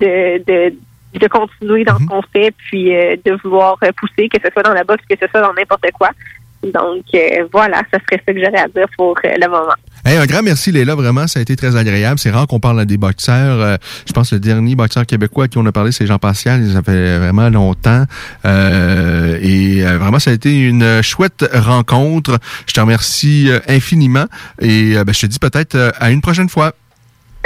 [0.00, 0.74] de, de,
[1.18, 4.72] de continuer dans ce qu'on fait, puis euh, de vouloir pousser, que ce soit dans
[4.72, 6.10] la boxe, que ce soit dans n'importe quoi.
[6.62, 9.74] Donc euh, voilà, ça serait ça que j'aurais à dire pour euh, le moment.
[10.06, 10.94] Hey, un grand merci, Léla.
[10.94, 12.20] Vraiment, ça a été très agréable.
[12.20, 13.60] C'est rare qu'on parle à des boxeurs.
[13.60, 13.76] Euh,
[14.06, 16.64] je pense que le dernier boxeur québécois à qui on a parlé, c'est Jean Pascal.
[16.72, 18.04] Ça fait vraiment longtemps.
[18.44, 22.38] Euh, et euh, vraiment, ça a été une chouette rencontre.
[22.68, 24.26] Je te remercie infiniment.
[24.60, 26.72] Et ben, je te dis peut-être à une prochaine fois.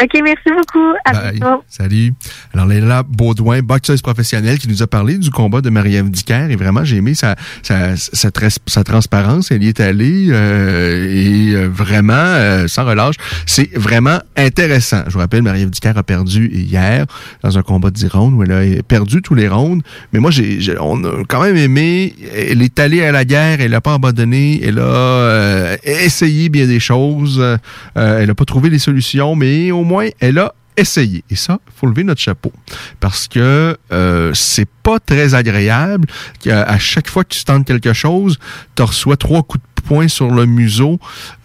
[0.03, 0.95] OK, merci beaucoup.
[1.05, 1.39] À Bye.
[1.39, 1.63] bientôt.
[1.69, 2.15] Salut.
[2.55, 6.51] Alors, Léla Baudouin, boxeuse professionnelle, qui nous a parlé du combat de Marie-Ève Dicker.
[6.51, 8.31] Et vraiment, j'ai aimé sa, sa, sa,
[8.67, 9.51] sa transparence.
[9.51, 15.03] Elle y est allée euh, et euh, vraiment, euh, sans relâche, c'est vraiment intéressant.
[15.07, 17.05] Je vous rappelle, Marie-Ève Dicker a perdu hier
[17.43, 19.85] dans un combat de 10 rounds où elle a perdu tous les rounds.
[20.15, 22.15] Mais moi, j'ai, j'ai- on a quand même aimé.
[22.35, 24.63] Elle est allée à la guerre, elle n'a pas abandonné.
[24.65, 27.39] Elle a euh, essayé bien des choses.
[27.39, 27.59] Euh,
[27.97, 29.90] elle n'a pas trouvé les solutions, mais au moins,
[30.21, 31.25] elle a essayé.
[31.31, 32.53] Et ça, faut lever notre chapeau.
[33.01, 36.09] Parce que euh, c'est pas très agréable
[36.41, 38.39] qu'à chaque fois que tu tentes quelque chose,
[38.75, 40.99] tu reçois trois coups de poing sur le museau.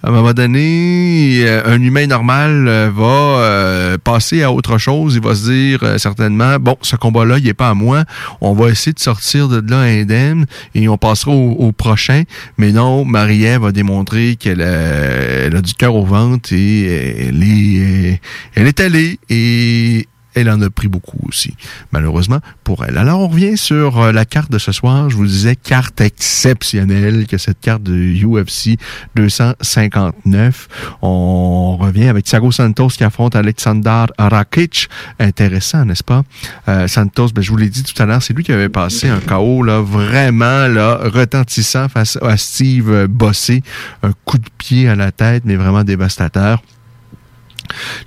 [0.04, 5.16] À un moment donné, euh, un humain normal euh, va euh, passer à autre chose.
[5.16, 8.04] Il va se dire certainement, bon, ce combat-là, il est pas à moi.
[8.42, 10.46] On va essayer de sortir de là indemne
[10.76, 12.24] et on passera au, prochain.
[12.58, 17.44] Mais non, Marie-Ève va démontrer qu'elle a, elle a du cœur au ventre et elle
[17.44, 18.22] est,
[18.54, 21.56] elle est allée et elle en a pris beaucoup aussi,
[21.92, 22.98] malheureusement, pour elle.
[22.98, 25.10] Alors, on revient sur euh, la carte de ce soir.
[25.10, 28.78] Je vous disais, carte exceptionnelle, que cette carte de UFC
[29.16, 30.68] 259.
[31.02, 34.90] On revient avec Thiago Santos qui affronte Alexander Rakic.
[35.20, 36.24] Intéressant, n'est-ce pas?
[36.68, 39.08] Euh, Santos, ben, je vous l'ai dit tout à l'heure, c'est lui qui avait passé
[39.10, 43.64] un KO là, vraiment là, retentissant face à Steve Bossé.
[44.04, 46.62] Un coup de pied à la tête, mais vraiment dévastateur.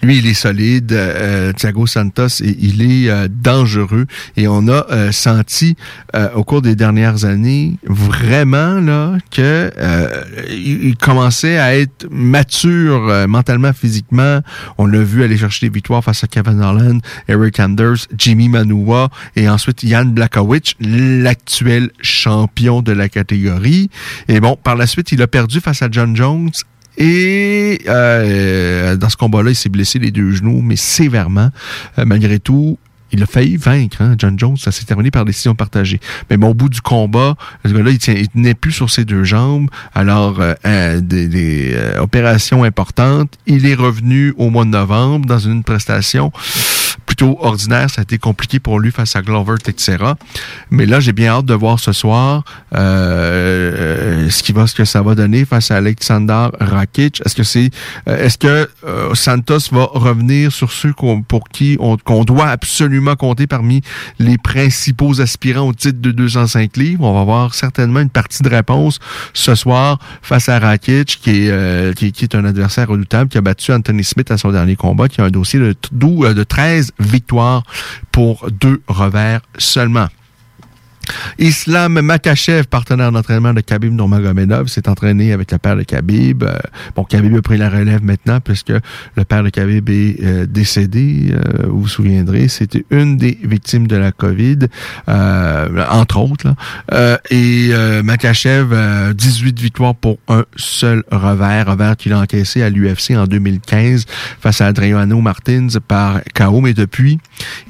[0.03, 0.93] Lui, il est solide.
[0.93, 4.07] Euh, Thiago Santos, il est euh, dangereux.
[4.37, 5.77] Et on a euh, senti
[6.15, 12.07] euh, au cours des dernières années vraiment là que euh, il, il commençait à être
[12.11, 14.41] mature euh, mentalement, physiquement.
[14.79, 19.09] On l'a vu aller chercher des victoires face à Kevin Holland, Eric Anders, Jimmy Manua
[19.37, 23.91] et ensuite Jan Blakowicz, l'actuel champion de la catégorie.
[24.29, 26.51] Et bon, par la suite, il a perdu face à John Jones
[26.99, 31.51] et euh, dans ce combat-là, il s'est blessé les deux genoux, mais sévèrement.
[31.99, 32.77] Euh, malgré tout,
[33.11, 34.57] il a failli vaincre, hein, John Jones.
[34.57, 36.01] Ça s'est terminé par décision partagée.
[36.29, 39.71] Mais bon, au bout du combat, gars-là, il, il plus sur ses deux jambes.
[39.95, 43.35] Alors, euh, euh, des, des, euh, opérations importantes.
[43.47, 46.33] Il est revenu au mois de novembre dans une prestation
[47.23, 47.91] ordinaire.
[47.91, 50.17] Ça a été compliqué pour lui face à Glover Teixeira.
[50.71, 54.85] Mais là, j'ai bien hâte de voir ce soir euh, ce qui va, ce que
[54.85, 57.23] ça va donner face à Alexander Rakic.
[57.25, 57.71] Est-ce que c'est,
[58.09, 63.47] euh, est-ce que euh, Santos va revenir sur ceux pour qui on, doit absolument compter
[63.47, 63.83] parmi
[64.19, 67.05] les principaux aspirants au titre de 205 livres?
[67.05, 68.99] On va avoir certainement une partie de réponse
[69.33, 73.39] ce soir face à Rakic, qui est, euh, qui, qui est un adversaire redoutable, qui
[73.39, 76.45] a battu Anthony Smith à son dernier combat, qui a un dossier de, de, de
[76.45, 77.63] 13 victoires
[78.13, 80.09] pour deux revers seulement.
[81.39, 86.43] Islam Makachev, partenaire d'entraînement de Khabib Nurmagomedov, s'est entraîné avec le père de Khabib.
[86.43, 86.59] Euh,
[86.97, 91.31] bon, Khabib a pris la relève maintenant puisque le père de Khabib est euh, décédé.
[91.33, 94.59] Euh, vous vous souviendrez, c'était une des victimes de la COVID,
[95.07, 96.49] entre autres.
[96.91, 97.19] Là.
[97.31, 97.71] Et
[98.03, 104.07] Makachev, 18 victoires pour un seul revers, revers qu'il a encaissé à l'UFC en 2015
[104.41, 106.61] face à Adriano Martins par KO.
[106.61, 107.19] Mais depuis,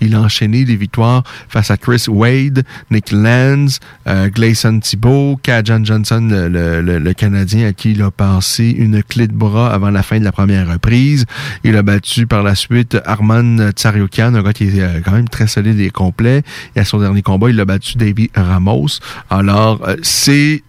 [0.00, 5.84] il a enchaîné des victoires face à Chris Wade, Nick Lenz, euh, Gleison Thibault, Kajan
[5.84, 10.18] Johnson, le, Canadien à qui il a passé une clé de bras avant la fin
[10.18, 11.26] de la première reprise.
[11.62, 15.28] Il a battu par la suite Arman Tsariokan, un gars qui est euh, quand même
[15.28, 16.42] très solide et complet.
[16.74, 18.98] Et à son dernier combat, il a battu David Ramos.
[19.28, 20.62] Alors, euh, c'est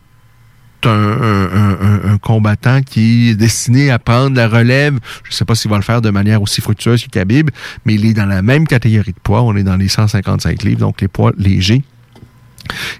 [0.86, 4.99] un, combattant qui est destiné à prendre la relève.
[5.23, 7.52] Je ne sais pas s'il va le faire de manière aussi fructueuse que Khabib,
[7.86, 9.44] mais il est dans la même catégorie de poids.
[9.44, 11.84] On est dans les 155 livres, donc les poids légers.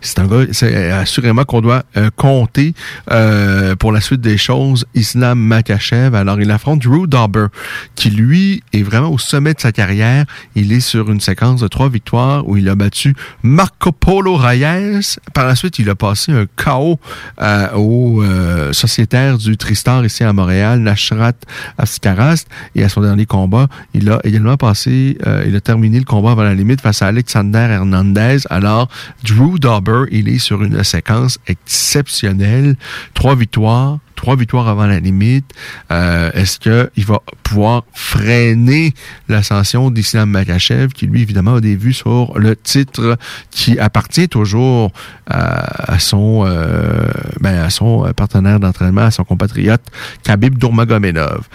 [0.02, 2.74] C'est un gars, c'est assurément qu'on doit euh, compter
[3.12, 4.86] euh, pour la suite des choses.
[4.96, 7.48] Islam Makachev, alors il affronte Drew Dauber,
[7.96, 10.26] qui lui est vraiment au sommet de sa carrière.
[10.56, 15.18] Il est sur une séquence de trois victoires où il a battu Marco Polo Reyes.
[15.34, 17.00] Par la suite, il a passé un KO
[17.42, 18.24] euh, au
[18.72, 21.34] sociétaire du Tristar ici à Montréal, Nashrat
[21.78, 22.48] Askarast.
[22.76, 26.44] Et à son dernier combat, il a également passé, il a terminé le combat avant
[26.44, 28.38] la limite face à Alexander Hernandez.
[28.50, 28.90] Alors,
[29.24, 32.76] Drew Dauber il est sur une séquence exceptionnelle.
[33.14, 35.46] Trois victoires, trois victoires avant la limite.
[35.92, 38.94] Euh, Est-ce qu'il va pouvoir freiner
[39.28, 43.18] l'ascension d'Islam Makachev, qui lui, évidemment, a des vues sur le titre
[43.52, 44.92] qui appartient toujours
[45.28, 47.08] à, à son, euh,
[47.40, 47.68] ben,
[48.16, 49.82] partenaire d'entraînement, à son compatriote
[50.24, 51.48] Khabib Dourmagomedov.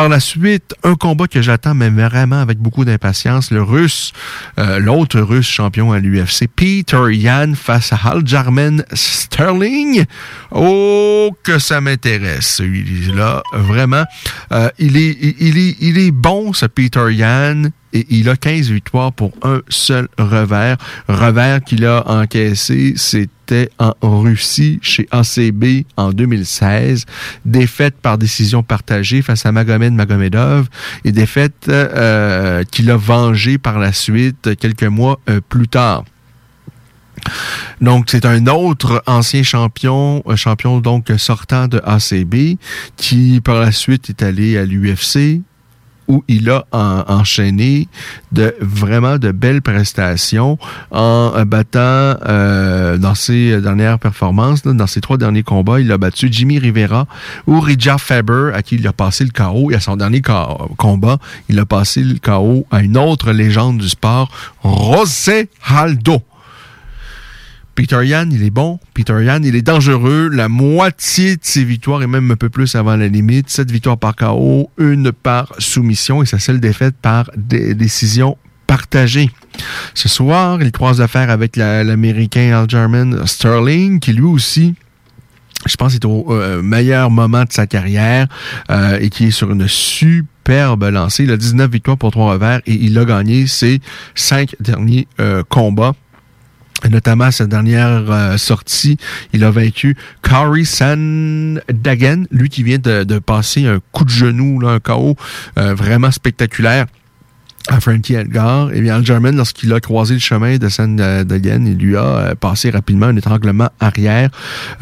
[0.00, 4.14] Par la suite, un combat que j'attends, mais vraiment avec beaucoup d'impatience, le russe,
[4.58, 10.06] euh, l'autre russe champion à l'UFC, Peter Yan face à Aljamain Sterling.
[10.52, 13.42] Oh, que ça m'intéresse, celui-là.
[13.52, 14.04] Vraiment,
[14.52, 18.70] euh, il, est, il, est, il est bon, ce Peter Yan et il a 15
[18.70, 20.78] victoires pour un seul revers.
[21.08, 22.94] Revers qu'il a encaissé,
[23.78, 27.06] en Russie chez ACB en 2016.
[27.44, 30.68] Défaite par décision partagée face à Magomed Magomedov
[31.04, 36.04] et défaite euh, qu'il a vengée par la suite quelques mois euh, plus tard.
[37.80, 42.58] Donc, c'est un autre ancien champion, euh, champion donc sortant de ACB,
[42.96, 45.40] qui par la suite est allé à l'UFC,
[46.10, 47.86] où il a en, enchaîné
[48.32, 50.58] de vraiment de belles prestations
[50.90, 56.28] en battant euh, dans ses dernières performances, dans ses trois derniers combats, il a battu
[56.30, 57.06] Jimmy Rivera
[57.46, 60.20] ou Rija Faber à qui il a passé le KO et à son dernier
[60.76, 61.18] combat,
[61.48, 64.30] il a passé le KO à une autre légende du sport,
[64.64, 66.22] José Haldo.
[67.80, 68.78] Peter Yan, il est bon.
[68.92, 70.28] Peter Yan, il est dangereux.
[70.30, 73.48] La moitié de ses victoires et même un peu plus avant la limite.
[73.48, 78.36] Sept victoires par KO, une par soumission et sa seule défaite par décision
[78.66, 79.30] partagée.
[79.94, 84.74] Ce soir, il croise l'affaire avec l'Américain Aljamain Sterling, qui lui aussi
[85.64, 88.26] je pense est au euh, meilleur moment de sa carrière
[88.70, 91.24] euh, et qui est sur une superbe lancée.
[91.24, 93.80] Il a 19 victoires pour trois revers et il a gagné ses
[94.14, 95.94] cinq derniers euh, combats
[96.88, 98.96] notamment à sa dernière euh, sortie,
[99.32, 104.70] il a vaincu Kari Sandagen, lui qui vient de, passer un coup de genou, là,
[104.70, 105.16] un KO
[105.58, 106.86] euh, vraiment spectaculaire
[107.68, 108.72] à Frankie Edgar.
[108.72, 112.70] Et bien, Aljamain, lorsqu'il a croisé le chemin de Sandagen, il lui a euh, passé
[112.70, 114.30] rapidement un étranglement arrière.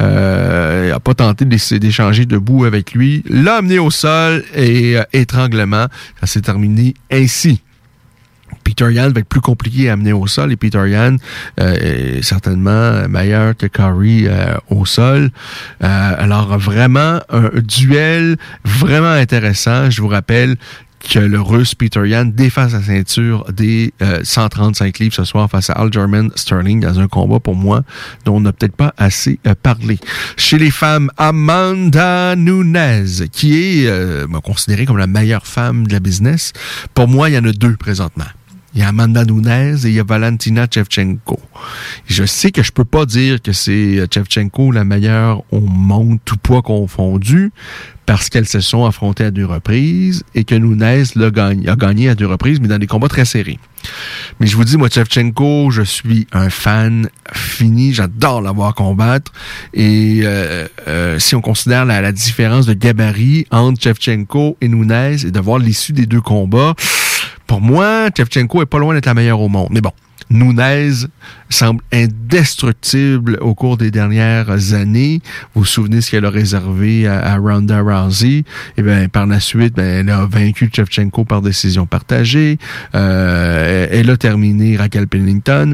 [0.01, 3.23] Euh, il n'a pas tenté d'échanger debout avec lui.
[3.29, 5.87] L'a amené au sol et étranglement.
[6.21, 7.61] Ça s'est terminé ainsi.
[8.69, 11.15] Peter Yan va être plus compliqué à amener au sol et Peter Yan
[11.59, 15.31] euh, est certainement meilleur que Curry euh, au sol.
[15.83, 19.89] Euh, alors vraiment un duel vraiment intéressant.
[19.89, 20.55] Je vous rappelle
[20.99, 23.91] que le russe Peter Yan défend sa ceinture des
[24.21, 27.81] 135 livres ce soir face à Aljamain Sterling dans un combat pour moi
[28.25, 29.97] dont on n'a peut-être pas assez parlé.
[30.37, 33.89] Chez les femmes, Amanda Nunes, qui est
[34.43, 36.51] considérée comme la meilleure femme de la business.
[36.93, 38.25] Pour moi, il y en a deux présentement.
[38.75, 41.39] Il y a Amanda Nunes et il y a Valentina Chevchenko.
[42.05, 46.37] Je sais que je peux pas dire que c'est Chevchenko la meilleure au monde, tout
[46.37, 47.51] poids confondu,
[48.05, 52.09] parce qu'elles se sont affrontées à deux reprises et que Nunes l'a gagné, a gagné
[52.09, 53.59] à deux reprises, mais dans des combats très serrés.
[54.39, 57.93] Mais je vous dis, moi, Chevchenko, je suis un fan fini.
[57.93, 59.31] J'adore la voir combattre.
[59.73, 64.91] Et euh, euh, si on considère la, la, différence de gabarit entre Chevchenko et Nunes
[64.91, 66.75] et de voir l'issue des deux combats,
[67.49, 69.69] pour moi, Chevchenko est pas loin d'être la meilleure au monde.
[69.71, 69.91] Mais bon,
[70.29, 71.07] Nunez
[71.49, 75.19] semble indestructible au cours des dernières années.
[75.55, 78.43] Vous vous souvenez ce qu'elle a réservé à, à Ronda Rousey?
[78.77, 82.59] Et bien, par la suite, ben, elle a vaincu Chevchenko par décision partagée.
[82.93, 85.73] Euh, elle a terminé Raquel Pennington.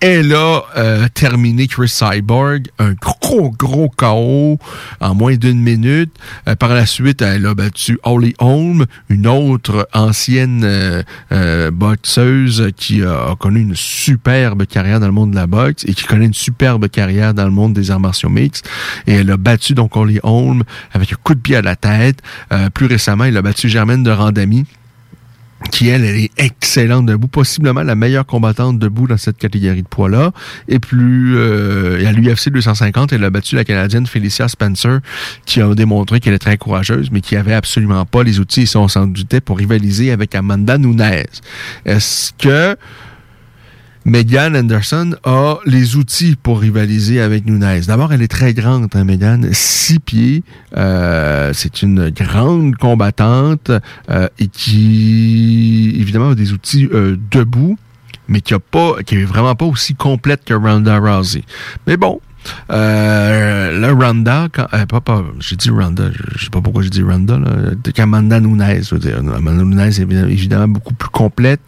[0.00, 4.58] Elle a euh, terminé Chris Cyborg, un gros, gros KO
[5.00, 6.14] en moins d'une minute.
[6.48, 13.02] Euh, par la suite, elle a battu Holly Holm, une autre ancienne euh, boxeuse qui
[13.02, 16.26] a, a, connu une superbe carrière dans le monde de la boxe et qui connaît
[16.26, 18.68] une superbe carrière dans le monde des arts martiaux mixtes.
[19.06, 20.62] Et elle a battu donc Holly Holm
[20.92, 22.20] avec un coup de pied à la tête.
[22.74, 24.66] plus récemment, elle a battu Germaine de Randami
[25.70, 29.88] qui, elle, elle est excellente debout, possiblement la meilleure combattante debout dans cette catégorie de
[29.88, 30.32] poids-là.
[30.68, 35.00] Et plus, euh, à l'UFC 250, elle a battu la Canadienne Felicia Spencer,
[35.46, 38.80] qui a démontré qu'elle est très courageuse, mais qui avait absolument pas les outils, ça,
[38.80, 41.24] on s'en doutait, pour rivaliser avec Amanda Nunes.
[41.84, 42.76] Est-ce que
[44.06, 47.80] Megan Anderson a les outils pour rivaliser avec Nunes.
[47.88, 50.44] D'abord, elle est très grande, hein, Megan, six pieds.
[50.76, 53.72] Euh, c'est une grande combattante
[54.08, 57.76] euh, et qui, évidemment, a des outils euh, debout,
[58.28, 61.42] mais qui a pas, qui est vraiment pas aussi complète que Ronda Rousey.
[61.88, 62.20] Mais bon,
[62.70, 67.02] euh, là, Ronda, quand, euh, pas, j'ai dit Ronda, je, sais pas pourquoi j'ai dit
[67.02, 67.50] Ronda, là,
[67.94, 68.62] qu'Amanda Nunes,
[68.96, 69.18] dire.
[69.18, 69.98] Amanda Nunes est
[70.30, 71.60] évidemment, beaucoup plus complète.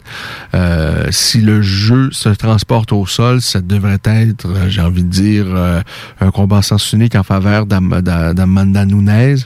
[0.55, 5.09] Euh, si le jeu se transporte au sol, ça devrait être, euh, j'ai envie de
[5.11, 5.81] dire, euh,
[6.21, 9.37] un combat en sens unique en faveur d'Am- d'A- d'Amanda Nunes.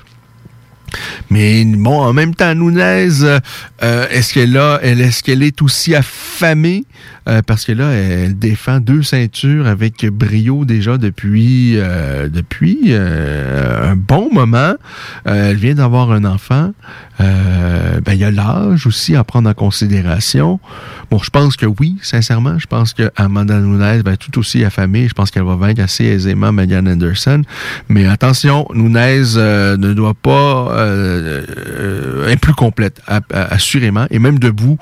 [1.31, 6.85] Mais bon, en même temps, Nunez, euh, est-ce qu'elle est-ce qu'elle est aussi affamée?
[7.29, 13.97] Euh, parce que là, elle défend deux ceintures avec brio déjà depuis euh, depuis un
[13.97, 14.75] bon moment.
[15.25, 16.73] Elle vient d'avoir un enfant.
[17.19, 20.59] Ben, il y a l'âge aussi à prendre en considération.
[21.13, 25.09] Bon, je pense que oui, sincèrement, je pense que Amanda va être tout aussi affamée.
[25.09, 27.43] Je pense qu'elle va vaincre assez aisément Megan Anderson.
[27.91, 33.01] Mais attention, Nunes euh, ne doit pas euh, euh, être plus complète,
[33.31, 34.79] assurément, et même debout,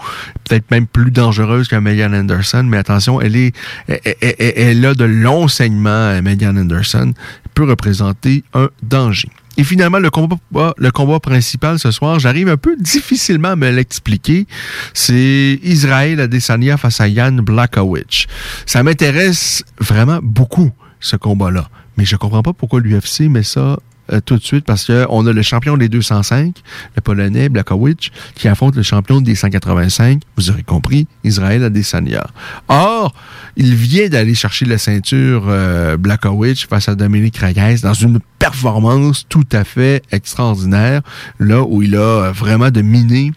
[0.49, 2.65] peut-être même plus dangereuse que Megan Anderson.
[2.65, 3.55] Mais attention, elle est,
[3.87, 7.13] elle, a de longs saignements, euh, Megan Anderson,
[7.55, 9.29] peut représenter un danger.
[9.57, 14.47] Et finalement, le combat, principal ce soir, j'arrive un peu difficilement à me l'expliquer.
[14.95, 18.27] C'est Israël Adesanya face à Jan Blachowicz.
[18.65, 20.71] Ça m'intéresse vraiment beaucoup,
[21.01, 21.69] ce combat-là.
[21.97, 23.79] Mais je comprends pas pourquoi l'UFC met ça
[24.13, 26.57] euh, tout de suite parce que on a le champion des 205,
[26.97, 32.27] le Polonais Blachowicz, qui affronte le champion des 185, vous aurez compris, Israël Adesanya.
[32.69, 33.15] Or,
[33.57, 39.27] il vient d'aller chercher la ceinture euh, Blachowicz face à Dominique Reyes dans une performance
[39.29, 41.03] tout à fait extraordinaire,
[41.39, 43.33] là où il a vraiment dominé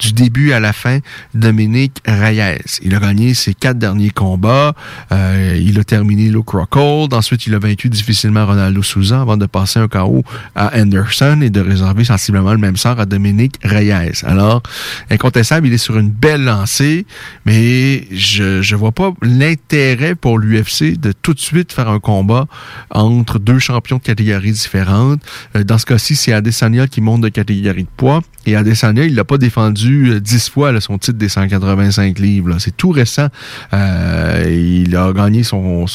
[0.00, 0.98] du début à la fin,
[1.34, 2.80] Dominique Reyes.
[2.82, 4.74] Il a gagné ses quatre derniers combats.
[5.12, 7.14] Euh, il a terminé Luke Rockhold.
[7.14, 10.22] Ensuite, il a vaincu difficilement Ronaldo Souza avant de passer un KO
[10.54, 14.22] à Anderson et de réserver sensiblement le même sort à Dominique Reyes.
[14.24, 14.62] Alors,
[15.10, 17.06] incontestable, il est sur une belle lancée,
[17.44, 22.46] mais je je vois pas l'intérêt pour l'UFC de tout de suite faire un combat
[22.90, 25.20] entre deux champions de catégories différentes.
[25.54, 28.22] Euh, dans ce cas-ci, c'est Adesanya qui monte de catégorie de poids.
[28.46, 32.56] Et Adesanya, il l'a pas défendu euh, dix fois son titre des 185 livres.
[32.58, 33.28] C'est tout récent.
[33.72, 35.86] Euh, il a gagné son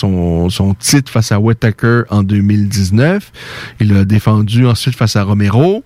[0.80, 3.32] titre face à Whittaker en 2019.
[3.80, 5.84] Il a défendu ensuite face à Romero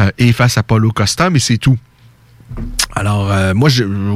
[0.00, 1.78] euh, et face à Paulo Costa, mais c'est tout.
[2.96, 3.68] Alors, euh, moi,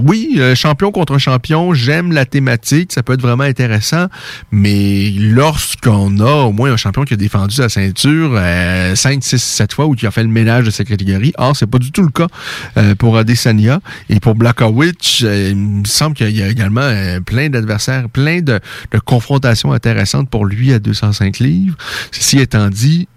[0.06, 4.06] oui, euh, champion contre champion, j'aime la thématique, ça peut être vraiment intéressant,
[4.52, 9.42] mais lorsqu'on a au moins un champion qui a défendu sa ceinture euh, 5, 6,
[9.42, 11.90] 7 fois ou qui a fait le ménage de sa catégorie, or, c'est pas du
[11.90, 12.28] tout le cas
[12.76, 13.80] euh, pour Adesanya.
[14.10, 16.88] Et pour Blachowicz, euh, il me semble qu'il y a également
[17.26, 18.60] plein d'adversaires, plein de
[19.04, 21.76] confrontations intéressantes pour lui à 205 livres.
[22.12, 23.08] Ceci étant dit,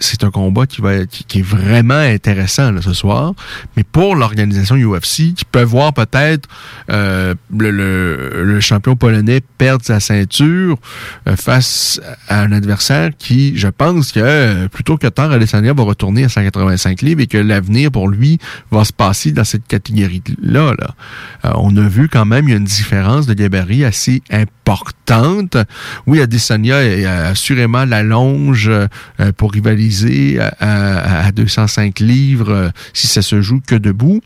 [0.00, 3.34] c'est un combat qui va qui, qui est vraiment intéressant ce soir.
[3.76, 6.48] Mais pour l'organisation UFC, qui peut voir peut-être
[6.90, 10.78] euh, le, champion polonais perdre sa ceinture
[11.26, 16.24] euh, face à un adversaire qui, je pense que plutôt que tard, Adesanya va retourner
[16.24, 18.38] à 185 livres et que l'avenir pour lui
[18.70, 20.74] va se passer dans cette catégorie-là.
[20.78, 20.94] Là.
[21.44, 24.57] Euh, on a vu quand même une différence de gabarit assez importante.
[26.06, 28.86] Oui, Adesanya est euh, assurément la longe euh,
[29.36, 34.20] pour rivaliser à, à- à 205 livres euh, si ça se joue que debout.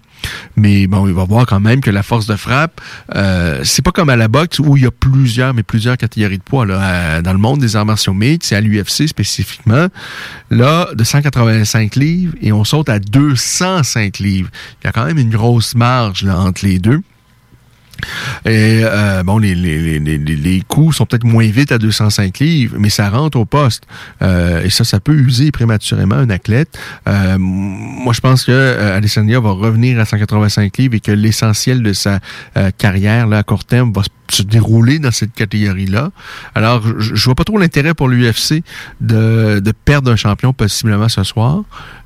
[0.57, 2.81] Mais bon, il va voir quand même que la force de frappe,
[3.17, 6.39] euh, c'est pas comme à la boxe où il y a plusieurs, mais plusieurs catégories
[6.39, 6.65] de poids.
[6.65, 7.23] Là.
[7.23, 9.89] Dans le monde des arts martiaux mixtes, c'est à l'UFC spécifiquement.
[10.51, 14.51] Là, de 185 livres et on saute à 205 livres.
[14.83, 17.01] Il y a quand même une grosse marge entre les deux.
[18.45, 22.77] Et euh, bon, les, les, les, les, coups sont peut-être moins vite à 205 livres,
[22.79, 23.85] mais ça rentre au poste.
[24.23, 26.79] Euh, et ça, ça peut user prématurément un athlète.
[27.09, 31.83] Euh, moi, je pense que euh, Adesanya va revenir à 185 livres et que l'essentiel
[31.83, 32.21] de sa
[32.57, 36.11] euh, carrière là, à court terme va se se dérouler dans cette catégorie-là.
[36.55, 38.63] Alors, je, je vois pas trop l'intérêt pour l'UFC
[39.01, 41.63] de, de perdre un champion possiblement ce soir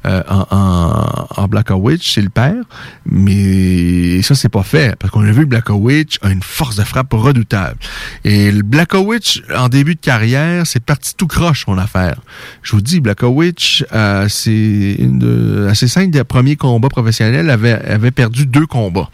[0.06, 2.62] euh, en, en, en Blachowicz, c'est le père.
[3.06, 4.96] Mais ça, c'est pas fait.
[4.96, 7.78] Parce qu'on a vu que Blachowicz a une force de frappe redoutable.
[8.24, 12.20] Et le Blachowicz, en début de carrière, c'est parti tout croche, son affaire.
[12.62, 17.72] Je vous dis, Blachowicz, euh, c'est une de, à ses cinq premiers combats professionnels, avait,
[17.72, 19.10] avait perdu deux combats.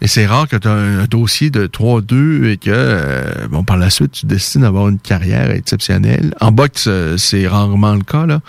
[0.00, 3.76] Et c'est rare que tu as un, dossier de 3-2 et que, euh, bon, par
[3.76, 6.34] la suite, tu décides d'avoir une carrière exceptionnelle.
[6.40, 8.40] En boxe, euh, c'est rarement le cas, là.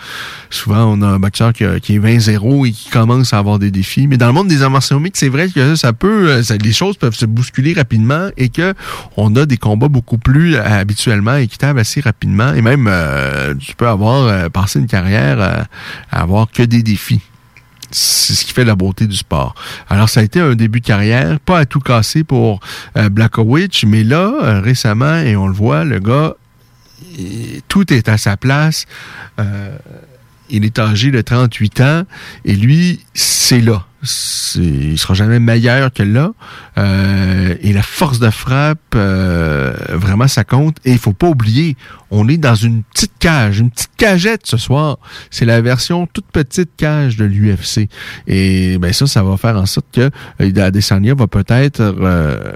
[0.50, 4.06] Souvent, on a un boxeur qui, est 20-0 et qui commence à avoir des défis.
[4.06, 4.70] Mais dans le monde des arts
[5.14, 8.74] c'est vrai que ça peut, euh, les choses peuvent se bousculer rapidement et que
[9.16, 12.54] on a des combats beaucoup plus habituellement équitables assez rapidement.
[12.54, 12.90] Et même,
[13.58, 15.66] tu peux avoir, passé une carrière
[16.10, 17.20] à avoir que des défis.
[17.90, 19.54] C'est ce qui fait la beauté du sport.
[19.88, 22.60] Alors, ça a été un début de carrière, pas à tout casser pour
[22.96, 23.08] euh,
[23.86, 26.34] mais là, euh, récemment, et on le voit, le gars,
[27.68, 28.86] tout est à sa place.
[29.38, 29.76] Euh,
[30.48, 32.02] il est âgé de 38 ans
[32.44, 33.86] et lui, c'est là.
[34.02, 36.32] Il sera jamais meilleur que là.
[36.78, 40.78] Euh, et la force de frappe, euh, vraiment, ça compte.
[40.84, 41.76] Et il faut pas oublier,
[42.10, 44.98] on est dans une petite cage, une petite cagette ce soir.
[45.30, 47.88] C'est la version toute petite cage de l'UFC.
[48.26, 50.10] Et ben ça, ça va faire en sorte que
[50.40, 52.52] euh, Adesanya va peut-être euh,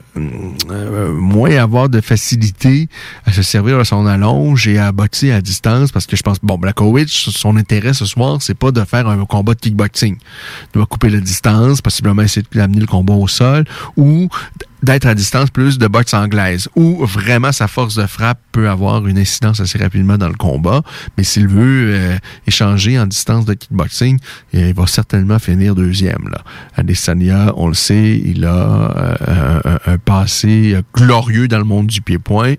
[0.71, 2.89] euh, moins avoir de facilité
[3.27, 6.39] à se servir de son allonge et à boxer à distance parce que je pense,
[6.43, 10.16] bon, Blackowicz, son intérêt ce soir, c'est pas de faire un combat de kickboxing.
[10.16, 11.34] Il doit couper la distance,
[11.82, 13.65] possiblement essayer d'amener le combat au sol
[13.97, 14.28] ou
[14.82, 19.06] d'être à distance plus de boxe anglaise, où vraiment sa force de frappe peut avoir
[19.06, 20.82] une incidence assez rapidement dans le combat.
[21.16, 24.19] Mais s'il veut euh, échanger en distance de kickboxing,
[24.52, 26.28] il va certainement finir deuxième.
[26.31, 26.43] Là.
[26.77, 32.02] Adesanya, on le sait, il a euh, un, un passé glorieux dans le monde du
[32.02, 32.55] pied-point.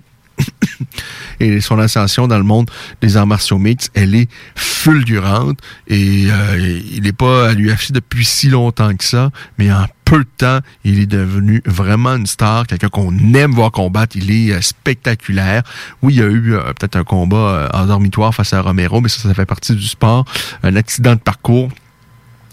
[1.40, 2.70] Et son ascension dans le monde
[3.02, 8.26] des arts martiaux mixtes, elle est fulgurante et euh, il n'est pas à l'UFC depuis
[8.26, 12.68] si longtemps que ça, mais en peu de temps, il est devenu vraiment une star,
[12.68, 15.64] quelqu'un qu'on aime voir combattre, il est euh, spectaculaire.
[16.04, 19.10] Oui, il y a eu euh, peut-être un combat en dormitoire face à Romero, mais
[19.10, 20.26] ça, ça fait partie du sport,
[20.62, 21.70] un accident de parcours.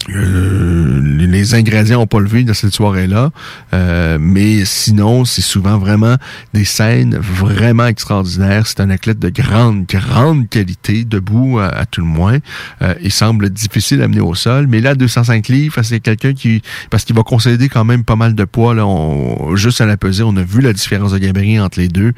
[0.09, 3.31] Euh, les- ingrédients ont pas levé dans cette soirée-là,
[3.73, 6.15] euh, mais sinon, c'est souvent vraiment
[6.53, 8.65] des scènes vraiment extraordinaires.
[8.65, 12.37] C'est un athlète de grande, grande qualité, debout à, tout le moins.
[12.81, 16.61] Euh, il semble difficile à amener au sol, mais là, 205 livres, c'est quelqu'un qui,
[16.89, 19.97] parce qu'il va concéder quand même pas mal de poids, là, on- juste à la
[19.97, 22.13] pesée, on a vu la différence de gabarit entre les deux.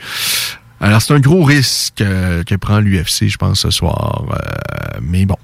[0.81, 4.25] Alors, c'est un gros risque euh, que prend l'UFC, je pense, ce soir.
[4.29, 5.37] Euh, mais bon,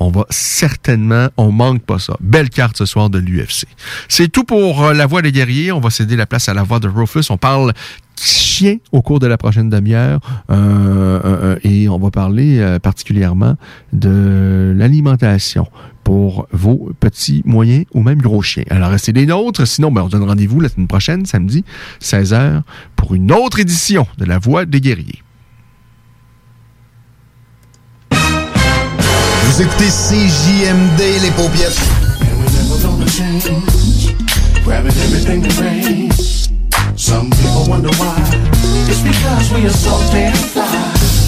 [0.00, 2.16] on va certainement, on manque pas ça.
[2.20, 3.66] Belle carte ce soir de l'UFC.
[4.08, 5.72] C'est tout pour euh, la voix des guerriers.
[5.72, 7.30] On va céder la place à la voix de Rufus.
[7.30, 7.74] On parle
[8.20, 10.18] chien au cours de la prochaine demi-heure
[11.62, 13.54] et on va parler particulièrement
[13.92, 15.68] de l'alimentation
[16.08, 18.64] pour vos petits, moyens ou même gros chiens.
[18.70, 19.66] Alors, restez des nôtres.
[19.66, 21.66] Sinon, ben, on donne rendez-vous la semaine prochaine, samedi,
[22.00, 22.62] 16h,
[22.96, 25.22] pour une autre édition de La Voix des guerriers.
[28.10, 31.30] Vous écoutez CJMD, les.
[36.96, 38.16] Some people wonder why.
[38.88, 41.27] It's because we are so damn fly.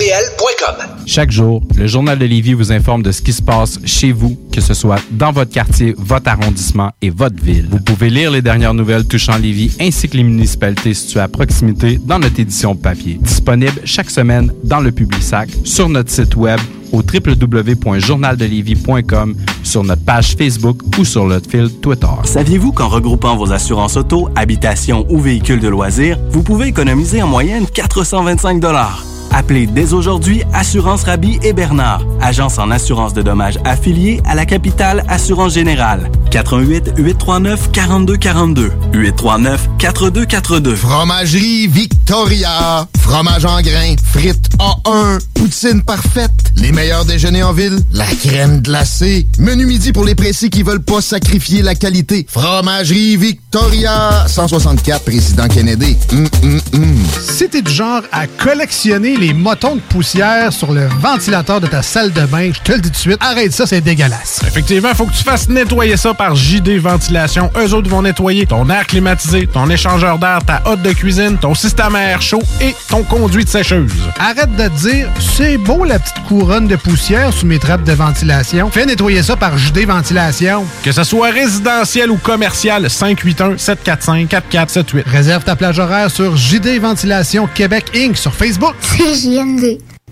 [1.05, 4.37] Chaque jour, le Journal de Lévis vous informe de ce qui se passe chez vous,
[4.51, 7.67] que ce soit dans votre quartier, votre arrondissement et votre ville.
[7.69, 11.99] Vous pouvez lire les dernières nouvelles touchant Lévis ainsi que les municipalités situées à proximité
[12.03, 13.19] dans notre édition papier.
[13.21, 16.59] Disponible chaque semaine dans le Publisac, sur notre site web
[16.91, 22.07] au www.journaldelévis.com, sur notre page Facebook ou sur notre fil Twitter.
[22.23, 27.27] Saviez-vous qu'en regroupant vos assurances auto, habitation ou véhicules de loisirs, vous pouvez économiser en
[27.27, 34.21] moyenne 425 Appelez dès aujourd'hui Assurance Rabi et Bernard, agence en assurance de dommages affiliée
[34.25, 36.09] à la capitale Assurance Générale.
[36.31, 40.75] 88 839 4242 839 4242.
[40.75, 42.87] Fromagerie Victoria.
[42.99, 43.95] Fromage en grains.
[44.13, 45.19] Frites A1.
[45.33, 46.31] Poutine parfaite.
[46.55, 47.79] Les meilleurs déjeuners en ville.
[47.91, 49.27] La crème glacée.
[49.39, 52.25] Menu midi pour les pressés qui veulent pas sacrifier la qualité.
[52.29, 54.25] Fromagerie Victoria.
[54.27, 55.97] 164 Président Kennedy.
[56.13, 56.95] Hum, hum, hum.
[57.19, 61.83] Si t'es du genre à collectionner les motons de poussière sur le ventilateur de ta
[61.83, 64.41] salle de bain, je te le dis tout de suite, arrête ça, c'est dégueulasse.
[64.47, 67.51] Effectivement, faut que tu fasses nettoyer ça par JD Ventilation.
[67.55, 71.53] Eux autres vont nettoyer ton air climatisé, ton échangeur d'air, ta hotte de cuisine, ton
[71.53, 73.93] système à air chaud et ton conduit de sécheuse.
[74.19, 77.93] Arrête de te dire, c'est beau la petite couronne de poussière sous mes trappes de
[77.93, 78.71] ventilation.
[78.71, 80.65] Fais nettoyer ça par JD Ventilation.
[80.83, 85.03] Que ce soit résidentiel ou commercial, 581-745-4478.
[85.05, 88.17] Réserve ta plage horaire sur JD Ventilation Québec Inc.
[88.17, 88.73] sur Facebook.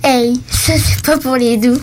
[0.03, 1.79] Hey, ça c'est pas pour les doux.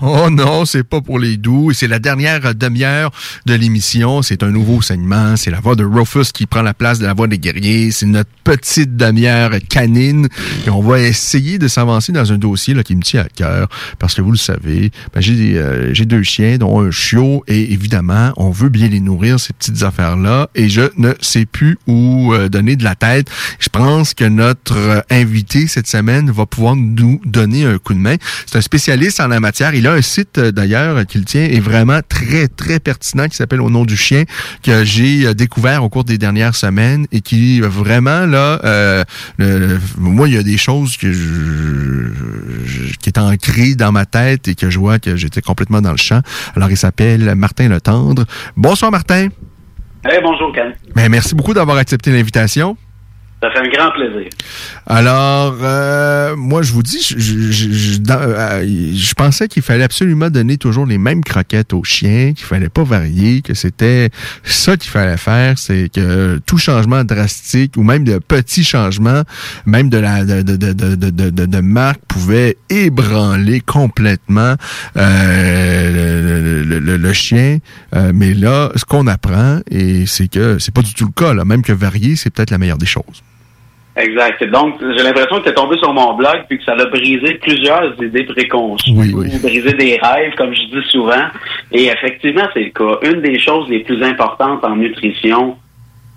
[0.00, 1.72] Oh non, c'est pas pour les doux.
[1.72, 3.10] C'est la dernière demi-heure
[3.46, 4.22] de l'émission.
[4.22, 5.36] C'est un nouveau segment.
[5.36, 7.90] C'est la voix de Rufus qui prend la place de la voix des guerriers.
[7.90, 10.28] C'est notre petite demi-heure canine.
[10.66, 13.68] Et on va essayer de s'avancer dans un dossier là, qui me tient à cœur.
[13.98, 17.42] Parce que vous le savez, ben, j'ai euh, deux chiens, dont un chiot.
[17.48, 20.48] Et évidemment, on veut bien les nourrir, ces petites affaires-là.
[20.54, 23.28] Et je ne sais plus où euh, donner de la tête.
[23.58, 28.14] Je pense que notre invité cette semaine va pouvoir nous donner un coup de main.
[28.46, 29.74] C'est un spécialiste en la matière.
[29.88, 33.70] A un site euh, d'ailleurs qu'il tient est vraiment très très pertinent qui s'appelle Au
[33.70, 34.24] nom du chien
[34.62, 39.04] que j'ai euh, découvert au cours des dernières semaines et qui vraiment là euh,
[39.38, 41.18] le- moi il y a des choses que je,
[42.64, 45.90] je- qui est ancrées dans ma tête et que je vois que j'étais complètement dans
[45.92, 46.20] le champ.
[46.56, 48.24] Alors il s'appelle Martin Le Tendre.
[48.56, 49.28] Bonsoir Martin.
[50.10, 50.72] Eh, bonjour, Ken.
[50.94, 52.76] Ben, merci beaucoup d'avoir accepté l'invitation.
[53.40, 54.28] Ça fait un grand plaisir.
[54.86, 58.64] Alors, euh, moi, je vous dis, je, je, je- euh,
[58.96, 62.82] je pensais qu'il fallait absolument donner toujours les mêmes croquettes aux chiens, qu'il fallait pas
[62.82, 64.10] varier, que c'était
[64.42, 69.22] ça qu'il fallait faire, c'est que tout changement drastique ou même de petits changements,
[69.66, 74.54] même de la de, de, de, de- de marque, pouvait ébranler complètement
[74.96, 77.58] euh, le, le- le- le chien.
[77.94, 81.34] Euh, mais là, ce qu'on apprend, et c'est que c'est pas du tout le cas,
[81.34, 83.22] là, même que varier, c'est peut-être la meilleure des choses.
[83.98, 84.44] Exact.
[84.44, 87.34] Donc, j'ai l'impression que tu es tombé sur mon blog puis que ça a brisé
[87.34, 88.92] plusieurs idées préconçues.
[88.94, 89.26] Oui, oui.
[89.34, 91.24] Ou brisé des rêves, comme je dis souvent.
[91.72, 92.98] Et effectivement, c'est le cas.
[93.10, 95.56] Une des choses les plus importantes en nutrition,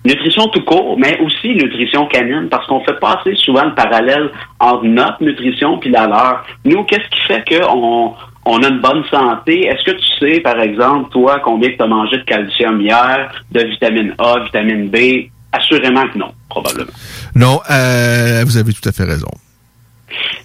[0.06, 4.30] nutrition tout court, mais aussi nutrition canine, parce qu'on fait pas assez souvent le parallèle
[4.60, 6.46] entre notre nutrition puis la leur.
[6.66, 8.14] Nous, qu'est-ce qui fait qu'on
[8.46, 9.68] on a une bonne santé?
[9.68, 13.64] Est-ce que tu sais, par exemple, toi, combien tu as mangé de calcium hier, de
[13.66, 15.30] vitamine A, vitamine B?
[15.52, 16.92] Assurément que non, probablement.
[17.36, 19.30] Non, euh, vous avez tout à fait raison.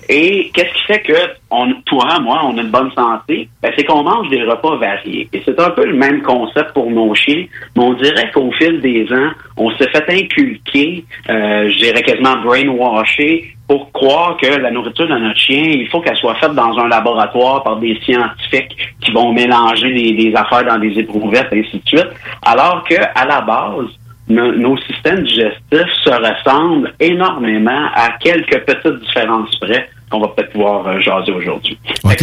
[0.09, 1.13] Et qu'est-ce qui fait que
[1.51, 3.49] on, toi, moi, on a une bonne santé?
[3.61, 5.29] Ben, c'est qu'on mange des repas variés.
[5.33, 8.81] Et c'est un peu le même concept pour nos chiens, mais on dirait qu'au fil
[8.81, 14.71] des ans, on s'est fait inculquer, euh, je dirais quasiment brainwasher, pour croire que la
[14.71, 18.77] nourriture de notre chien, il faut qu'elle soit faite dans un laboratoire par des scientifiques
[19.01, 22.11] qui vont mélanger des, des affaires dans des éprouvettes, et ainsi de suite.
[22.43, 23.89] Alors que à la base,
[24.29, 30.53] no- nos systèmes digestifs se ressemblent énormément à quelques petites différences près qu'on va peut-être
[30.53, 31.77] pouvoir euh, jaser aujourd'hui.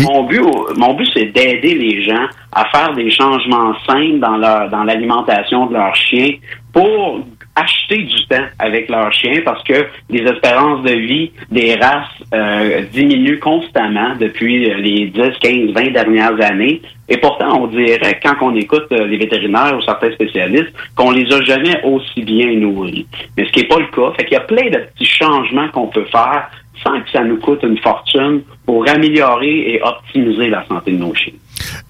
[0.09, 0.41] Mon but,
[0.77, 5.65] mon but, c'est d'aider les gens à faire des changements simples dans leur dans l'alimentation
[5.67, 6.29] de leur chien
[6.71, 7.19] pour
[7.55, 12.81] acheter du temps avec leur chien parce que les espérances de vie des races euh,
[12.91, 16.81] diminuent constamment depuis euh, les 10, 15, 20 dernières années.
[17.09, 21.31] Et pourtant, on dirait, quand on écoute euh, les vétérinaires ou certains spécialistes, qu'on les
[21.31, 23.05] a jamais aussi bien nourris.
[23.37, 24.15] Mais ce qui n'est pas le cas.
[24.17, 26.49] Fait qu'il y a plein de petits changements qu'on peut faire
[26.83, 31.13] sans que ça nous coûte une fortune pour améliorer et optimiser la santé de nos
[31.13, 31.33] chiens.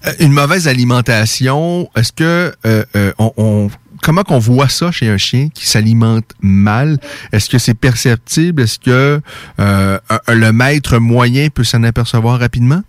[0.06, 3.68] Euh, Une mauvaise alimentation, est-ce que euh, euh, on, on-
[4.04, 6.98] comment qu'on voit ça chez un chien qui s'alimente mal?
[7.32, 8.62] Est-ce que c'est perceptible?
[8.62, 9.20] Est-ce que
[9.58, 9.98] euh,
[10.28, 12.82] le maître moyen peut s'en apercevoir rapidement?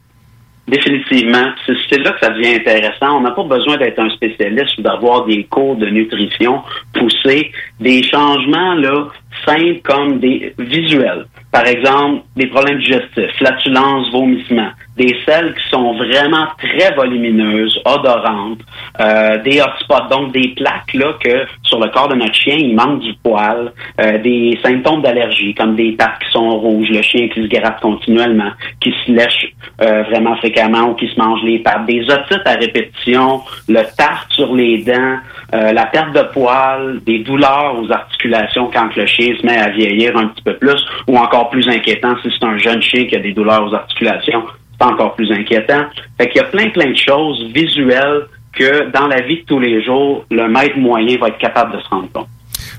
[0.68, 1.52] Définitivement.
[1.66, 3.18] C'est c'est là que ça devient intéressant.
[3.18, 6.64] On n'a pas besoin d'être un spécialiste ou d'avoir des cours de nutrition
[6.94, 7.52] poussés.
[7.80, 9.08] Des changements là
[9.46, 11.28] simples comme des visuels.
[11.52, 18.60] Par exemple, des problèmes digestifs, flatulence, vomissement, des selles qui sont vraiment très volumineuses, odorantes,
[19.00, 22.76] euh, des hotspots, donc des plaques là que sur le corps de notre chien, il
[22.76, 27.28] manque du poil, euh, des symptômes d'allergie comme des pattes qui sont rouges, le chien
[27.30, 31.60] qui se gratte continuellement, qui se lèche euh, vraiment fréquemment ou qui se mange les
[31.60, 35.18] pattes, des otites à répétition, le tarte sur les dents,
[35.54, 39.70] euh, la perte de poil, des douleurs aux articulations quand le chien se met à
[39.70, 43.16] vieillir un petit peu plus, ou encore plus inquiétant si c'est un jeune chien qui
[43.16, 44.44] a des douleurs aux articulations,
[44.78, 45.86] c'est encore plus inquiétant.
[46.18, 49.60] Fait qu'il y a plein plein de choses visuelles que dans la vie de tous
[49.60, 52.28] les jours, le maître moyen va être capable de se rendre compte.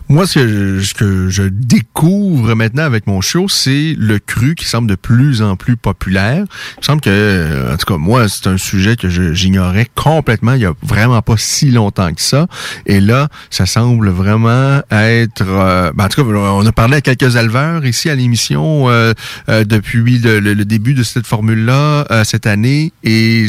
[0.08, 4.54] Moi, ce que, je, ce que je découvre maintenant avec mon show, c'est le cru
[4.54, 6.44] qui semble de plus en plus populaire.
[6.76, 10.52] Il me semble que, euh, en tout cas, moi, c'est un sujet que j'ignorais complètement
[10.52, 12.46] il y a vraiment pas si longtemps que ça.
[12.86, 15.42] Et là, ça semble vraiment être...
[15.42, 19.12] euh, ben, en tout cas, on a parlé à quelques éleveurs ici à l'émission euh,
[19.48, 22.92] euh, depuis le, début de cette formule-là cette année.
[23.02, 23.46] Et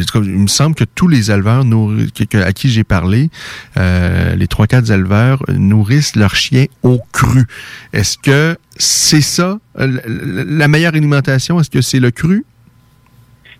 [0.00, 2.68] en tout cas, il me semble que tous les éleveurs nourri- que- que- à qui
[2.70, 3.30] j'ai parlé,
[3.76, 5.54] les trois quatre éleveurs euh,
[5.88, 7.44] nourrissent leurs chiens au cru.
[7.92, 11.58] Est-ce que c'est ça euh, la, meilleure alimentation?
[11.60, 12.44] Est-ce que c'est le cru?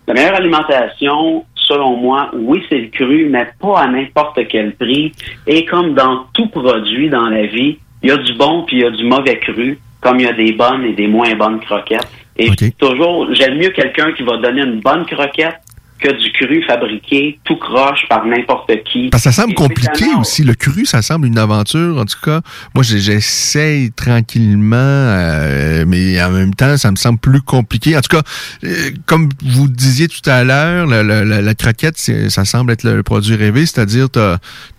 [0.07, 5.11] La meilleure alimentation, selon moi, oui, c'est le cru, mais pas à n'importe quel prix.
[5.47, 8.83] Et comme dans tout produit dans la vie, il y a du bon puis il
[8.83, 11.59] y a du mauvais cru, comme il y a des bonnes et des moins bonnes
[11.59, 12.09] croquettes.
[12.37, 12.49] Et
[12.79, 15.59] toujours, j'aime mieux quelqu'un qui va donner une bonne croquette
[16.01, 19.09] que du cru fabriqué tout croche par n'importe qui.
[19.09, 20.43] Parce que ça semble Et compliqué aussi.
[20.43, 21.97] Le cru, ça semble une aventure.
[21.97, 22.41] En tout cas,
[22.73, 27.97] moi, j'essaye tranquillement, euh, mais en même temps, ça me semble plus compliqué.
[27.97, 28.23] En tout cas,
[28.63, 32.83] euh, comme vous disiez tout à l'heure, la, la- la- la croquette, ça semble être
[32.83, 34.07] le produit rêvé, c'est-à-dire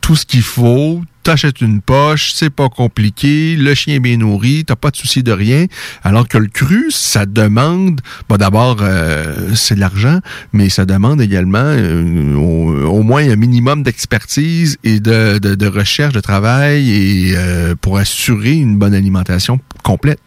[0.00, 4.64] tout ce qu'il faut, t'achètes une poche, c'est pas compliqué, le chien est bien nourri,
[4.66, 5.66] t'as pas de souci de rien.
[6.02, 10.20] Alors que le cru, ça demande, bon d'abord, euh, c'est de l'argent,
[10.52, 16.90] mais ça demande également euh, au, moins un minimum d'expertise et de recherche, de travail
[16.90, 20.20] et euh, pour assurer une bonne alimentation complète.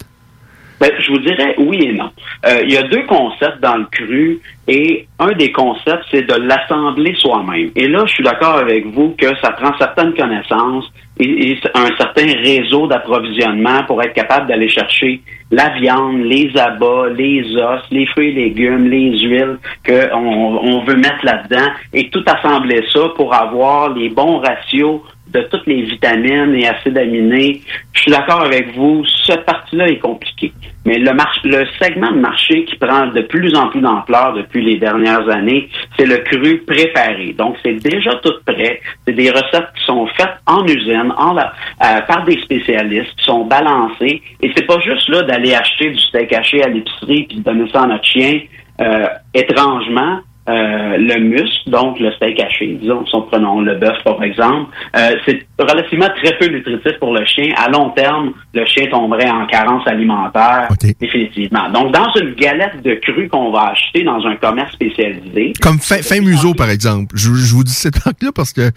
[0.79, 2.11] Ben, je vous dirais oui et non.
[2.45, 6.35] Euh, il y a deux concepts dans le cru et un des concepts, c'est de
[6.35, 7.71] l'assembler soi-même.
[7.75, 12.25] Et là, je suis d'accord avec vous que ça prend certaines connaissances et, un certain
[12.41, 15.21] réseau d'approvisionnement pour être capable d'aller chercher
[15.51, 20.95] la viande, les abats, les os, les fruits et légumes, les huiles qu'on on veut
[20.95, 25.01] mettre là-dedans et tout assembler ça pour avoir les bons ratios
[25.33, 27.61] de toutes les vitamines et acides aminés.
[27.93, 30.53] Je suis d'accord avec vous, cette partie-là est compliquée.
[30.85, 31.11] Mais le,
[31.45, 35.69] le segment de marché qui prend de plus en plus d'ampleur depuis les dernières années,
[35.97, 37.33] c'est le cru préparé.
[37.37, 38.81] Donc, c'est déjà tout prêt.
[39.07, 41.53] C'est des recettes qui sont faites en usine, en la-
[41.83, 44.21] euh, par des spécialistes, qui sont balancées.
[44.41, 47.69] Et c'est pas juste là d'aller acheter du steak haché à l'épicerie puis de donner
[47.71, 48.41] ça à notre chien.
[48.81, 50.19] Euh, étrangement,
[50.49, 54.71] euh, le muscle, donc le steak haché, disons, si on prenons le bœuf par exemple,
[54.95, 57.53] euh, c'est relativement très peu nutritif pour le chien.
[57.55, 60.67] À long terme, le chien tomberait en carence alimentaire,
[60.99, 61.69] définitivement.
[61.69, 66.01] Donc, dans une galette de cru qu'on va acheter dans un commerce spécialisé, Comme fin,
[66.01, 67.15] fin museau, par exemple.
[67.15, 68.69] Je, je vous dis cette marque-là parce que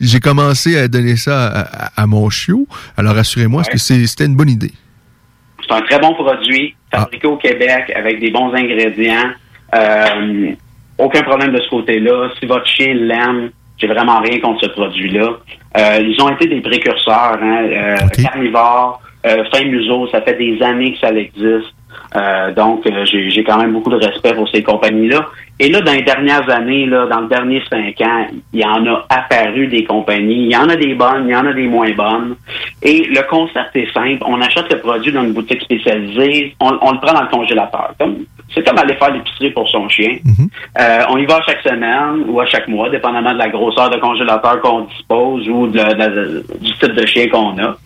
[0.00, 2.66] j'ai commencé à donner ça à, à- à mon chiot.
[2.96, 4.72] Alors, assurez-moi, est-ce que c'est- c'était une bonne idée?
[5.68, 9.30] C'est un très bon produit, fabriqué au Québec avec des bons ingrédients.
[9.74, 10.52] Euh,
[11.00, 12.30] aucun problème de ce côté-là.
[12.38, 15.38] Si votre chien l'aime, j'ai vraiment rien contre ce produit-là.
[15.78, 20.62] Euh, ils ont été des précurseurs, hein, euh, carnivores, euh, fin museau, ça fait des
[20.62, 21.74] années que ça existe.
[22.16, 25.26] Euh, donc, euh, j'ai quand même beaucoup de respect pour ces compagnies-là.
[25.62, 28.86] Et là, dans les dernières années, là, dans le dernier cinq ans, il y en
[28.86, 30.46] a apparu des compagnies.
[30.46, 32.36] Il y en a des bonnes, il y en a des moins bonnes.
[32.82, 34.22] Et le concept est simple.
[34.24, 37.92] On achète le produit dans une boutique spécialisée, on, on le prend dans le congélateur.
[38.54, 40.16] C'est comme aller faire l'épicerie pour son chien.
[40.80, 43.98] Euh, on y va chaque semaine ou à chaque mois, dépendamment de la grosseur de
[43.98, 47.76] congélateur qu'on dispose ou de de du type de chien qu'on a.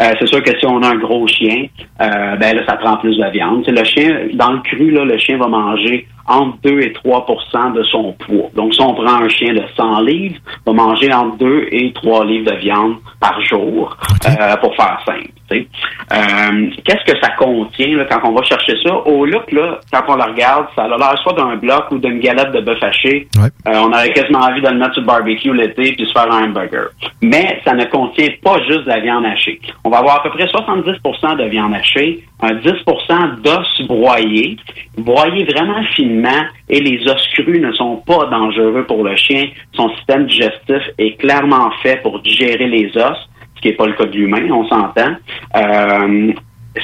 [0.00, 1.66] Euh, c'est sûr que si on a un gros chien,
[2.00, 3.64] euh, ben là, ça prend plus de viande.
[3.66, 7.82] Le chien, dans le cru, là, le chien va manger entre 2 et 3% de
[7.84, 8.50] son poids.
[8.54, 10.36] Donc, si on prend un chien de 100 livres,
[10.66, 13.96] va manger entre 2 et 3 livres de viande par jour,
[14.26, 15.30] euh, pour faire simple.
[15.52, 18.94] Euh, Qu'est-ce que ça contient là, quand on va chercher ça?
[18.94, 22.20] Au look, là, quand on la regarde, ça a l'air soit d'un bloc ou d'une
[22.20, 23.28] galette de bœuf haché.
[23.66, 26.30] Euh, on aurait quasiment envie de le mettre sur le barbecue l'été puis se faire
[26.32, 26.88] un hamburger.
[27.22, 29.60] Mais ça ne contient pas juste de la viande hachée.
[29.84, 34.56] On va avoir à peu près 70% de viande hachée, un 10% d'os broyés,
[34.98, 39.44] broyés vraiment finement, et les os crus ne sont pas dangereux pour le chien.
[39.74, 43.16] Son système digestif est clairement fait pour digérer les os,
[43.64, 45.16] qui n'est pas le cas de l'humain, on s'entend.
[45.56, 46.32] Euh,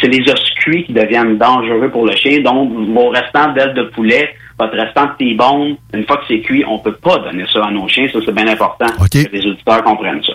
[0.00, 2.40] c'est les os cuits qui deviennent dangereux pour le chien.
[2.40, 6.64] Donc, vos restants d'ailes de poulet, votre restant de T-bone, une fois que c'est cuit,
[6.66, 8.08] on peut pas donner ça à nos chiens.
[8.10, 10.32] Ça, c'est bien important que les auditeurs comprennent ça.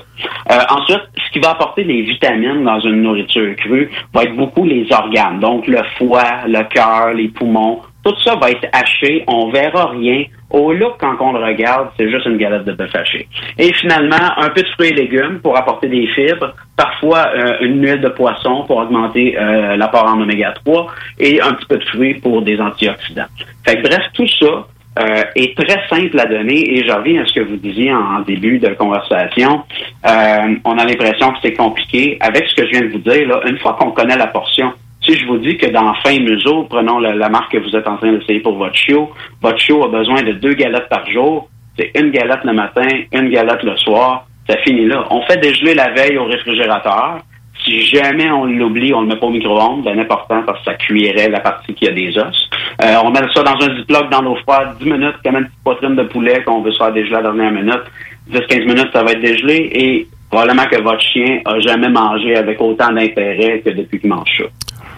[0.51, 4.65] Euh, ensuite, ce qui va apporter des vitamines dans une nourriture crue va être beaucoup
[4.65, 5.39] les organes.
[5.39, 9.23] Donc, le foie, le cœur, les poumons, tout ça va être haché.
[9.27, 10.25] On verra rien.
[10.51, 13.27] Au look, quand on le regarde, c'est juste une galette de bœuf haché.
[13.57, 16.53] Et finalement, un peu de fruits et légumes pour apporter des fibres.
[16.77, 20.87] Parfois, euh, une huile de poisson pour augmenter euh, l'apport en oméga 3
[21.19, 23.25] et un petit peu de fruits pour des antioxydants.
[23.65, 24.67] Fait que bref, tout ça
[24.97, 28.17] euh, est très simple à donner et je reviens à ce que vous disiez en,
[28.17, 29.63] en début de conversation.
[30.07, 32.17] Euh, on a l'impression que c'est compliqué.
[32.21, 34.71] Avec ce que je viens de vous dire, là, une fois qu'on connaît la portion,
[35.05, 37.87] si je vous dis que dans fin museau, prenons la, la marque que vous êtes
[37.87, 39.11] en train d'essayer pour votre chiot,
[39.41, 41.47] votre chiot a besoin de deux galettes par jour.
[41.77, 44.25] C'est une galette le matin, une galette le soir.
[44.49, 45.05] Ça finit là.
[45.09, 47.19] On fait dégeler la veille au réfrigérateur.
[47.63, 50.73] Si jamais on l'oublie, on le met pas au micro-ondes, bien important parce que ça
[50.75, 52.49] cuirait la partie qui a des os.
[52.83, 55.63] Euh, on met ça dans un ziploc dans l'eau froide, 10 minutes, comme une petite
[55.63, 57.83] poitrine de poulet qu'on veut se faire dégeler à la dernière minute.
[58.31, 62.59] 10-15 minutes, ça va être dégelé et probablement que votre chien a jamais mangé avec
[62.61, 64.45] autant d'intérêt que depuis qu'il mange ça.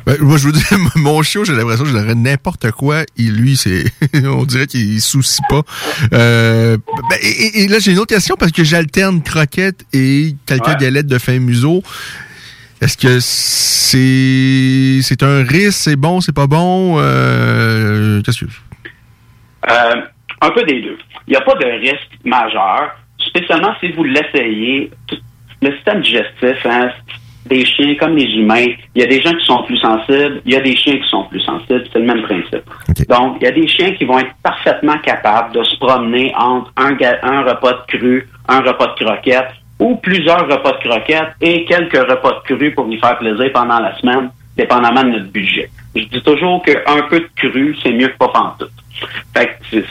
[0.08, 0.64] Ben, moi, je vous dis,
[0.96, 3.02] mon chiot, j'ai l'impression que je donnerais n'importe quoi.
[3.18, 3.84] Et lui, c'est,
[4.26, 5.64] on dirait qu'il soucie pas.
[6.14, 10.78] Euh, ben, et, et là, j'ai une autre question parce que j'alterne croquettes et quelques
[10.80, 11.84] galettes de fin museau.
[12.80, 16.96] Est-ce que c'est, c'est un risque, c'est bon, c'est pas bon?
[17.00, 18.52] Euh, qu'est-ce que...
[19.70, 20.02] Euh,
[20.40, 20.98] un peu des deux.
[21.28, 22.96] Il n'y a pas de risque majeur,
[23.28, 24.90] spécialement si vous l'essayez.
[25.62, 26.92] Le système digestif, hein,
[27.48, 28.66] des chiens comme les humains,
[28.96, 31.08] il y a des gens qui sont plus sensibles, il y a des chiens qui
[31.10, 32.64] sont plus sensibles, c'est le même principe.
[33.10, 36.72] Donc, il y a des chiens qui vont être parfaitement capables de se promener entre
[36.78, 41.98] un, repas de cru, un repas de croquettes ou plusieurs repas de croquettes et quelques
[41.98, 45.70] repas de cru pour y faire plaisir pendant la semaine, dépendamment de notre budget.
[45.96, 48.72] Je dis toujours qu'un peu de cru, c'est mieux que pas pantoute.
[49.70, 49.84] C'est-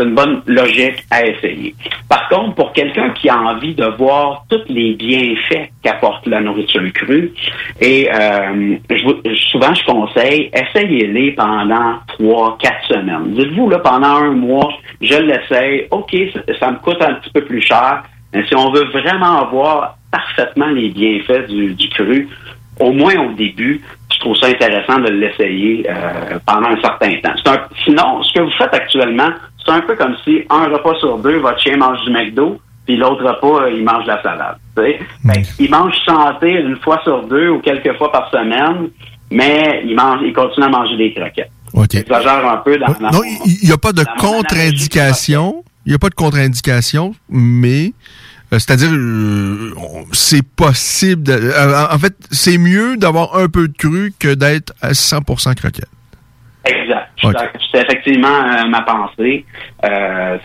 [0.00, 1.74] une bonne logique à essayer.
[2.08, 6.82] Par contre, pour quelqu'un qui a envie de voir tous les bienfaits qu'apporte la nourriture
[6.94, 7.32] crue,
[7.80, 8.76] et euh,
[9.50, 13.32] souvent je conseille, essayez-les pendant trois, quatre semaines.
[13.34, 17.40] Dites-vous, là, pendant un mois, je l'essaye, OK, ça, ça me coûte un petit peu
[17.44, 22.28] plus cher, mais si on veut vraiment voir parfaitement les bienfaits du, du cru,
[22.80, 23.82] au moins au début,
[24.18, 27.34] je trouve ça intéressant de l'essayer euh, pendant un certain temps.
[27.46, 29.28] Un- sinon, ce que vous faites actuellement,
[29.64, 32.96] c'est un peu comme si un repas sur deux, votre chien mange du McDo, puis
[32.96, 34.56] l'autre repas, euh, il mange de la salade.
[34.74, 34.98] Fait
[35.60, 38.88] il mange santé une fois sur deux ou quelques fois par semaine,
[39.30, 41.50] mais il mange, il continue à manger des croquettes.
[41.92, 45.62] J'exagère un peu dans, dans Non, il n'y a pas de contre-indication.
[45.86, 47.92] Il n'y a pas de contre-indication, mais
[48.52, 49.70] c'est-à-dire euh,
[50.12, 51.22] c'est possible.
[51.24, 55.54] de- euh, en fait, c'est mieux d'avoir un peu de cru que d'être à 100%
[55.54, 55.88] croquette.
[56.64, 57.08] Exact.
[57.72, 59.44] C'est effectivement euh, ma pensée.
[59.84, 60.38] Euh,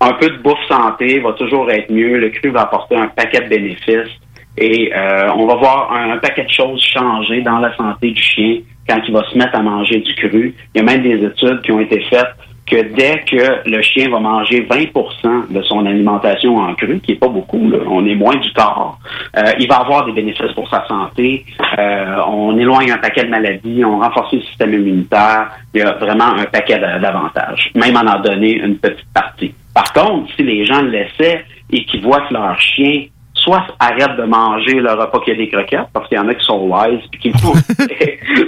[0.00, 2.18] un peu de bouffe santé va toujours être mieux.
[2.18, 4.12] Le cru va apporter un paquet de bénéfices
[4.56, 8.22] et euh, on va voir un, un paquet de choses changer dans la santé du
[8.22, 8.58] chien
[8.88, 10.54] quand il va se mettre à manger du cru.
[10.74, 12.28] Il y a même des études qui ont été faites
[12.68, 17.16] que dès que le chien va manger 20% de son alimentation en cru, qui est
[17.16, 18.98] pas beaucoup, là, on est moins du corps,
[19.36, 21.44] euh, il va avoir des bénéfices pour sa santé.
[21.78, 25.50] Euh, on éloigne un paquet de maladies, on renforce le système immunitaire.
[25.74, 29.54] Il y a vraiment un paquet d'a- d'avantages, même en en donner une petite partie.
[29.74, 33.04] Par contre, si les gens le laissaient et qu'ils voient que leur chien
[33.38, 36.34] soit arrête de manger le repas qui a des croquettes, parce qu'il y en a
[36.34, 37.32] qui sont wise, puis qui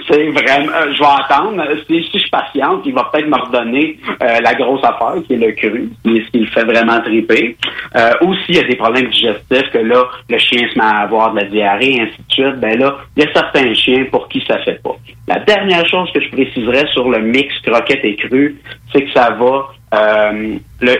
[0.08, 3.36] c'est vraiment, euh, je vais attendre, si, si je suis patiente, il va peut-être me
[3.40, 7.00] redonner euh, la grosse affaire, qui est le cru, qui- ce qui le fait vraiment
[7.00, 7.56] triper.
[7.96, 11.02] Euh, ou s'il y a des problèmes digestifs, que là, le chien se met à
[11.02, 14.04] avoir de la diarrhée, et ainsi de suite, ben là, il y a certains chiens
[14.10, 14.96] pour qui ça fait pas.
[15.28, 18.60] La dernière chose que je préciserais sur le mix croquette et cru,
[18.92, 20.92] c'est que ça va, euh, le,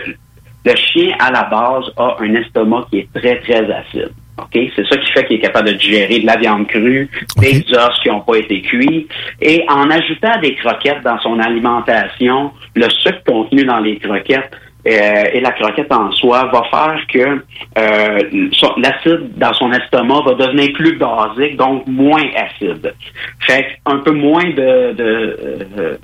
[0.65, 4.11] le chien, à la base, a un estomac qui est très, très acide.
[4.37, 4.71] OK?
[4.75, 7.99] C'est ça qui fait qu'il est capable de digérer de la viande crue, des os
[8.01, 9.07] qui n'ont pas été cuits.
[9.41, 14.51] Et en ajoutant des croquettes dans son alimentation, le sucre contenu dans les croquettes
[14.87, 17.43] euh, et la croquette en soi va faire que
[17.77, 22.93] euh, l'acide dans son estomac va devenir plus basique, donc moins acide.
[23.41, 25.39] Fait un peu moins de, de
[25.77, 25.97] euh,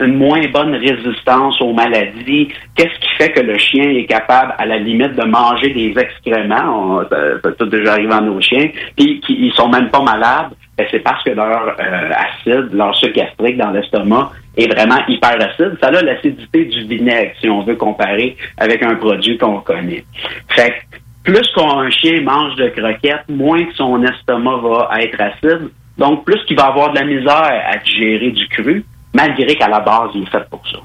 [0.00, 2.48] une moins bonne résistance aux maladies.
[2.74, 7.00] Qu'est-ce qui fait que le chien est capable, à la limite, de manger des excréments?
[7.00, 8.68] On, tout déjà arrivé à nos chiens.
[8.96, 10.50] Puis ils sont même pas malades.
[10.76, 15.34] Ben, c'est parce que leur euh, acide, leur sucre gastrique dans l'estomac est vraiment hyper
[15.34, 15.76] acide.
[15.80, 20.04] Ça a l'acidité du vinaigre, si on veut comparer avec un produit qu'on connaît.
[20.50, 25.70] Fait que plus qu'un chien mange de croquettes, moins que son estomac va être acide.
[25.98, 28.84] Donc, plus qu'il va avoir de la misère à digérer du cru,
[29.14, 30.78] malgré qu'à la base, il est fait pour ça.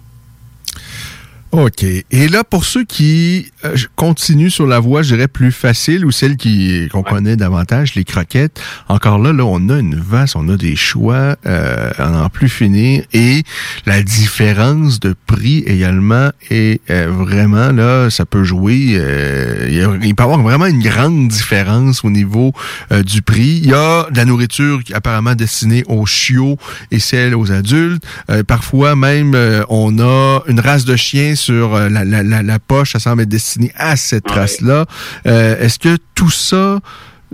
[1.53, 1.83] OK.
[1.83, 6.09] Et là, pour ceux qui euh, continuent sur la voie, je dirais, plus facile ou
[6.09, 8.59] celle qui qu'on connaît davantage, les croquettes,
[8.89, 12.49] encore là, là, on a une vaste, on a des choix euh, à n'en plus
[12.49, 13.03] finir.
[13.13, 13.43] Et
[13.85, 18.95] la différence de prix également est euh, vraiment, là, ça peut jouer.
[18.97, 22.51] euh, il, peut y avoir vraiment une grande différence au niveau
[22.91, 23.59] euh, du prix.
[23.63, 26.57] Il y a de la nourriture apparemment destinée aux chiots
[26.89, 28.03] et celle aux adultes.
[28.31, 32.41] Euh, parfois même, euh, on a une race de chiens sur euh, la, la, la,
[32.41, 34.85] la poche, ça semble être destiné à cette race-là.
[35.25, 36.79] Euh, Est-ce que tout ça,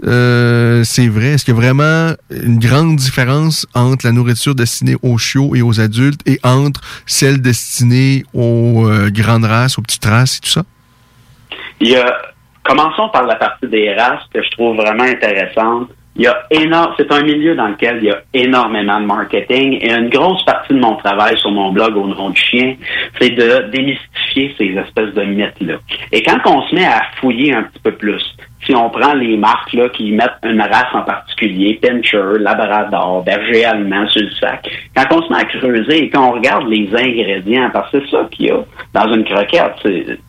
[0.06, 1.30] euh, c'est vrai?
[1.34, 5.62] Est-ce qu'il y a vraiment une grande différence entre la nourriture destinée aux chiots et
[5.62, 10.54] aux adultes et entre celle destinée aux euh, grandes races, aux petites races et tout
[10.58, 10.64] ça?
[11.80, 12.08] Il y a,
[12.64, 15.90] commençons par la partie des races que je trouve vraiment intéressante.
[16.20, 19.80] Il y a énorme, c'est un milieu dans lequel il y a énormément de marketing
[19.82, 22.76] et une grosse partie de mon travail sur mon blog au nom du chien,
[23.22, 25.76] c'est de démystifier ces espèces de mythes-là.
[26.12, 28.22] Et quand on se met à fouiller un petit peu plus,
[28.66, 33.64] si on prend les marques là, qui mettent une race en particulier, Pinscher, Labrador, Berger
[33.64, 37.70] allemand sur le sac, quand on se met à creuser et qu'on regarde les ingrédients,
[37.72, 38.60] parce que c'est ça qu'il y a
[38.94, 40.20] dans une croquette,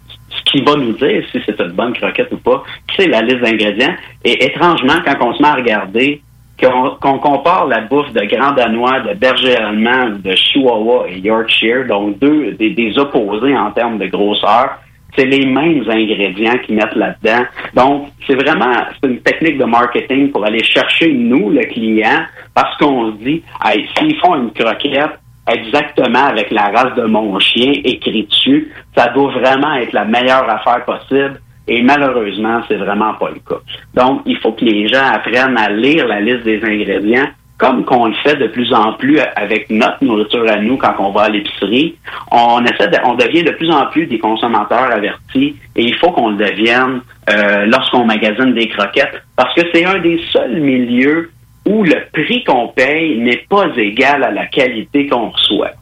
[0.44, 2.62] qui va nous dire si c'est une bonne croquette ou pas,
[2.96, 3.94] c'est la liste d'ingrédients.
[4.24, 6.22] Et étrangement, quand on se met à regarder
[6.60, 12.18] qu'on compare la bouffe de Grand Danois, de Berger Allemand, de Chihuahua et Yorkshire, donc
[12.18, 14.78] deux des, des opposés en termes de grosseur,
[15.16, 17.44] c'est les mêmes ingrédients qu'ils mettent là-dedans.
[17.74, 22.76] Donc, c'est vraiment c'est une technique de marketing pour aller chercher, nous, le client, parce
[22.76, 25.18] qu'on se dit, hey, s'ils font une croquette
[25.52, 30.48] exactement avec la race de mon chien écrit dessus, ça doit vraiment être la meilleure
[30.48, 31.40] affaire possible.
[31.68, 33.60] Et malheureusement, c'est vraiment pas le cas.
[33.94, 37.28] Donc, il faut que les gens apprennent à lire la liste des ingrédients,
[37.58, 41.10] comme qu'on le fait de plus en plus avec notre nourriture à nous quand on
[41.10, 41.94] va à l'épicerie.
[42.32, 46.10] On essaie, de- on devient de plus en plus des consommateurs avertis, et il faut
[46.10, 51.30] qu'on le devienne euh, lorsqu'on magasine des croquettes, parce que c'est un des seuls milieux
[51.66, 55.72] où le prix qu'on paye n'est pas égal à la qualité qu'on reçoit.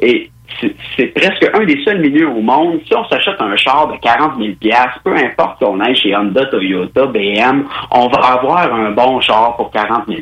[0.00, 0.30] Et
[0.96, 2.80] c'est- presque un des seuls milieux au monde.
[2.86, 4.52] Si on s'achète un char de 40 000
[5.04, 9.70] peu importe qu'on aille chez Honda, Toyota, BM, on va avoir un bon char pour
[9.70, 10.20] 40 000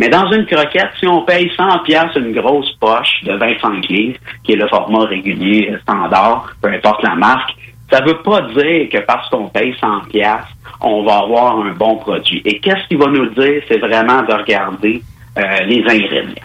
[0.00, 1.84] Mais dans une croquette, si on paye 100
[2.16, 7.14] une grosse poche de 25 livres, qui est le format régulier standard, peu importe la
[7.14, 7.54] marque,
[7.90, 9.86] ça veut pas dire que parce qu'on paye 100
[10.80, 12.42] on va avoir un bon produit.
[12.44, 13.62] Et qu'est-ce qu'il va nous dire?
[13.68, 15.02] C'est vraiment de regarder
[15.38, 16.44] euh, les ingrédients.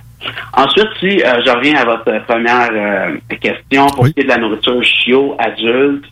[0.54, 4.30] Ensuite, si euh, je reviens à votre première euh, question pour ce qui est de
[4.30, 6.06] la nourriture chiot adulte,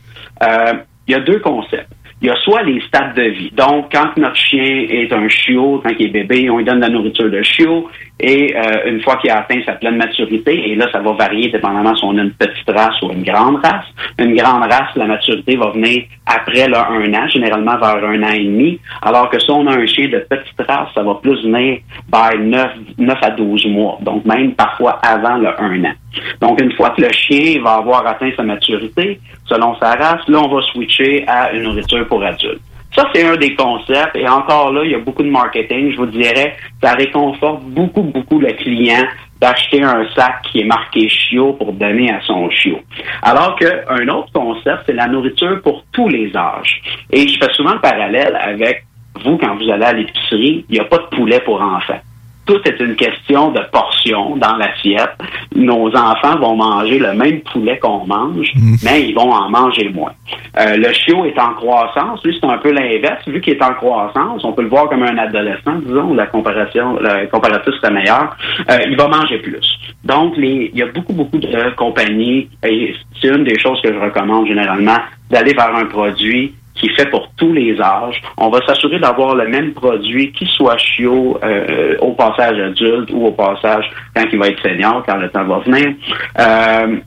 [0.44, 0.74] euh,
[1.08, 1.92] il y a deux concepts.
[2.22, 3.52] Il y a soit les stades de vie.
[3.56, 6.82] Donc, quand notre chien est un chiot, quand il est bébé, on lui donne de
[6.82, 7.90] la nourriture de chiot.
[8.20, 11.50] Et euh, une fois qu'il a atteint sa pleine maturité, et là, ça va varier
[11.50, 13.86] dépendamment si on a une petite race ou une grande race.
[14.18, 18.32] Une grande race, la maturité va venir après là, un an, généralement vers un an
[18.34, 18.80] et demi.
[19.02, 21.80] Alors que si on a un chien de petite race, ça va plus venir
[22.12, 23.98] vers 9, 9 à 12 mois.
[24.02, 25.94] Donc, même parfois avant le un an.
[26.42, 30.40] Donc, une fois que le chien va avoir atteint sa maturité, selon sa race, là,
[30.44, 32.62] on va switcher à une nourriture pour adultes.
[32.96, 34.16] Ça, c'est un des concepts.
[34.16, 35.92] Et encore là, il y a beaucoup de marketing.
[35.92, 39.04] Je vous dirais, ça réconforte beaucoup, beaucoup le client
[39.40, 42.80] d'acheter un sac qui est marqué chiot pour donner à son chiot.
[43.22, 46.82] Alors qu'un autre concept, c'est la nourriture pour tous les âges.
[47.12, 48.86] Et je fais souvent le parallèle avec
[49.24, 52.02] vous, quand vous allez à l'épicerie, il n'y a pas de poulet pour enfants
[52.50, 55.12] tout est une question de portion dans l'assiette.
[55.56, 58.52] Nos enfants vont manger le même poulet qu'on mange,
[58.84, 60.14] mais ils vont en manger moins.
[60.60, 62.24] Euh, le chiot est en croissance.
[62.24, 63.22] Lui, c'est un peu l'inverse.
[63.28, 66.98] Vu qu'il est en croissance, on peut le voir comme un adolescent, disons, la comparaison,
[67.00, 68.36] le comparatif serait meilleur.
[68.68, 69.70] Euh, il va manger plus.
[70.04, 73.94] Donc, les, il y a beaucoup, beaucoup de compagnies, et c'est une des choses que
[73.94, 74.98] je recommande généralement,
[75.30, 78.22] d'aller vers un produit qui est fait pour tous les âges.
[78.38, 83.28] On va s'assurer d'avoir le même produit, qui soit chiot euh, au passage adulte ou
[83.28, 85.94] au passage quand il va être senior, quand le temps va venir.
[86.40, 86.98] Euh,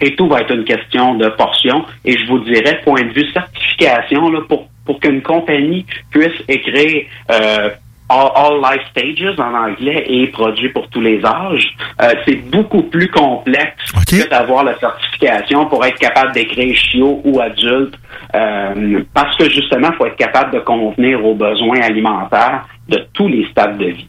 [0.00, 1.84] et tout va être une question de portion.
[2.04, 7.04] Et je vous dirais, point de vue certification, là, pour, pour qu'une compagnie puisse écrire
[7.30, 7.70] euh,
[8.08, 11.66] all, all life stages en anglais et produit pour tous les âges,
[12.02, 17.40] euh, c'est beaucoup plus complexe que d'avoir la certification pour être capable d'écrire chiot ou
[17.40, 17.94] adulte,
[18.34, 23.28] euh, parce que justement, il faut être capable de convenir aux besoins alimentaires de tous
[23.28, 24.08] les stades de vie.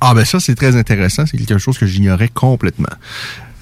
[0.00, 1.24] Ah ben ça, c'est très intéressant.
[1.26, 2.94] C'est quelque chose que j'ignorais complètement.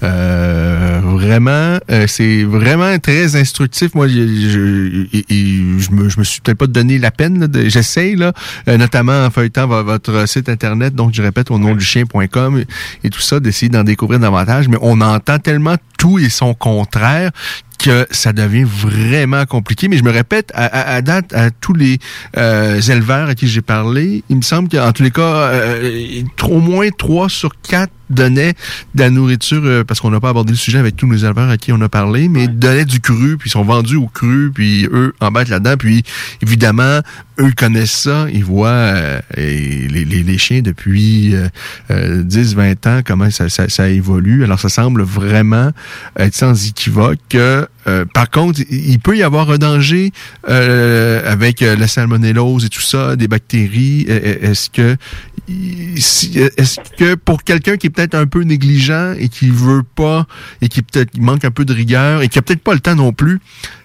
[0.05, 3.93] Euh, vraiment, euh, c'est vraiment très instructif.
[3.95, 7.39] Moi, je, je, je me, je me suis peut-être pas donné la peine.
[7.39, 8.33] là, de- J'essaye, là,
[8.67, 12.59] euh, notamment en feuilletant vo- votre site internet, donc je répète au nom du chien.com
[12.59, 12.65] et,
[13.07, 14.67] et tout ça, d'essayer d'en découvrir davantage.
[14.67, 17.31] Mais on entend tellement tout et son contraire
[17.79, 19.87] que ça devient vraiment compliqué.
[19.87, 21.97] Mais je me répète, à, à- à date, à tous les
[22.37, 25.21] euh, éleveurs à qui j'ai parlé, il me semble qu'en tous les cas,
[25.51, 28.53] euh, au moins trois sur quatre donnaient
[28.93, 31.49] de la nourriture, euh, parce qu'on n'a pas abordé le sujet avec tous les éleveurs
[31.49, 34.51] à qui on a parlé, mais donnaient du cru, puis ils sont vendus au cru,
[34.53, 36.03] puis eux embarquent là-dedans, puis
[36.41, 36.99] évidemment,
[37.39, 41.47] eux connaissent ça, ils voient euh, et les, les, les chiens depuis euh,
[41.91, 44.43] euh, 10-20 ans, comment ça, ça, ça évolue.
[44.43, 45.71] Alors ça semble vraiment
[46.17, 50.11] être sans équivoque que euh, par contre, il peut y avoir un danger
[50.49, 54.05] euh, avec euh, la salmonellose et tout ça, des bactéries.
[54.07, 54.97] Est-ce que
[55.47, 60.25] est-ce que pour quelqu'un qui est peut-être un peu négligent et qui veut pas
[60.61, 62.95] et qui peut-être manque un peu de rigueur et qui a peut-être pas le temps
[62.95, 63.39] non plus,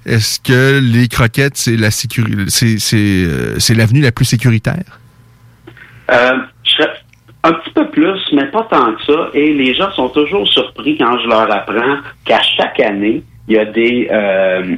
[0.07, 4.99] est-ce que les croquettes c'est la sécurité c'est euh, c'est l'avenue la plus sécuritaire?
[6.11, 6.39] Euh,
[7.43, 9.31] un petit peu plus, mais pas tant que ça.
[9.35, 13.59] Et les gens sont toujours surpris quand je leur apprends qu'à chaque année, il y
[13.59, 14.77] a des euh,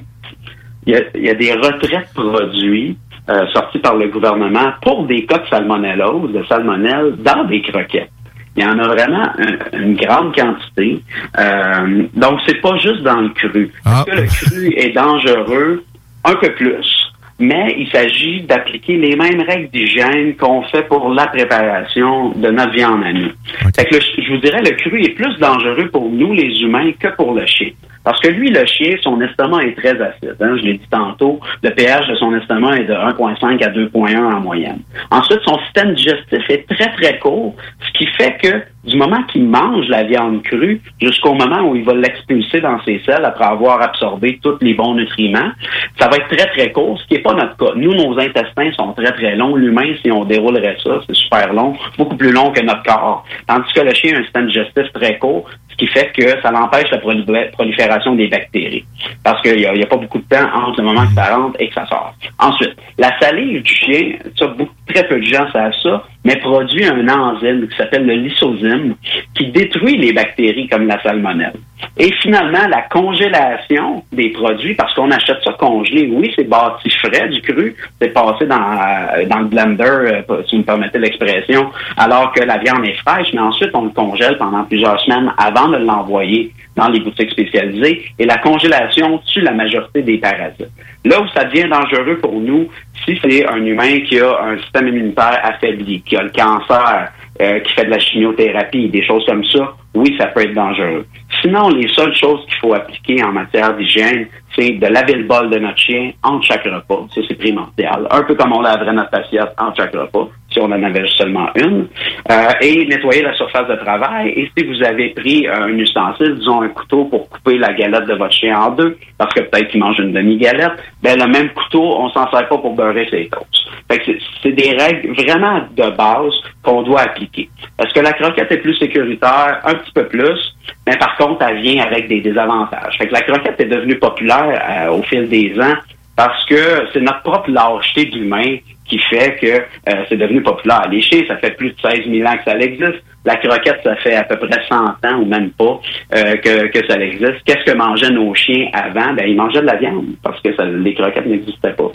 [0.86, 2.96] il, y a, il y a des retraits de produits
[3.30, 8.10] euh, sortis par le gouvernement pour des cas de salmonellose, de salmonelle, dans des croquettes.
[8.56, 11.02] Il y en a vraiment un- une grande quantité.
[11.38, 13.70] Euh, donc, c'est pas juste dans le cru.
[13.86, 15.84] Est-ce que le cru est dangereux?
[16.24, 17.11] Un peu plus.
[17.42, 22.70] Mais il s'agit d'appliquer les mêmes règles d'hygiène qu'on fait pour la préparation de notre
[22.72, 23.30] viande à nous.
[23.76, 26.92] Fait que le- je vous dirais, le cru est plus dangereux pour nous, les humains,
[26.98, 27.70] que pour le chien.
[28.04, 30.36] Parce que lui, le chien, son estomac est très acide.
[30.40, 34.24] hein, je l'ai dit tantôt, le pH de son estomac est de 1,5 à 2,1
[34.36, 34.80] en moyenne.
[35.10, 37.54] Ensuite, son système digestif est très, très court,
[37.86, 41.84] ce qui fait que du moment qu'il mange la viande crue jusqu'au moment où il
[41.84, 45.50] va l'expulser dans ses selles après avoir absorbé tous les bons nutriments,
[45.98, 47.72] ça va être très, très court, ce qui n'est pas notre cas.
[47.76, 49.54] Nous, nos intestins sont très, très longs.
[49.54, 53.24] L'humain, si on déroulerait ça, c'est super long, beaucoup plus long que notre corps.
[53.46, 56.50] Tandis que le chien a un système digestif très court, ce qui fait que ça
[56.50, 58.84] l'empêche la prolifé- prolifération des bactéries.
[59.24, 61.68] Parce qu'il n'y a, pas beaucoup de temps entre le moment que ça rentre et
[61.68, 62.14] que ça sort.
[62.38, 64.52] Ensuite, la salive du chien, ça,
[64.88, 68.94] très peu de gens savent ça, mais produit un enzyme qui s'appelle le lysozyme,
[69.34, 71.54] qui détruit les bactéries comme la salmonelle.
[71.98, 77.28] Et finalement, la congélation des produits, parce qu'on achète ça congelé, oui, c'est bâti frais
[77.28, 81.70] du cru, c'est passé dans, euh, dans le blender, euh, si vous me permettez l'expression,
[81.96, 85.68] alors que la viande est fraîche, mais ensuite on le congèle pendant plusieurs semaines avant
[85.68, 88.04] de l'envoyer dans les boutiques spécialisées.
[88.18, 90.70] Et la congélation tue la majorité des parasites.
[91.04, 92.68] Là où ça devient dangereux pour nous,
[93.04, 97.60] si c'est un humain qui a un système immunitaire affaibli, qui a le cancer, euh,
[97.60, 101.06] qui fait de la chimiothérapie, des choses comme ça, oui, ça peut être dangereux.
[101.40, 105.48] Sinon, les seules choses qu'il faut appliquer en matière d'hygiène, c'est de laver le bol
[105.50, 107.06] de notre chien entre chaque repas.
[107.14, 108.06] Ça, c'est primordial.
[108.10, 111.48] Un peu comme on laverait notre assiette entre chaque repas, si on en avait seulement
[111.56, 111.88] une.
[112.30, 114.28] Euh, et nettoyer la surface de travail.
[114.36, 118.06] Et si vous avez pris euh, un ustensile, disons un couteau pour couper la galette
[118.06, 120.72] de votre chien en deux, parce que peut-être qu'il mange une demi-galette,
[121.02, 123.46] ben le même couteau, on s'en sert pas pour beurrer ses toasts.
[123.90, 127.48] Fait que c'est- des règles vraiment de base qu'on doit appliquer.
[127.78, 129.60] Est-ce que la croquette est plus sécuritaire?
[129.64, 130.54] Un petit peu plus.
[130.86, 132.96] Mais par contre, elle vient avec des désavantages.
[132.98, 135.74] Fait que la croquette est devenue populaire euh, au fil des ans
[136.16, 138.56] parce que c'est notre propre lâcheté d'humain
[138.86, 139.46] qui fait que
[139.90, 140.86] euh, c'est devenu populaire.
[140.90, 143.02] Les chiens, ça fait plus de 16 000 ans que ça existe.
[143.24, 145.80] La croquette, ça fait à peu près 100 ans ou même pas
[146.16, 147.42] euh, que, ça existe.
[147.46, 149.14] Qu'est-ce que mangeaient nos chiens avant?
[149.14, 151.90] Ben, ils mangeaient de la viande parce que les croquettes n'existaient pas.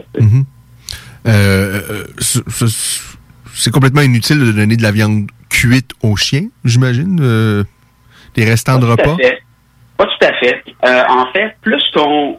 [2.20, 2.40] C-
[3.54, 7.66] c'est complètement inutile de donner de la viande cuite aux chiens, j'imagine.
[8.38, 9.16] Des restants de repas?
[9.18, 9.40] fait.
[9.98, 10.64] Pas tout à fait.
[10.86, 12.38] Euh, en fait, plus qu'on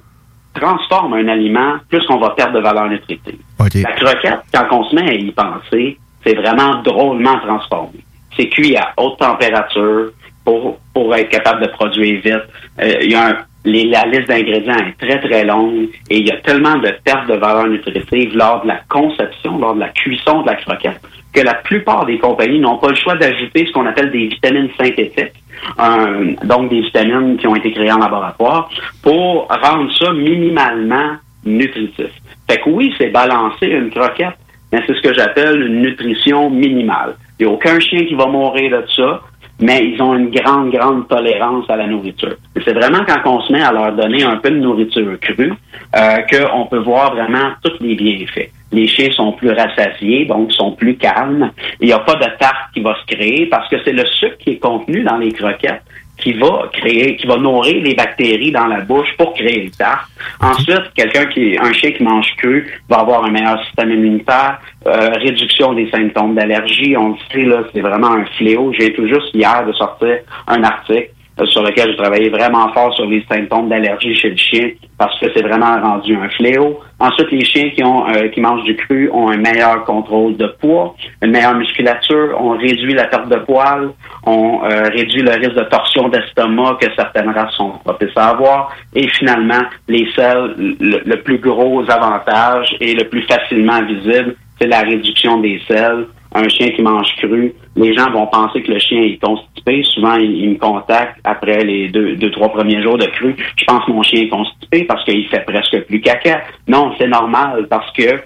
[0.54, 3.38] transforme un aliment, plus qu'on va perdre de valeur nutritive.
[3.82, 7.98] La croquette, quand on se met à y penser, c'est vraiment drôlement transformé.
[8.36, 10.10] C'est cuit à haute température
[10.44, 12.34] pour, pour être capable de produire vite.
[12.80, 16.26] Euh, il y a un- les- la liste d'ingrédients est très, très longue et il
[16.26, 19.88] y a tellement de pertes de valeur nutritive lors de la conception, lors de la
[19.88, 21.00] cuisson de la croquette,
[21.32, 24.70] que la plupart des compagnies n'ont pas le choix d'ajouter ce qu'on appelle des vitamines
[24.80, 25.34] synthétiques,
[25.78, 28.68] un- donc des vitamines qui ont été créées en laboratoire,
[29.02, 32.10] pour rendre ça minimalement nutritif.
[32.50, 34.36] Fait que oui, c'est balancer une croquette,
[34.72, 37.16] mais c'est ce que j'appelle une nutrition minimale.
[37.38, 39.20] Il n'y a aucun chien qui va mourir de ça,
[39.60, 42.36] mais ils ont une grande, grande tolérance à la nourriture.
[42.64, 45.52] C'est vraiment quand on se met à leur donner un peu de nourriture crue
[45.96, 48.50] euh, qu'on peut voir vraiment tous les bienfaits.
[48.70, 51.50] Les chiens sont plus rassasiés, donc sont plus calmes.
[51.80, 54.36] Il n'y a pas de tarte qui va se créer parce que c'est le sucre
[54.38, 55.82] qui est contenu dans les croquettes
[56.28, 60.08] qui va créer, qui va nourrir les bactéries dans la bouche pour créer le tarte.
[60.40, 65.10] Ensuite, quelqu'un qui, un chien qui mange cru va avoir un meilleur système immunitaire, euh,
[65.14, 66.96] réduction des symptômes d'allergie.
[66.98, 68.72] On le sait, là, c'est vraiment un fléau.
[68.78, 71.10] J'ai tout juste hier de sortir un article
[71.46, 75.26] sur lequel je travaillais vraiment fort sur les symptômes d'allergie chez le chien parce que
[75.34, 76.80] c'est vraiment rendu un fléau.
[76.98, 80.46] Ensuite, les chiens qui ont euh, qui mangent du cru ont un meilleur contrôle de
[80.60, 83.90] poids, une meilleure musculature, on réduit la perte de poils,
[84.24, 88.72] on euh, réduit le risque de torsion d'estomac que certaines races sont propices à avoir.
[88.94, 94.66] Et finalement, les selles, le, le plus gros avantage et le plus facilement visible, c'est
[94.66, 96.06] la réduction des selles.
[96.34, 99.82] Un chien qui mange cru, les gens vont penser que le chien est constipé.
[99.82, 103.34] Souvent, ils, ils me contactent après les deux, deux, trois premiers jours de cru.
[103.56, 106.42] Je pense que mon chien est constipé parce qu'il fait presque plus caca.
[106.66, 108.20] Non, c'est normal parce que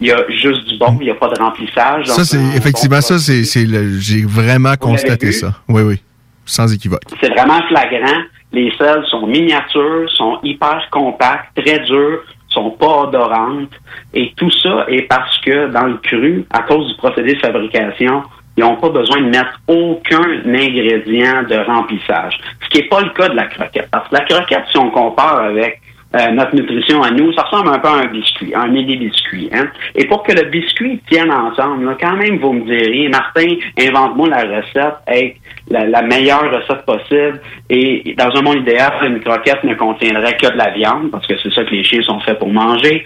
[0.00, 2.06] il y a juste du bon, il n'y a pas de remplissage.
[2.06, 5.52] Ça, c'est un effectivement bon ça, c'est, c'est le- j'ai vraiment constaté ça.
[5.68, 6.00] Oui, oui,
[6.44, 7.02] sans équivoque.
[7.20, 8.22] C'est vraiment flagrant.
[8.52, 12.20] Les selles sont miniatures, sont hyper compactes, très dures,
[12.54, 13.72] sont pas odorantes.
[14.12, 18.22] Et tout ça est parce que dans le cru, à cause du procédé de fabrication,
[18.56, 22.38] ils n'ont pas besoin de mettre aucun ingrédient de remplissage.
[22.62, 23.88] Ce qui n'est pas le cas de la croquette.
[23.90, 25.80] Parce que la croquette, si on compare avec
[26.14, 29.50] euh, notre nutrition à nous, ça ressemble un peu à un biscuit, un mini-biscuit.
[29.52, 29.68] Hein?
[29.94, 34.28] Et pour que le biscuit tienne ensemble, là, quand même, vous me diriez, Martin, invente-moi
[34.28, 37.40] la recette avec la, la meilleure recette possible.
[37.68, 41.34] Et dans un monde idéal, une croquette ne contiendrait que de la viande, parce que
[41.42, 43.04] c'est ça que les chiens sont faits pour manger.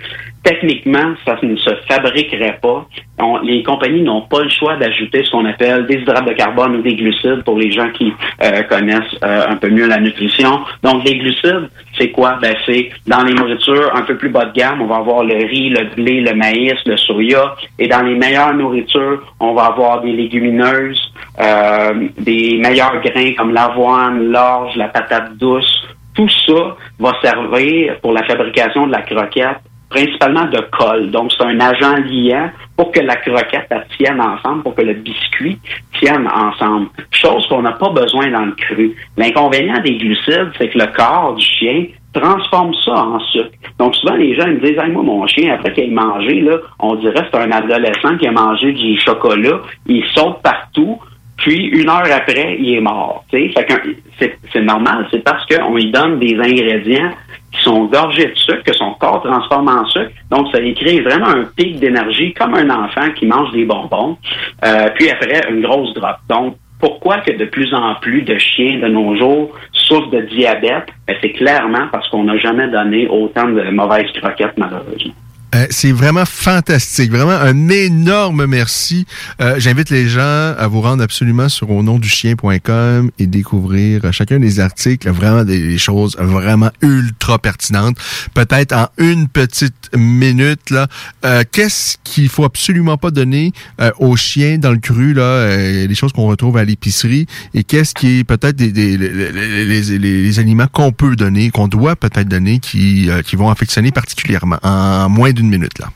[0.49, 2.87] Techniquement, ça ne se fabriquerait pas.
[3.43, 6.83] Les compagnies n'ont pas le choix d'ajouter ce qu'on appelle des hydrates de carbone ou
[6.83, 10.61] des glucides pour les gens qui euh, connaissent euh, un peu mieux la nutrition.
[10.83, 11.69] Donc, les glucides,
[11.99, 12.39] c'est quoi?
[12.41, 15.35] Ben, c'est dans les nourritures un peu plus bas de gamme, on va avoir le
[15.35, 17.55] riz, le blé, le maïs, le soya.
[17.79, 23.53] Et dans les meilleures nourritures, on va avoir des légumineuses, euh, des meilleurs grains comme
[23.53, 25.89] l'avoine, l'orge, la patate douce.
[26.15, 29.59] Tout ça va servir pour la fabrication de la croquette
[29.89, 31.11] principalement de colle.
[31.11, 35.59] Donc, c'est un agent liant pour que la croquette tienne ensemble, pour que le biscuit
[35.99, 36.89] tienne ensemble.
[37.11, 38.95] Chose qu'on n'a pas besoin dans le cru.
[39.17, 43.51] L'inconvénient des glucides, c'est que le corps du chien transforme ça en sucre.
[43.79, 46.59] Donc, souvent, les gens me disent, Hey, moi, mon chien, après qu'il ait mangé, là,
[46.79, 49.61] on dirait que c'est un adolescent qui a mangé du chocolat.
[49.87, 50.99] Il saute partout.
[51.39, 53.25] Puis une heure après, il est mort.
[53.31, 57.13] c'est normal, c'est parce qu'on lui donne des ingrédients
[57.53, 60.11] qui sont gorgés de sucre, que son corps transforme en sucre.
[60.31, 64.17] Donc, ça lui crée vraiment un pic d'énergie, comme un enfant qui mange des bonbons.
[64.65, 66.17] Euh, puis après, une grosse drop.
[66.29, 70.87] Donc, pourquoi que de plus en plus de chiens de nos jours souffrent de diabète?
[71.07, 75.15] Ben, c'est clairement parce qu'on n'a jamais donné autant de mauvaises croquettes, malheureusement.
[75.55, 77.11] Euh, c'est vraiment fantastique.
[77.11, 79.07] Vraiment un énorme merci.
[79.41, 84.13] Euh, J'invite les gens à vous rendre absolument sur au nom du chien.com et découvrir
[84.13, 87.97] chacun des articles, vraiment des, choses vraiment ultra pertinentes.
[88.35, 90.87] Peut-être en une petite minute, là,
[91.25, 95.87] euh, qu'est-ce qu'il faut absolument pas donner euh, aux chiens dans le cru, là, euh,
[95.87, 100.67] les choses qu'on retrouve à l'épicerie, et qu'est-ce qui est peut-être des, des- les, aliments
[100.71, 105.79] qu'on peut donner, qu'on doit peut-être donner, qui, qui vont affectionner particulièrement en moins minute,
[105.79, 105.87] là.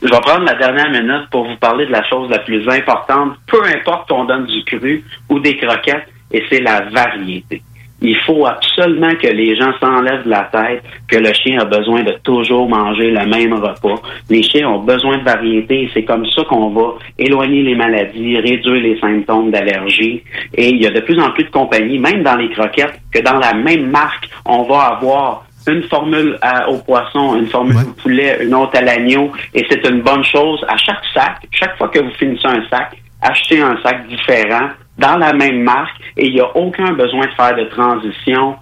[0.00, 3.32] Je vais prendre la dernière minute pour vous parler de la chose la plus importante,
[3.48, 7.62] peu importe qu'on donne du cru ou des croquettes, et c'est la variété.
[8.00, 12.04] Il faut absolument que les gens s'enlèvent de la tête que le chien a besoin
[12.04, 14.00] de toujours manger le même repas.
[14.30, 18.38] Les chiens ont besoin de variété et c'est comme ça qu'on va éloigner les maladies,
[18.38, 20.22] réduire les symptômes d'allergie.
[20.54, 23.20] Et il y a de plus en plus de compagnies, même dans les croquettes, que
[23.20, 27.92] dans la même marque, on va avoir une formule à- au poisson, une formule au
[28.02, 30.64] poulet, une autre à l'agneau, et c'est une bonne chose.
[30.68, 34.68] À chaque sac, chaque fois que vous finissez un sac, achetez un sac différent
[34.98, 38.56] dans la même marque, et il n'y a aucun besoin de faire de transition.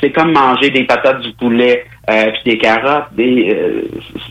[0.00, 3.14] C'est comme manger des patates du poulet euh, puis des carottes.
[3.16, 3.82] Des, euh,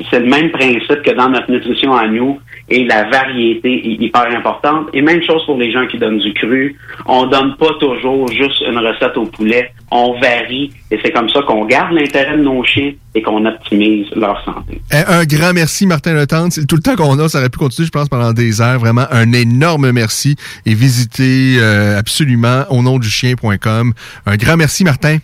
[0.09, 2.39] c'est le même principe que dans notre nutrition à nous
[2.69, 4.89] et la variété est hyper importante.
[4.93, 6.75] Et même chose pour les gens qui donnent du cru.
[7.05, 9.71] On donne pas toujours juste une recette au poulet.
[9.89, 14.07] On varie et c'est comme ça qu'on garde l'intérêt de nos chiens et qu'on optimise
[14.15, 14.81] leur santé.
[14.91, 16.49] Eh, Un grand merci, Martin.
[16.49, 17.29] C'est tout le temps qu'on a.
[17.29, 18.79] Ça aurait pu continuer, je pense, pendant des heures.
[18.79, 20.35] Vraiment, un énorme merci.
[20.65, 23.93] Et visitez euh, absolument au nom du chien.com.
[24.25, 25.17] Un grand merci, Martin.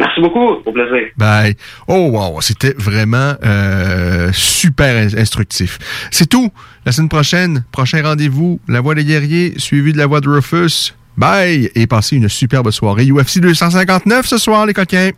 [0.00, 0.48] Merci beaucoup.
[0.64, 1.08] Au plaisir.
[1.16, 1.54] Bye.
[1.86, 2.40] Oh, wow.
[2.40, 5.78] C'était vraiment euh, super in- instructif.
[6.10, 6.50] C'est tout.
[6.86, 10.94] La semaine prochaine, prochain rendez-vous, La Voix des guerriers, suivi de La Voix de Rufus.
[11.18, 11.70] Bye.
[11.74, 13.04] Et passez une superbe soirée.
[13.10, 15.10] UFC 259 ce soir, les coquins.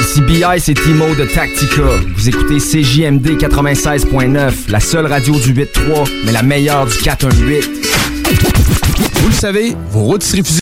[0.00, 1.82] Ici BI, c'est Timo de Tactica.
[2.14, 7.70] Vous écoutez CJMD 96.9, la seule radio du 8.3, mais la meilleure du 418.
[9.22, 10.61] Vous le savez, vos rôtisseries